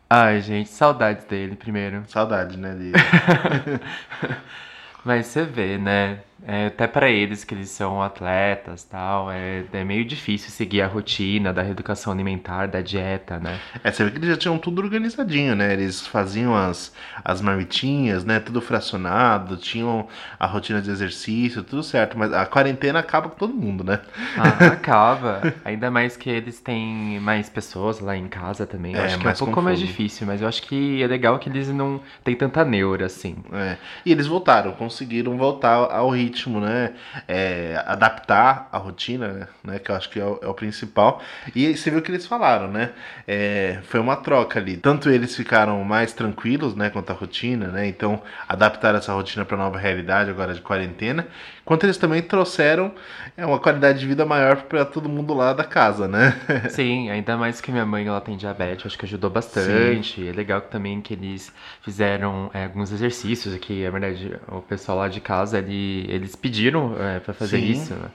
[0.09, 2.03] Ai, gente, saudades dele primeiro.
[2.09, 2.93] Saudade, né, dele.
[5.05, 6.25] Mas você vê, né?
[6.45, 10.87] É, até para eles que eles são atletas tal, é, é meio difícil seguir a
[10.89, 13.63] rotina da reeducação alimentar, da dieta, né?
[13.85, 15.73] É, você vê que eles já tinham tudo organizadinho, né?
[15.73, 16.93] Eles faziam as,
[17.25, 18.41] as marmitinhas, né?
[18.41, 20.09] Tudo fracionado, tinham
[20.39, 22.19] a rotina de exercício, tudo certo.
[22.19, 24.01] Mas a quarentena acaba com todo mundo, né?
[24.35, 25.53] Ah, acaba.
[25.65, 28.95] Ainda mais que eles têm mais pessoas lá em casa também.
[28.97, 29.63] Eu É, acho que é um pouco confuso.
[29.63, 33.37] mais difícil, mas eu acho que é legal que eles não têm tanta neura, assim.
[33.53, 33.77] É.
[34.07, 36.93] E eles voltaram, conseguiram voltar ao ritmo, né?
[37.29, 39.79] É, adaptar a rotina, né?
[39.79, 41.23] Que eu acho que é o, é o principal.
[41.55, 42.91] E você viu o que eles falaram, né?
[43.27, 44.77] É, foi uma troca ali.
[44.77, 46.91] Tanto eles ficaram mais tranquilos, né?
[46.91, 47.87] Quanto à rotina, né?
[47.87, 51.27] Então, adaptaram essa rotina para nova realidade agora de quarentena.
[51.65, 52.93] Quanto eles também trouxeram
[53.37, 56.37] é, uma qualidade de vida maior para todo mundo lá da casa, né?
[56.71, 60.27] Sim, ainda mais que minha mãe ela tem diabetes, acho que ajudou bastante.
[60.27, 61.53] É legal também que eles
[61.83, 66.97] fizeram é, alguns exercícios aqui, é verdade, o pessoal lá de casa, ele, eles pediram
[66.99, 67.71] é, para fazer Sim.
[67.71, 68.09] isso, né?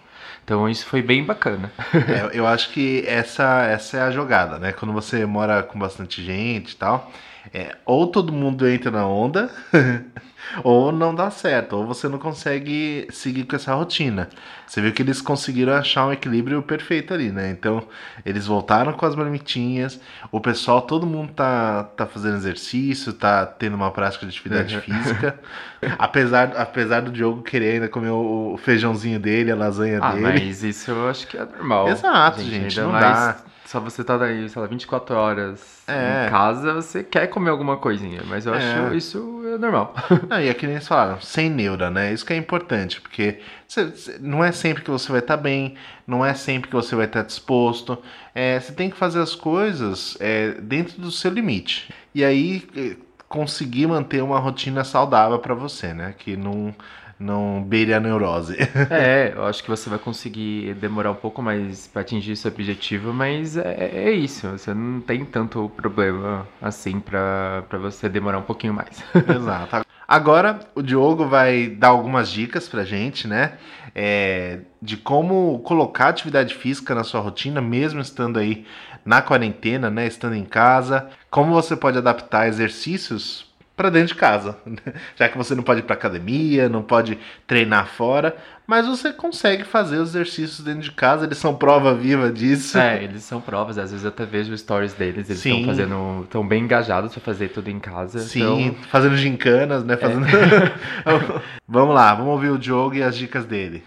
[0.44, 1.72] Então isso foi bem bacana.
[1.94, 4.72] É, eu acho que essa, essa é a jogada, né?
[4.72, 7.12] Quando você mora com bastante gente e tal,
[7.54, 9.50] é, ou todo mundo entra na onda,
[10.64, 14.30] ou não dá certo, ou você não consegue seguir com essa rotina.
[14.66, 17.50] Você viu que eles conseguiram achar um equilíbrio perfeito ali, né?
[17.52, 17.88] Então,
[18.26, 20.00] eles voltaram com as marmitinhas,
[20.32, 24.82] o pessoal, todo mundo tá, tá fazendo exercício, tá tendo uma prática de atividade Uhum.
[24.82, 25.40] física.
[25.98, 30.22] apesar, apesar do Diogo querer ainda comer o feijãozinho dele, a lasanha Ah, dele.
[30.24, 31.88] mas isso eu acho que é normal.
[31.90, 33.38] Exato, gente, Ainda não mais dá.
[33.68, 36.26] Só você tá daí, sei lá, 24 horas É.
[36.26, 38.58] em casa, você quer comer alguma coisinha, mas eu É.
[38.58, 39.94] acho isso é normal.
[40.30, 42.14] Não, e é que nem eles falaram, sem neura, né?
[42.14, 45.76] Isso que é importante, porque cê- cê- não é sempre que você vai estar bem,
[46.08, 47.98] não é sempre que você vai estar disposto.
[48.34, 51.94] É, você tem que fazer as coisas é, dentro do seu limite.
[52.16, 52.96] E aí é,
[53.28, 56.14] conseguir manter uma rotina saudável para você, né?
[56.18, 56.74] Que não,
[57.20, 58.58] não beire a neurose.
[58.90, 63.14] É, eu acho que você vai conseguir demorar um pouco mais pra atingir esse objetivo,
[63.14, 68.74] mas é, é isso, você não tem tanto problema assim pra você demorar um pouquinho
[68.74, 69.04] mais.
[69.36, 69.86] Exato.
[70.08, 73.58] Agora o Diogo vai dar algumas dicas pra gente, né?
[73.94, 78.66] É, de como colocar atividade física na sua rotina, mesmo estando aí
[79.04, 80.08] na quarentena, né?
[80.08, 81.10] Estando em casa.
[81.30, 83.47] Como você pode adaptar exercícios
[83.78, 84.94] para dentro de casa, né?
[85.16, 88.36] já que você não pode ir para academia, não pode treinar fora,
[88.66, 91.26] mas você consegue fazer os exercícios dentro de casa.
[91.26, 92.76] Eles são prova viva disso.
[92.80, 96.46] É, eles são provas, às vezes eu até vejo stories deles, eles estão fazendo, estão
[96.46, 98.20] bem engajados pra fazer tudo em casa.
[98.20, 99.96] Sim, então- fazendo gincanas, né?
[99.96, 100.26] Fazendo...
[101.68, 103.84] vamos lá, vamos ouvir o Diogo e as dicas dele.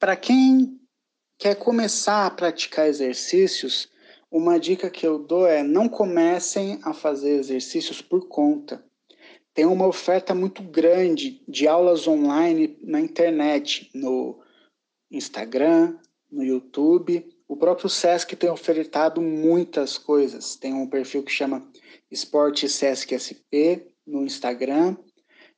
[0.00, 0.80] Para quem
[1.38, 3.88] quer começar a praticar exercícios,
[4.32, 8.82] uma dica que eu dou é não comecem a fazer exercícios por conta.
[9.54, 14.40] Tem uma oferta muito grande de aulas online na internet, no
[15.10, 15.96] Instagram,
[16.30, 17.24] no YouTube.
[17.46, 20.56] O próprio Sesc tem ofertado muitas coisas.
[20.56, 21.64] Tem um perfil que chama
[22.10, 24.96] Esporte Sesc SP no Instagram.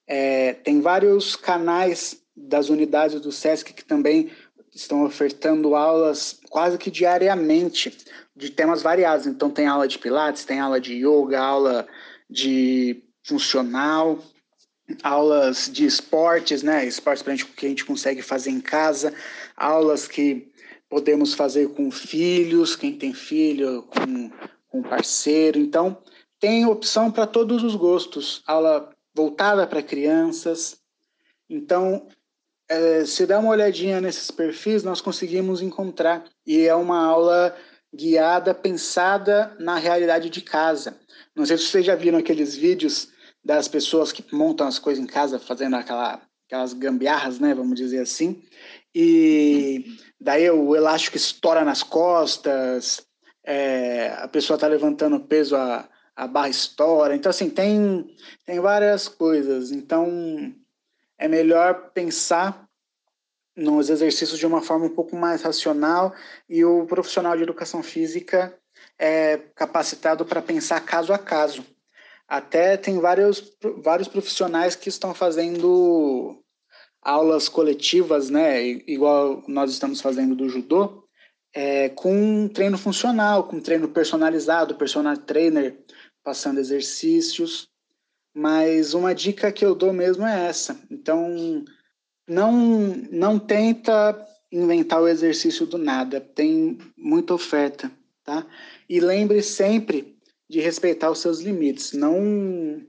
[0.07, 4.31] É, tem vários canais das unidades do Sesc que também
[4.75, 7.97] estão ofertando aulas quase que diariamente
[8.37, 9.27] de temas variados.
[9.27, 11.89] Então tem aula de pilates, tem aula de yoga, aula
[12.29, 14.23] de funcional,
[15.03, 16.87] aulas de esportes, né?
[16.87, 19.13] Esportes que a gente consegue fazer em casa,
[19.57, 20.51] aulas que
[20.89, 24.31] podemos fazer com filhos, quem tem filho, com,
[24.69, 25.59] com parceiro.
[25.59, 25.99] Então,
[26.39, 28.43] tem opção para todos os gostos.
[28.47, 30.79] Aula voltada para crianças.
[31.51, 32.07] Então,
[32.69, 36.25] é, se dá uma olhadinha nesses perfis, nós conseguimos encontrar.
[36.47, 37.57] E é uma aula
[37.93, 41.01] guiada, pensada na realidade de casa.
[41.35, 43.09] Não sei se vocês já viram aqueles vídeos
[43.47, 48.01] das pessoas que montam as coisas em casa, fazendo aquela, aquelas gambiarras, né, vamos dizer
[48.01, 48.43] assim.
[48.93, 49.85] E
[50.21, 53.07] daí o elástico estoura nas costas,
[53.45, 57.15] é, a pessoa está levantando peso, a, a barra estoura.
[57.15, 59.71] Então, assim, tem, tem várias coisas.
[59.71, 60.53] Então,
[61.17, 62.69] é melhor pensar
[63.55, 66.13] nos exercícios de uma forma um pouco mais racional
[66.49, 68.59] e o profissional de educação física
[68.99, 71.65] é capacitado para pensar caso a caso.
[72.29, 76.43] Até tem vários, vários profissionais que estão fazendo
[77.01, 81.05] aulas coletivas, né, igual nós estamos fazendo do judô,
[81.55, 85.79] é, com treino funcional, com treino personalizado, personal trainer
[86.25, 87.69] passando exercícios.
[88.35, 90.79] mas uma dica que eu dou mesmo é essa.
[90.91, 91.65] Então,
[92.29, 92.53] não,
[93.11, 97.91] não tenta inventar o exercício do nada, tem muita oferta,
[98.23, 98.47] tá?
[98.89, 100.16] E lembre sempre
[100.49, 101.93] de respeitar os seus limites.
[101.93, 102.83] Não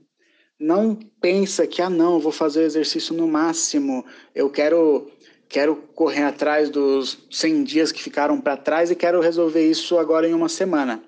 [0.60, 4.04] não pensa que ah não, vou fazer o exercício no máximo.
[4.34, 5.10] Eu quero
[5.48, 10.28] quero correr atrás dos 100 dias que ficaram para trás e quero resolver isso agora
[10.28, 11.02] em uma semana.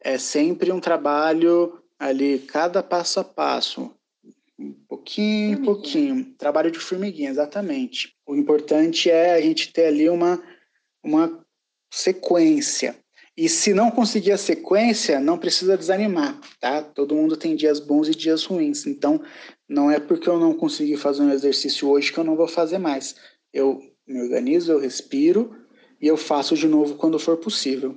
[0.00, 3.90] É sempre um trabalho ali, cada passo a passo,
[4.58, 8.14] um pouquinho, em pouquinho, trabalho de formiguinha, exatamente.
[8.26, 10.42] O importante é a gente ter ali uma,
[11.02, 11.44] uma
[11.90, 12.96] sequência.
[13.38, 16.82] E se não conseguir a sequência, não precisa desanimar, tá?
[16.82, 18.84] Todo mundo tem dias bons e dias ruins.
[18.84, 19.22] Então,
[19.68, 22.78] não é porque eu não consegui fazer um exercício hoje que eu não vou fazer
[22.78, 23.14] mais.
[23.52, 25.54] Eu me organizo, eu respiro
[26.02, 27.96] e eu faço de novo quando for possível.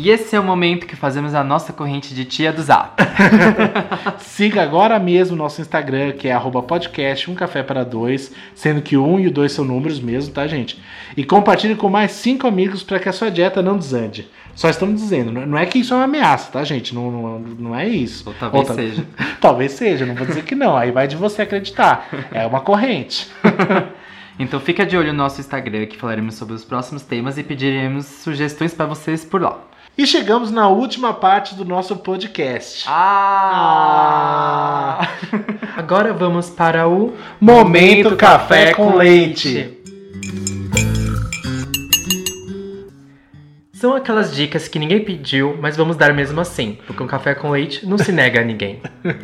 [0.00, 3.02] E esse é o momento que fazemos a nossa corrente de tia do Zap.
[4.18, 9.04] Siga agora mesmo nosso Instagram, que é podcast um café para dois, sendo que o
[9.04, 10.80] um e o dois são números mesmo, tá, gente?
[11.16, 14.28] E compartilhe com mais cinco amigos para que a sua dieta não desande.
[14.54, 16.94] Só estamos dizendo, não é que isso é uma ameaça, tá, gente?
[16.94, 18.22] Não, não, não é isso.
[18.24, 19.06] Ou talvez Ou seja.
[19.40, 20.76] Talvez seja, não vou dizer que não.
[20.76, 22.08] Aí vai de você acreditar.
[22.30, 23.28] É uma corrente.
[24.40, 28.06] Então fica de olho no nosso Instagram, que falaremos sobre os próximos temas e pediremos
[28.06, 29.58] sugestões para vocês por lá.
[29.98, 32.84] E chegamos na última parte do nosso podcast.
[32.86, 34.20] Ah!
[35.76, 39.76] Agora vamos para o Momento Café com Leite.
[43.72, 47.50] São aquelas dicas que ninguém pediu, mas vamos dar mesmo assim, porque um café com
[47.50, 48.80] leite não se nega a ninguém.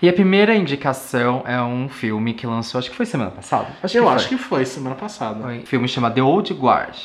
[0.00, 3.68] E a primeira indicação é um filme que lançou, acho que foi semana passada.
[3.80, 4.36] Acho Eu que acho foi.
[4.36, 5.40] que foi semana passada.
[5.40, 5.58] Foi.
[5.60, 6.96] Um filme chamado The Old Guard,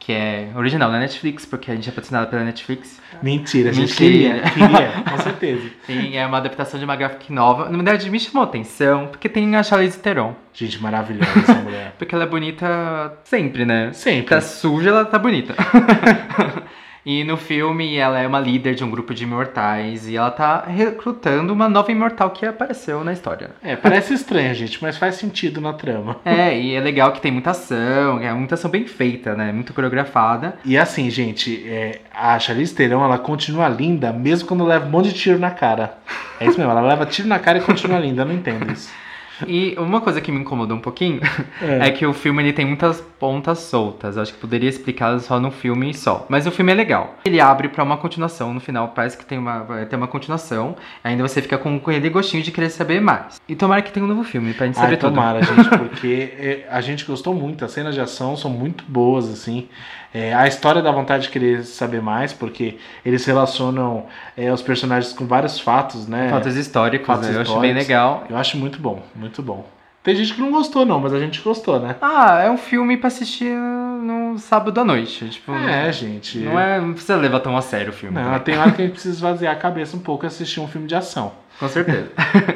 [0.00, 3.00] que é original da Netflix, porque a gente é patrocinado pela Netflix.
[3.22, 4.40] Mentira, a gente Mentira.
[4.48, 4.50] queria.
[4.50, 5.70] Queria, com certeza.
[5.90, 7.68] E é uma adaptação de uma graphic nova.
[7.68, 10.34] Na verdade, me chamou a atenção, porque tem a Charlize Theron.
[10.54, 11.94] Gente, maravilhosa essa mulher.
[11.98, 13.92] Porque ela é bonita sempre, né?
[13.92, 14.30] Sempre.
[14.34, 15.54] Tá suja, ela tá bonita.
[17.04, 20.64] e no filme ela é uma líder de um grupo de imortais e ela tá
[20.66, 23.50] recrutando uma nova imortal que apareceu na história.
[23.62, 26.16] É, parece estranho, gente, mas faz sentido na trama.
[26.30, 29.50] É, e é legal que tem muita ação, é muita ação bem feita, né?
[29.52, 30.54] Muito coreografada.
[30.64, 35.08] E assim, gente, é, a Charlize Theron, ela continua linda mesmo quando leva um monte
[35.08, 35.98] de tiro na cara.
[36.38, 38.90] É isso mesmo, ela leva tiro na cara e continua linda, eu não entendo isso.
[39.46, 41.20] E uma coisa que me incomodou um pouquinho
[41.62, 44.16] é, que o filme ele tem muitas pontas soltas.
[44.16, 46.26] Acho que poderia explicá-las só num filme só.
[46.28, 47.16] Mas o filme é legal.
[47.24, 50.76] Ele abre pra uma continuação no final, parece que tem uma, vai ter uma continuação.
[51.02, 53.40] Ainda você fica com aquele gostinho de querer saber mais.
[53.48, 55.14] E tomara que tenha um novo filme pra gente saber Ai, tudo.
[55.14, 59.28] tomara, gente, porque é, a gente gostou muito, as cenas de ação são muito boas,
[59.28, 59.68] assim.
[60.12, 64.06] É, a história dá vontade de querer saber mais, porque eles relacionam
[64.36, 66.28] é, os personagens com vários fatos, né?
[66.30, 67.36] Fatos históricos, Fatos né?
[67.36, 67.88] Eu acho bem históricos.
[67.88, 68.24] legal.
[68.28, 69.64] Eu acho muito bom, muito bom.
[70.02, 71.94] Tem gente que não gostou, não, mas a gente gostou, né?
[72.00, 75.28] Ah, é um filme pra assistir no sábado à noite.
[75.28, 76.38] Tipo, É, gente.
[76.38, 78.16] não, é, não precisa levar tão a sério o filme.
[78.16, 78.40] Não, também.
[78.40, 80.86] tem hora que a gente precisa esvaziar a cabeça um pouco e assistir um filme
[80.86, 81.32] de ação.
[81.58, 82.10] Com certeza.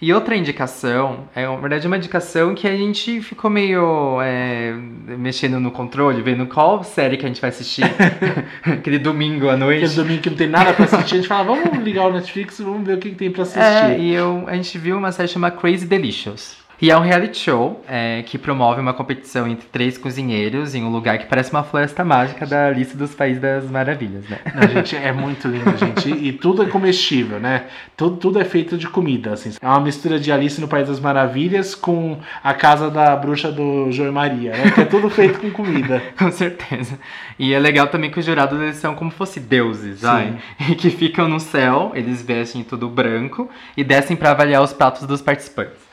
[0.00, 4.74] e outra indicação, é, na verdade, uma indicação que a gente ficou meio é,
[5.16, 7.84] mexendo no controle, vendo qual série que a gente vai assistir
[8.62, 9.84] aquele domingo à noite.
[9.84, 12.58] Aquele domingo que não tem nada pra assistir, a gente fala, vamos ligar o Netflix
[12.58, 13.60] e vamos ver o que, que tem pra assistir.
[13.60, 16.65] É, e eu, a gente viu uma série chamada Crazy Delicious.
[16.80, 20.90] E é um reality show é, que promove uma competição entre três cozinheiros em um
[20.90, 24.38] lugar que parece uma floresta mágica da lista dos Países das Maravilhas, né?
[24.54, 26.10] Não, gente, é muito lindo, gente.
[26.10, 27.64] E, tudo é comestível, né?
[27.96, 29.52] Tudo, tudo é feito de comida, assim.
[29.60, 33.90] É uma mistura de Alice no País das Maravilhas com a casa da bruxa do
[33.90, 34.70] João e Maria, né?
[34.70, 36.02] Que é tudo feito com comida.
[36.18, 36.98] Com certeza.
[37.38, 40.06] E é legal também que os jurados eles são como fosse deuses, Sim.
[40.06, 40.38] ai,
[40.70, 45.06] e que ficam no céu, eles vestem tudo branco e descem pra avaliar os pratos
[45.06, 45.85] dos participantes.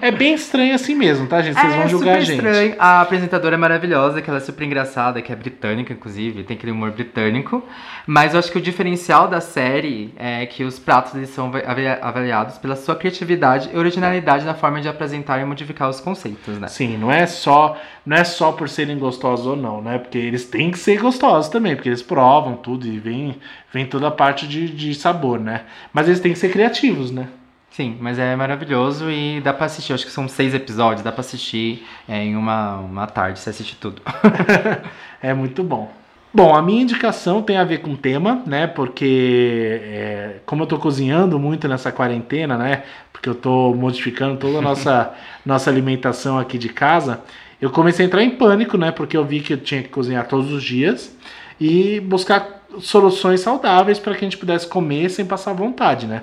[0.00, 1.58] É bem estranho assim mesmo, tá, gente?
[1.58, 2.36] Vocês é vão julgar a gente.
[2.36, 2.74] estranho.
[2.78, 6.72] A apresentadora é maravilhosa, que ela é super engraçada, que é britânica, inclusive, tem aquele
[6.72, 7.62] humor britânico.
[8.06, 11.86] Mas eu acho que o diferencial da série é que os pratos eles são avali-
[11.86, 16.68] avaliados pela sua criatividade e originalidade na forma de apresentar e modificar os conceitos, né?
[16.68, 19.98] Sim, não é só não é só por serem gostosos ou não, né?
[19.98, 23.36] Porque eles têm que ser gostosos também, porque eles provam tudo e vem,
[23.72, 25.62] vem toda a parte de, de sabor, né?
[25.92, 27.26] Mas eles têm que ser criativos, né?
[27.76, 29.92] Sim, mas é maravilhoso e dá pra assistir.
[29.92, 33.76] Acho que são seis episódios, dá pra assistir é, em uma, uma tarde, você assiste
[33.76, 34.00] tudo.
[35.22, 35.90] É muito bom.
[36.32, 38.66] Bom, a minha indicação tem a ver com o tema, né?
[38.66, 42.84] Porque é, como eu tô cozinhando muito nessa quarentena, né?
[43.12, 45.12] Porque eu tô modificando toda a nossa,
[45.44, 47.20] nossa alimentação aqui de casa.
[47.60, 48.90] eu comecei a entrar em pânico, né?
[48.90, 51.14] Porque eu vi que eu tinha que cozinhar todos os dias
[51.60, 56.22] e buscar soluções saudáveis para que a gente pudesse comer sem passar vontade, né?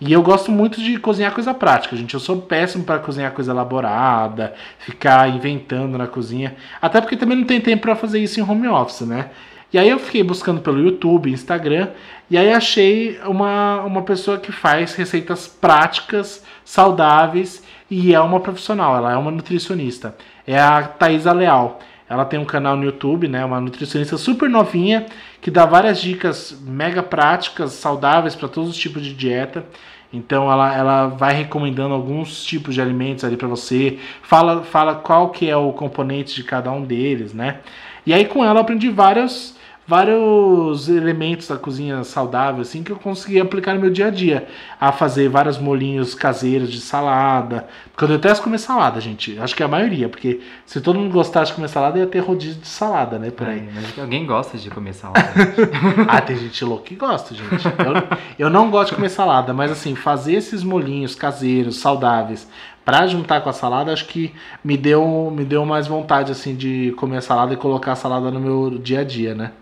[0.00, 2.14] E eu gosto muito de cozinhar coisa prática, gente.
[2.14, 6.56] Eu sou péssimo para cozinhar coisa elaborada, ficar inventando na cozinha.
[6.80, 9.30] Até porque também não tem tempo para fazer isso em home office, né?
[9.72, 11.90] E aí eu fiquei buscando pelo YouTube, Instagram,
[12.28, 18.96] e aí achei uma, uma pessoa que faz receitas práticas, saudáveis, e é uma profissional,
[18.96, 20.16] ela é uma nutricionista.
[20.46, 21.78] É a Thaisa Leal.
[22.10, 23.44] Ela tem um canal no YouTube, né?
[23.44, 25.06] Uma nutricionista super novinha
[25.40, 29.64] que dá várias dicas mega práticas, saudáveis para todos os tipos de dieta.
[30.12, 35.30] Então ela, ela vai recomendando alguns tipos de alimentos ali para você, fala, fala qual
[35.30, 37.60] que é o componente de cada um deles, né?
[38.04, 39.56] E aí com ela eu aprendi vários
[39.90, 44.46] vários elementos da cozinha saudável assim que eu consegui aplicar no meu dia a dia,
[44.80, 47.66] a fazer vários molinhos caseiros de salada.
[47.90, 49.36] Porque eu detesto comer salada, gente.
[49.40, 52.20] Acho que é a maioria, porque se todo mundo gostasse de comer salada ia ter
[52.20, 53.58] rodízio de salada, né, por aí.
[53.66, 55.28] Ai, mas alguém gosta de comer salada.
[56.06, 57.66] ah, tem gente louca que gosta, gente.
[57.66, 62.48] Eu, eu não gosto de comer salada, mas assim, fazer esses molinhos caseiros, saudáveis,
[62.90, 64.32] para juntar com a salada, acho que
[64.64, 68.32] me deu, me deu mais vontade assim de comer a salada e colocar a salada
[68.32, 69.52] no meu dia a dia, né?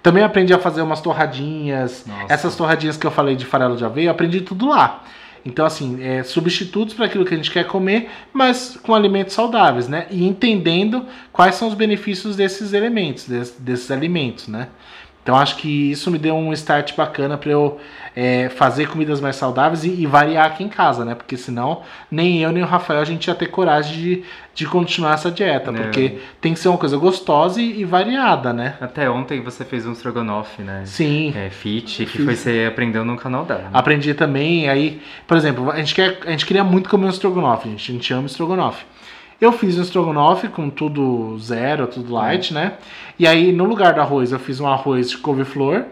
[0.00, 2.04] Também aprendi a fazer umas torradinhas.
[2.06, 2.32] Nossa.
[2.32, 5.02] Essas torradinhas que eu falei de farelo de aveia, eu aprendi tudo lá.
[5.44, 9.88] Então, assim, é, substitutos para aquilo que a gente quer comer, mas com alimentos saudáveis,
[9.88, 10.06] né?
[10.08, 13.26] E entendendo quais são os benefícios desses elementos,
[13.58, 14.68] desses alimentos, né?
[15.28, 17.78] Então acho que isso me deu um start bacana para eu
[18.16, 21.14] é, fazer comidas mais saudáveis e, e, variar aqui em casa, né?
[21.14, 24.24] Porque senão nem eu nem o Rafael a gente ia ter coragem de,
[24.54, 25.82] de continuar essa dieta, Não.
[25.82, 28.78] porque tem que ser uma coisa gostosa e, e, variada, né?
[28.80, 30.84] Até ontem você fez um estrogonofe, né?
[30.86, 31.34] Sim.
[31.36, 32.24] É, fit, que Fiz.
[32.24, 33.64] foi você aprendeu no canal dela.
[33.64, 33.70] né?
[33.74, 37.68] Aprendi também, aí, por exemplo, a gente, quer, a gente queria muito comer um estrogonofe,
[37.68, 38.82] gente, a gente ama estrogonofe.
[39.40, 42.74] Eu fiz um estrogonofe com tudo zero, tudo light, né?
[43.18, 45.84] E aí, no lugar do arroz, eu fiz um arroz de couve-flor.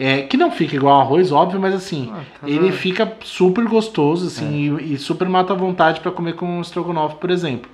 [0.00, 3.64] É, que não fica igual ao arroz, óbvio, mas assim, Ah, tá ele fica super
[3.64, 7.68] gostoso, assim, e, e super mata a vontade para comer com um estrogonofe, por exemplo.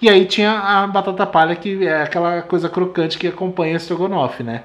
[0.00, 4.42] E aí tinha a batata palha, que é aquela coisa crocante que acompanha o estrogonofe,
[4.42, 4.62] né?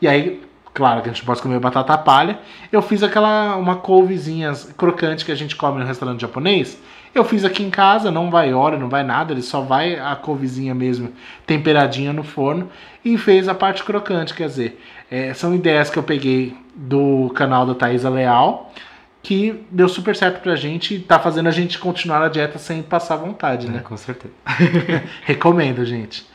[0.00, 0.40] E aí,
[0.72, 2.38] claro que a gente pode comer batata palha.
[2.70, 6.80] Eu fiz aquela, uma couvezinha crocante que a gente come no restaurante japonês.
[7.16, 10.14] Eu fiz aqui em casa, não vai óleo, não vai nada, ele só vai a
[10.14, 11.14] couvezinha mesmo
[11.46, 12.68] temperadinha no forno
[13.02, 17.64] e fez a parte crocante, quer dizer, é, são ideias que eu peguei do canal
[17.64, 18.70] da Thaisa Leal,
[19.22, 22.82] que deu super certo pra gente e tá fazendo a gente continuar a dieta sem
[22.82, 23.78] passar vontade, né?
[23.78, 24.34] É, com certeza.
[25.24, 26.26] Recomendo, gente.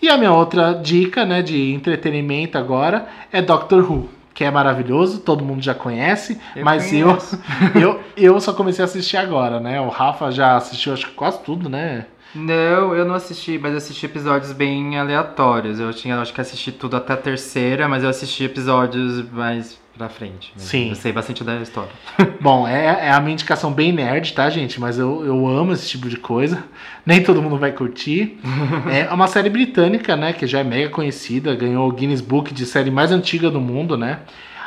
[0.00, 5.20] E a minha outra dica, né, de entretenimento agora é Doctor Who, que é maravilhoso,
[5.20, 7.40] todo mundo já conhece, Eu mas conheço.
[7.74, 8.00] eu, eu
[8.34, 9.80] eu só comecei a assistir agora, né?
[9.80, 12.04] O Rafa já assistiu acho que quase tudo, né?
[12.34, 15.80] Não, eu não assisti, mas eu assisti episódios bem aleatórios.
[15.80, 20.08] Eu tinha, acho que assisti tudo até a terceira, mas eu assisti episódios mais pra
[20.08, 20.52] frente.
[20.56, 20.90] Sim.
[20.90, 21.90] Eu sei bastante da história.
[22.40, 24.80] Bom, é, é a minha indicação bem nerd, tá, gente?
[24.80, 26.62] Mas eu, eu amo esse tipo de coisa.
[27.04, 28.38] Nem todo mundo vai curtir.
[28.92, 30.32] é uma série britânica, né?
[30.32, 31.54] Que já é mega conhecida.
[31.54, 34.20] Ganhou o Guinness Book de série mais antiga do mundo, né?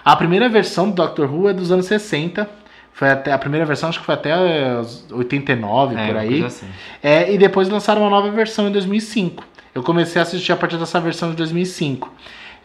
[0.04, 2.50] A primeira versão do Doctor Who é dos anos 60.
[2.94, 6.44] Foi até, a primeira versão acho que foi até eh, os 89, É, por aí.
[6.44, 6.66] assim.
[7.02, 9.42] É, e depois lançaram uma nova versão em 2005.
[9.74, 12.12] Eu comecei a assistir a partir dessa versão de 2005.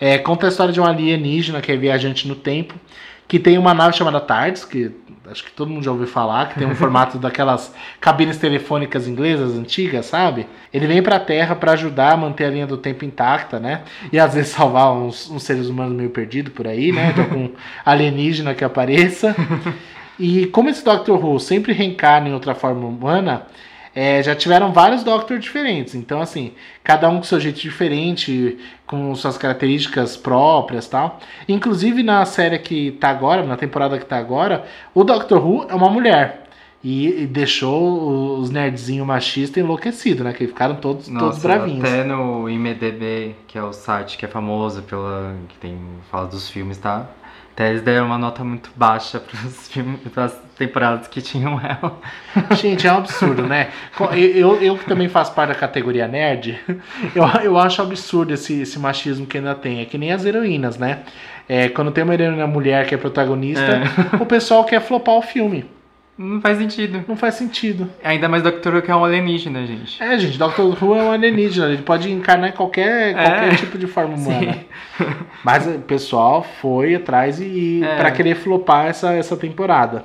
[0.01, 2.75] É, conta a história de um alienígena que é viajante no tempo,
[3.27, 4.91] que tem uma nave chamada TARDIS, que
[5.31, 9.57] acho que todo mundo já ouviu falar, que tem um formato daquelas cabines telefônicas inglesas
[9.57, 10.47] antigas, sabe?
[10.73, 13.83] Ele vem pra Terra pra ajudar a manter a linha do tempo intacta, né?
[14.13, 17.13] E às vezes salvar uns, uns seres humanos meio perdidos por aí, né?
[17.13, 17.51] De algum
[17.85, 19.35] alienígena que apareça.
[20.19, 23.47] E como esse Doctor Who sempre reencarna em outra forma humana,
[23.95, 25.95] é, já tiveram vários Doctor diferentes.
[25.95, 26.53] Então, assim,
[26.83, 31.21] cada um com seu jeito diferente, com suas características próprias tal.
[31.49, 35.75] Inclusive na série que tá agora, na temporada que tá agora, o Doctor Who é
[35.75, 36.44] uma mulher.
[36.85, 40.35] E, e deixou os nerdzinhos machistas enlouquecidos, né?
[40.35, 41.83] Que ficaram todos, todos Nossa, bravinhos.
[41.83, 45.79] até no IMDB, que é o site que é famoso pela que tem
[46.11, 47.09] fala dos filmes, tá?
[47.55, 49.19] Até eles deram uma nota muito baixa
[49.71, 52.01] filmes, pras temporadas que tinham ela.
[52.55, 53.71] Gente, é um absurdo, né?
[54.13, 56.61] Eu, eu, que também faço parte da categoria nerd,
[57.15, 59.81] eu, eu acho absurdo esse, esse machismo que ainda tem.
[59.81, 61.05] É que nem as heroínas, né?
[61.49, 63.83] É, quando tem uma heroína mulher que é protagonista,
[64.21, 65.65] o pessoal quer flopar o filme.
[66.17, 67.05] Não faz sentido.
[67.09, 67.91] Não faz sentido.
[68.03, 70.01] Ainda mais Doctor Who que é um alienígena, gente.
[70.03, 70.61] É, gente, Dr.
[70.81, 73.13] Who é um alienígena, ele pode encarnar qualquer, É.
[73.15, 74.59] qualquer tipo de forma humana.
[75.43, 77.97] Mas o pessoal foi atrás e É.
[77.97, 80.05] para querer flopar essa, essa temporada.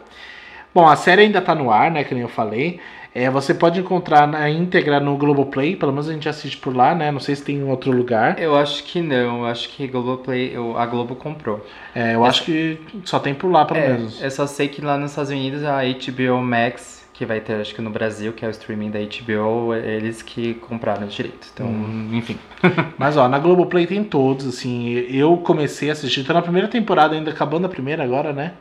[0.74, 2.04] Bom, a série ainda tá no ar, né?
[2.04, 2.80] Que nem eu falei.
[3.14, 6.94] É, você pode encontrar na íntegra no Globoplay, pelo menos a gente assiste por lá,
[6.94, 7.12] né?
[7.12, 8.40] Não sei se tem em outro lugar.
[8.40, 11.66] Eu acho que não, eu acho que Globoplay, eu- a Globo comprou.
[11.96, 14.22] É, eu acho que só tem por lá, pelo É, menos.
[14.22, 17.74] eu só sei que lá nos Estados Unidos a HBO Max, que vai ter acho
[17.74, 21.50] que no Brasil, que é o streaming da HBO, eles que compraram os direitos.
[21.54, 22.12] Então, Hum.
[22.14, 22.38] enfim.
[22.98, 24.92] Mas ó, na Globoplay tem todos, assim.
[25.10, 28.54] Eu comecei a assistir, tô na primeira temporada ainda, acabando a primeira agora, né?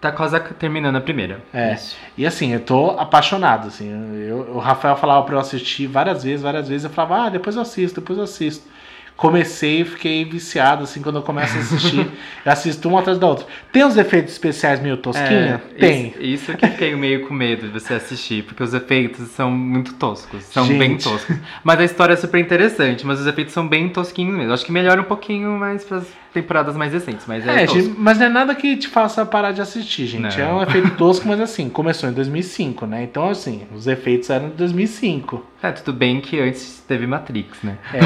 [0.00, 1.40] Tá quase terminando a primeira.
[1.52, 1.74] É.
[1.74, 1.96] Isso.
[2.18, 3.88] E assim, eu tô apaixonado, assim.
[4.28, 6.84] Eu, o Rafael falava pra eu assistir várias vezes, várias vezes.
[6.84, 8.68] Eu falava, ah, depois eu assisto, depois eu assisto.
[9.16, 12.00] Comecei e fiquei viciado, assim, quando eu começo a assistir.
[12.44, 13.46] eu assisto um atrás da outra.
[13.72, 15.62] Tem uns efeitos especiais meio tosquinha?
[15.74, 16.08] É, Tem.
[16.08, 19.50] Isso, isso que eu fiquei meio com medo de você assistir, porque os efeitos são
[19.50, 20.44] muito toscos.
[20.44, 20.78] São Gente.
[20.78, 21.34] bem toscos.
[21.64, 24.52] Mas a história é super interessante, mas os efeitos são bem tosquinhos mesmo.
[24.52, 26.06] Acho que melhora um pouquinho mais pras
[26.36, 29.52] temporadas mais recentes, mas é, É, gente, mas não é nada que te faça parar
[29.52, 30.38] de assistir, gente.
[30.38, 30.44] Não.
[30.44, 33.04] É um efeito tosco, mas assim, começou em 2005, né?
[33.04, 35.42] Então, assim, os efeitos eram de 2005.
[35.62, 37.78] É, tudo bem que antes teve Matrix, né?
[37.94, 38.00] É,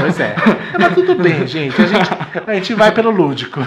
[0.00, 0.34] pois é.
[0.80, 1.80] Mas tudo bem, gente.
[1.80, 2.10] A gente,
[2.46, 3.60] a gente vai pelo lúdico.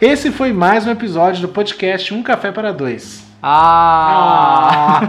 [0.00, 3.26] Esse foi mais um episódio do podcast Um Café para Dois.
[3.42, 5.00] Ah!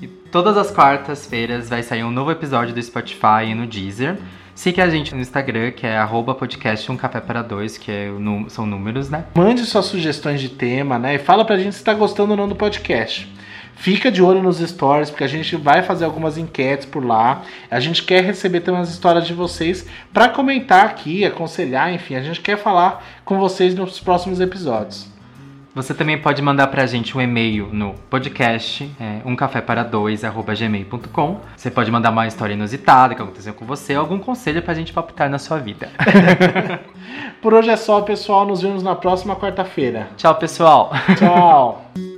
[0.00, 4.16] E todas as quartas-feiras vai sair um novo episódio do Spotify e no Deezer.
[4.58, 8.10] Siga a gente no Instagram, que é arroba podcast um café para dois, que é
[8.48, 9.24] são números, né?
[9.36, 11.14] Mande suas sugestões de tema, né?
[11.14, 13.32] E fala pra gente se tá gostando ou não do podcast.
[13.76, 17.42] Fica de olho nos stories, porque a gente vai fazer algumas enquetes por lá.
[17.70, 22.16] A gente quer receber também as histórias de vocês pra comentar aqui, aconselhar, enfim.
[22.16, 25.07] A gente quer falar com vocês nos próximos episódios.
[25.78, 31.40] Você também pode mandar pra gente um e-mail no podcast é, umcafépara2@gmail.com.
[31.56, 34.92] Você pode mandar uma história inusitada que aconteceu com você, ou algum conselho pra gente
[34.92, 35.88] palpitar na sua vida.
[37.40, 38.44] Por hoje é só, pessoal.
[38.44, 40.08] Nos vemos na próxima quarta-feira.
[40.16, 40.90] Tchau, pessoal!
[41.16, 41.84] Tchau!